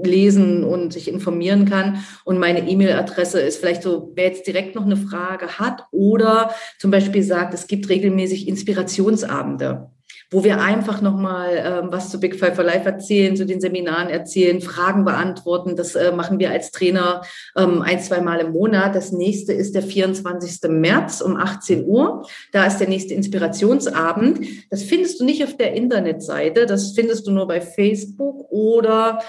lesen 0.05 0.63
und 0.63 0.93
sich 0.93 1.07
informieren 1.07 1.65
kann. 1.65 2.03
Und 2.23 2.39
meine 2.39 2.69
E-Mail-Adresse 2.69 3.41
ist 3.41 3.57
vielleicht 3.57 3.83
so, 3.83 4.11
wer 4.15 4.25
jetzt 4.25 4.47
direkt 4.47 4.75
noch 4.75 4.85
eine 4.85 4.97
Frage 4.97 5.59
hat 5.59 5.85
oder 5.91 6.51
zum 6.79 6.91
Beispiel 6.91 7.23
sagt, 7.23 7.53
es 7.53 7.67
gibt 7.67 7.89
regelmäßig 7.89 8.47
Inspirationsabende 8.47 9.89
wo 10.31 10.43
wir 10.43 10.61
einfach 10.61 11.01
nochmal 11.01 11.49
ähm, 11.53 11.87
was 11.91 12.09
zu 12.09 12.19
Big 12.19 12.39
Five 12.39 12.55
for 12.55 12.63
Life 12.63 12.85
erzählen, 12.85 13.35
zu 13.35 13.45
den 13.45 13.61
Seminaren 13.61 14.09
erzählen, 14.09 14.61
Fragen 14.61 15.05
beantworten. 15.05 15.75
Das 15.75 15.95
äh, 15.95 16.11
machen 16.11 16.39
wir 16.39 16.51
als 16.51 16.71
Trainer 16.71 17.21
ähm, 17.55 17.81
ein, 17.81 17.99
zwei 17.99 18.21
Mal 18.21 18.39
im 18.39 18.51
Monat. 18.51 18.95
Das 18.95 19.11
nächste 19.11 19.53
ist 19.53 19.75
der 19.75 19.83
24. 19.83 20.69
März 20.69 21.21
um 21.21 21.37
18 21.37 21.85
Uhr. 21.85 22.27
Da 22.51 22.65
ist 22.65 22.79
der 22.79 22.89
nächste 22.89 23.13
Inspirationsabend. 23.13 24.45
Das 24.69 24.83
findest 24.83 25.19
du 25.19 25.25
nicht 25.25 25.43
auf 25.43 25.57
der 25.57 25.73
Internetseite, 25.73 26.65
das 26.65 26.91
findest 26.91 27.27
du 27.27 27.31
nur 27.31 27.47
bei 27.47 27.61
Facebook 27.61 28.51
oder, 28.51 29.21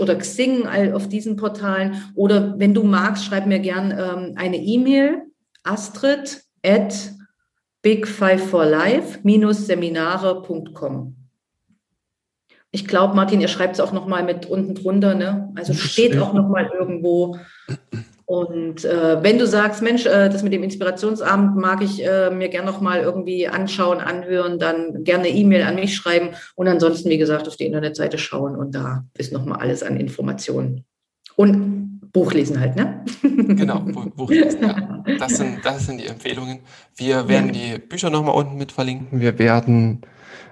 oder 0.00 0.16
Xing 0.16 0.66
auf 0.92 1.08
diesen 1.08 1.36
Portalen. 1.36 2.12
Oder 2.14 2.54
wenn 2.58 2.74
du 2.74 2.82
magst, 2.82 3.24
schreib 3.24 3.46
mir 3.46 3.58
gern 3.58 3.90
ähm, 3.90 4.34
eine 4.36 4.56
E-Mail, 4.56 5.22
astrid 5.62 6.42
at 6.64 7.12
Big 7.84 8.08
Five 8.08 8.48
for 8.48 8.64
Life-seminare.com. 8.64 11.16
Ich 12.70 12.88
glaube, 12.88 13.14
Martin, 13.14 13.42
ihr 13.42 13.48
schreibt 13.48 13.74
es 13.74 13.80
auch 13.80 13.92
nochmal 13.92 14.24
mit 14.24 14.46
unten 14.46 14.74
drunter, 14.74 15.14
ne? 15.14 15.52
Also 15.54 15.74
steht 15.74 16.18
auch 16.18 16.32
nochmal 16.32 16.70
irgendwo. 16.76 17.36
Und 18.24 18.86
äh, 18.86 19.22
wenn 19.22 19.38
du 19.38 19.46
sagst, 19.46 19.82
Mensch, 19.82 20.06
äh, 20.06 20.30
das 20.30 20.42
mit 20.42 20.54
dem 20.54 20.62
Inspirationsabend 20.62 21.56
mag 21.56 21.82
ich 21.82 22.02
äh, 22.02 22.30
mir 22.30 22.48
gerne 22.48 22.70
nochmal 22.70 23.00
irgendwie 23.00 23.48
anschauen, 23.48 24.00
anhören, 24.00 24.58
dann 24.58 25.04
gerne 25.04 25.28
E-Mail 25.28 25.64
an 25.64 25.74
mich 25.74 25.94
schreiben 25.94 26.30
und 26.54 26.68
ansonsten, 26.68 27.10
wie 27.10 27.18
gesagt, 27.18 27.48
auf 27.48 27.56
die 27.56 27.66
Internetseite 27.66 28.16
schauen 28.16 28.56
und 28.56 28.74
da 28.74 29.04
ist 29.18 29.30
nochmal 29.30 29.60
alles 29.60 29.82
an 29.82 29.98
Informationen. 29.98 30.86
Und 31.36 31.94
Buch 32.12 32.32
lesen 32.32 32.60
halt, 32.60 32.76
ne? 32.76 33.04
Genau, 33.22 33.80
Buch 33.80 34.30
lesen, 34.30 34.62
ja. 34.62 35.04
Das 35.18 35.36
sind, 35.36 35.64
das 35.64 35.86
sind 35.86 36.00
die 36.00 36.06
Empfehlungen. 36.06 36.60
Wir 36.96 37.28
werden 37.28 37.52
ja. 37.52 37.76
die 37.76 37.78
Bücher 37.78 38.08
nochmal 38.08 38.34
unten 38.34 38.56
mit 38.56 38.72
verlinken. 38.72 39.20
Wir 39.20 39.38
werden 39.38 40.02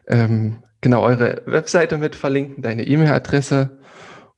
ähm, 0.09 0.59
genau 0.81 1.03
eure 1.03 1.43
Webseite 1.47 1.99
mit 1.99 2.17
verlinken, 2.17 2.63
deine 2.63 2.87
E-Mail-Adresse 2.87 3.79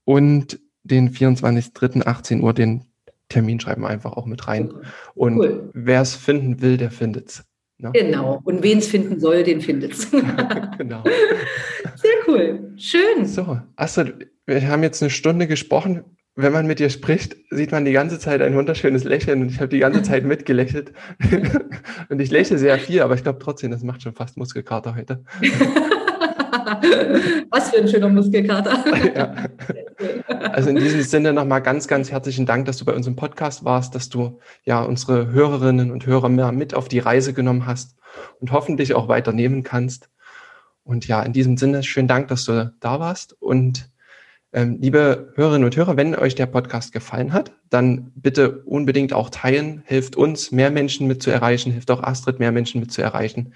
und 0.04 0.60
den 0.82 1.10
24.03.18 1.10 2.40
Uhr 2.40 2.52
den 2.52 2.84
Termin 3.30 3.58
schreiben 3.58 3.82
wir 3.82 3.88
einfach 3.88 4.12
auch 4.12 4.26
mit 4.26 4.46
rein. 4.46 4.72
Und 5.14 5.38
cool. 5.38 5.70
wer 5.72 6.02
es 6.02 6.14
finden 6.14 6.60
will, 6.60 6.76
der 6.76 6.90
findet 6.90 7.30
es. 7.30 7.44
Ne? 7.78 7.90
Genau. 7.92 8.40
Und 8.44 8.62
wen 8.62 8.78
es 8.78 8.86
finden 8.86 9.18
soll, 9.18 9.42
den 9.42 9.60
findet 9.60 9.92
es. 9.92 10.10
genau. 10.78 11.02
Sehr 11.96 12.28
cool. 12.28 12.74
Schön. 12.76 13.24
So, 13.24 13.58
Astrid, 13.76 14.30
wir 14.46 14.68
haben 14.68 14.82
jetzt 14.82 15.02
eine 15.02 15.10
Stunde 15.10 15.46
gesprochen 15.46 16.04
wenn 16.36 16.52
man 16.52 16.66
mit 16.66 16.80
dir 16.80 16.90
spricht, 16.90 17.36
sieht 17.50 17.70
man 17.70 17.84
die 17.84 17.92
ganze 17.92 18.18
Zeit 18.18 18.42
ein 18.42 18.56
wunderschönes 18.56 19.04
Lächeln 19.04 19.42
und 19.42 19.50
ich 19.50 19.58
habe 19.58 19.68
die 19.68 19.78
ganze 19.78 20.02
Zeit 20.10 20.24
mitgelächelt. 20.24 20.92
und 22.08 22.20
ich 22.20 22.30
lächle 22.30 22.58
sehr 22.58 22.78
viel, 22.78 23.02
aber 23.02 23.14
ich 23.14 23.22
glaube 23.22 23.38
trotzdem, 23.38 23.70
das 23.70 23.82
macht 23.82 24.02
schon 24.02 24.14
fast 24.14 24.36
Muskelkater 24.36 24.96
heute. 24.96 25.22
Was 27.50 27.70
für 27.70 27.78
ein 27.78 27.88
schöner 27.88 28.08
Muskelkater. 28.08 28.84
ja. 29.14 29.34
Also 30.52 30.70
in 30.70 30.76
diesem 30.76 31.02
Sinne 31.02 31.32
nochmal 31.32 31.62
ganz, 31.62 31.86
ganz 31.86 32.10
herzlichen 32.10 32.46
Dank, 32.46 32.66
dass 32.66 32.78
du 32.78 32.84
bei 32.84 32.94
unserem 32.94 33.16
Podcast 33.16 33.64
warst, 33.64 33.94
dass 33.94 34.08
du 34.08 34.40
ja 34.64 34.82
unsere 34.82 35.30
Hörerinnen 35.30 35.92
und 35.92 36.06
Hörer 36.06 36.28
mehr 36.28 36.50
mit 36.52 36.74
auf 36.74 36.88
die 36.88 36.98
Reise 36.98 37.32
genommen 37.32 37.66
hast 37.66 37.96
und 38.40 38.50
hoffentlich 38.50 38.94
auch 38.94 39.08
weiternehmen 39.08 39.62
kannst. 39.62 40.10
Und 40.84 41.06
ja, 41.06 41.22
in 41.22 41.32
diesem 41.32 41.56
Sinne, 41.56 41.82
schönen 41.82 42.08
Dank, 42.08 42.28
dass 42.28 42.44
du 42.44 42.74
da 42.80 43.00
warst 43.00 43.40
und 43.40 43.90
liebe 44.62 45.32
Hörerinnen 45.34 45.64
und 45.64 45.76
Hörer, 45.76 45.96
wenn 45.96 46.14
euch 46.14 46.36
der 46.36 46.46
Podcast 46.46 46.92
gefallen 46.92 47.32
hat, 47.32 47.52
dann 47.70 48.12
bitte 48.14 48.62
unbedingt 48.62 49.12
auch 49.12 49.30
teilen. 49.30 49.82
Hilft 49.84 50.14
uns, 50.14 50.52
mehr 50.52 50.70
Menschen 50.70 51.08
mit 51.08 51.22
zu 51.24 51.32
erreichen, 51.32 51.72
hilft 51.72 51.90
auch 51.90 52.02
Astrid, 52.02 52.38
mehr 52.38 52.52
Menschen 52.52 52.80
mit 52.80 52.92
zu 52.92 53.02
erreichen. 53.02 53.54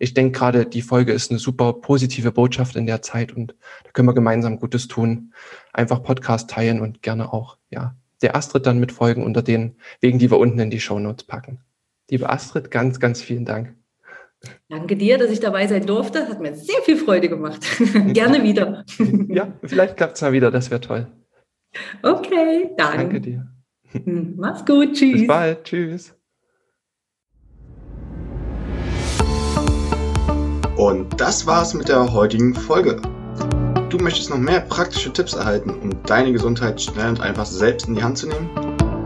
Ich 0.00 0.12
denke 0.12 0.36
gerade, 0.36 0.66
die 0.66 0.82
Folge 0.82 1.12
ist 1.12 1.30
eine 1.30 1.38
super 1.38 1.74
positive 1.74 2.32
Botschaft 2.32 2.74
in 2.74 2.86
der 2.86 3.00
Zeit 3.00 3.32
und 3.32 3.54
da 3.84 3.90
können 3.92 4.08
wir 4.08 4.14
gemeinsam 4.14 4.58
Gutes 4.58 4.88
tun. 4.88 5.32
Einfach 5.72 6.02
Podcast 6.02 6.50
teilen 6.50 6.80
und 6.80 7.00
gerne 7.00 7.32
auch, 7.32 7.56
ja, 7.70 7.94
der 8.20 8.34
Astrid 8.34 8.66
dann 8.66 8.80
mitfolgen 8.80 9.24
unter 9.24 9.42
den 9.42 9.76
Wegen, 10.00 10.18
die 10.18 10.32
wir 10.32 10.38
unten 10.38 10.58
in 10.58 10.70
die 10.70 10.80
Show 10.80 10.98
Notes 10.98 11.24
packen. 11.24 11.60
Liebe 12.10 12.28
Astrid, 12.28 12.72
ganz, 12.72 12.98
ganz 12.98 13.22
vielen 13.22 13.44
Dank. 13.44 13.76
Danke 14.68 14.96
dir, 14.96 15.18
dass 15.18 15.30
ich 15.30 15.40
dabei 15.40 15.66
sein 15.66 15.86
durfte. 15.86 16.28
Hat 16.28 16.40
mir 16.40 16.54
sehr 16.54 16.80
viel 16.82 16.96
Freude 16.96 17.28
gemacht. 17.28 17.60
Gerne 18.12 18.42
wieder. 18.42 18.84
ja, 19.28 19.52
vielleicht 19.64 19.96
klappt 19.96 20.16
es 20.16 20.22
mal 20.22 20.32
wieder. 20.32 20.50
Das 20.50 20.70
wäre 20.70 20.80
toll. 20.80 21.06
Okay, 22.02 22.70
dann. 22.76 22.96
Danke 22.96 23.20
dir. 23.20 23.46
Mach's 24.04 24.64
gut. 24.64 24.94
Tschüss. 24.94 25.12
Bis 25.12 25.26
bald. 25.26 25.64
Tschüss. 25.64 26.14
Und 30.76 31.20
das 31.20 31.46
war's 31.46 31.74
mit 31.74 31.88
der 31.88 32.10
heutigen 32.12 32.54
Folge. 32.54 33.02
Du 33.90 33.98
möchtest 33.98 34.30
noch 34.30 34.38
mehr 34.38 34.60
praktische 34.60 35.12
Tipps 35.12 35.34
erhalten, 35.34 35.70
um 35.70 36.02
deine 36.04 36.32
Gesundheit 36.32 36.80
schnell 36.80 37.10
und 37.10 37.20
einfach 37.20 37.44
selbst 37.44 37.88
in 37.88 37.96
die 37.96 38.02
Hand 38.02 38.16
zu 38.16 38.28
nehmen? 38.28 38.48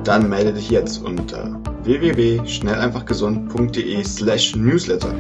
Dann 0.05 0.29
melde 0.29 0.53
dich 0.53 0.71
jetzt 0.71 0.99
unter 1.03 1.61
www.schnelleinfachgesund.de 1.85 4.05
slash 4.05 4.57
newsletter 4.57 5.15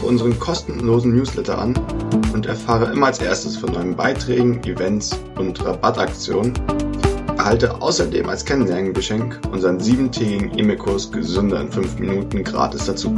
für 0.00 0.06
unseren 0.06 0.38
kostenlosen 0.38 1.14
Newsletter 1.14 1.58
an 1.58 1.74
und 2.32 2.46
erfahre 2.46 2.92
immer 2.92 3.06
als 3.06 3.20
erstes 3.20 3.56
von 3.56 3.72
neuen 3.72 3.96
Beiträgen, 3.96 4.62
Events 4.64 5.18
und 5.36 5.64
Rabattaktionen. 5.64 6.52
Erhalte 7.36 7.80
außerdem 7.80 8.28
als 8.28 8.44
Kennenlerngeschenk 8.44 9.40
unseren 9.52 9.80
siebentägigen 9.80 10.58
E-Mail-Kurs 10.58 11.12
Gesünder 11.12 11.60
in 11.60 11.70
5 11.70 11.98
Minuten 11.98 12.44
gratis 12.44 12.86
dazu. 12.86 13.14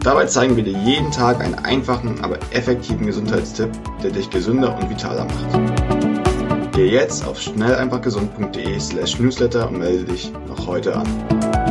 Dabei 0.00 0.26
zeigen 0.26 0.56
wir 0.56 0.62
dir 0.62 0.78
jeden 0.84 1.10
Tag 1.10 1.40
einen 1.40 1.56
einfachen, 1.56 2.22
aber 2.22 2.38
effektiven 2.52 3.06
Gesundheitstipp, 3.06 3.70
der 4.04 4.12
dich 4.12 4.30
gesünder 4.30 4.78
und 4.78 4.88
vitaler 4.88 5.24
macht. 5.24 6.76
Geh 6.76 6.90
jetzt 6.90 7.26
auf 7.26 7.40
schnelleinfachgesund.de 7.40 8.78
slash 8.78 9.18
newsletter 9.18 9.68
und 9.68 9.78
melde 9.78 10.04
dich 10.04 10.30
noch 10.46 10.66
heute 10.66 10.94
an. 10.94 11.65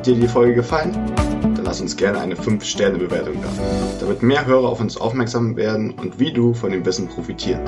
Hat 0.00 0.06
dir 0.06 0.14
die 0.14 0.28
Folge 0.28 0.54
gefallen? 0.54 0.96
Dann 1.42 1.62
lass 1.62 1.82
uns 1.82 1.94
gerne 1.94 2.20
eine 2.20 2.34
5-Sterne-Bewertung 2.34 3.34
da, 3.42 3.48
damit 4.00 4.22
mehr 4.22 4.46
Hörer 4.46 4.66
auf 4.66 4.80
uns 4.80 4.96
aufmerksam 4.96 5.56
werden 5.56 5.90
und 5.90 6.18
wie 6.18 6.32
du 6.32 6.54
von 6.54 6.70
dem 6.70 6.86
Wissen 6.86 7.06
profitieren. 7.06 7.66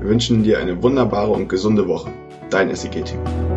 Wir 0.00 0.08
wünschen 0.08 0.42
dir 0.42 0.60
eine 0.60 0.82
wunderbare 0.82 1.30
und 1.30 1.50
gesunde 1.50 1.86
Woche. 1.86 2.10
Dein 2.48 2.74
SEG-Team. 2.74 3.51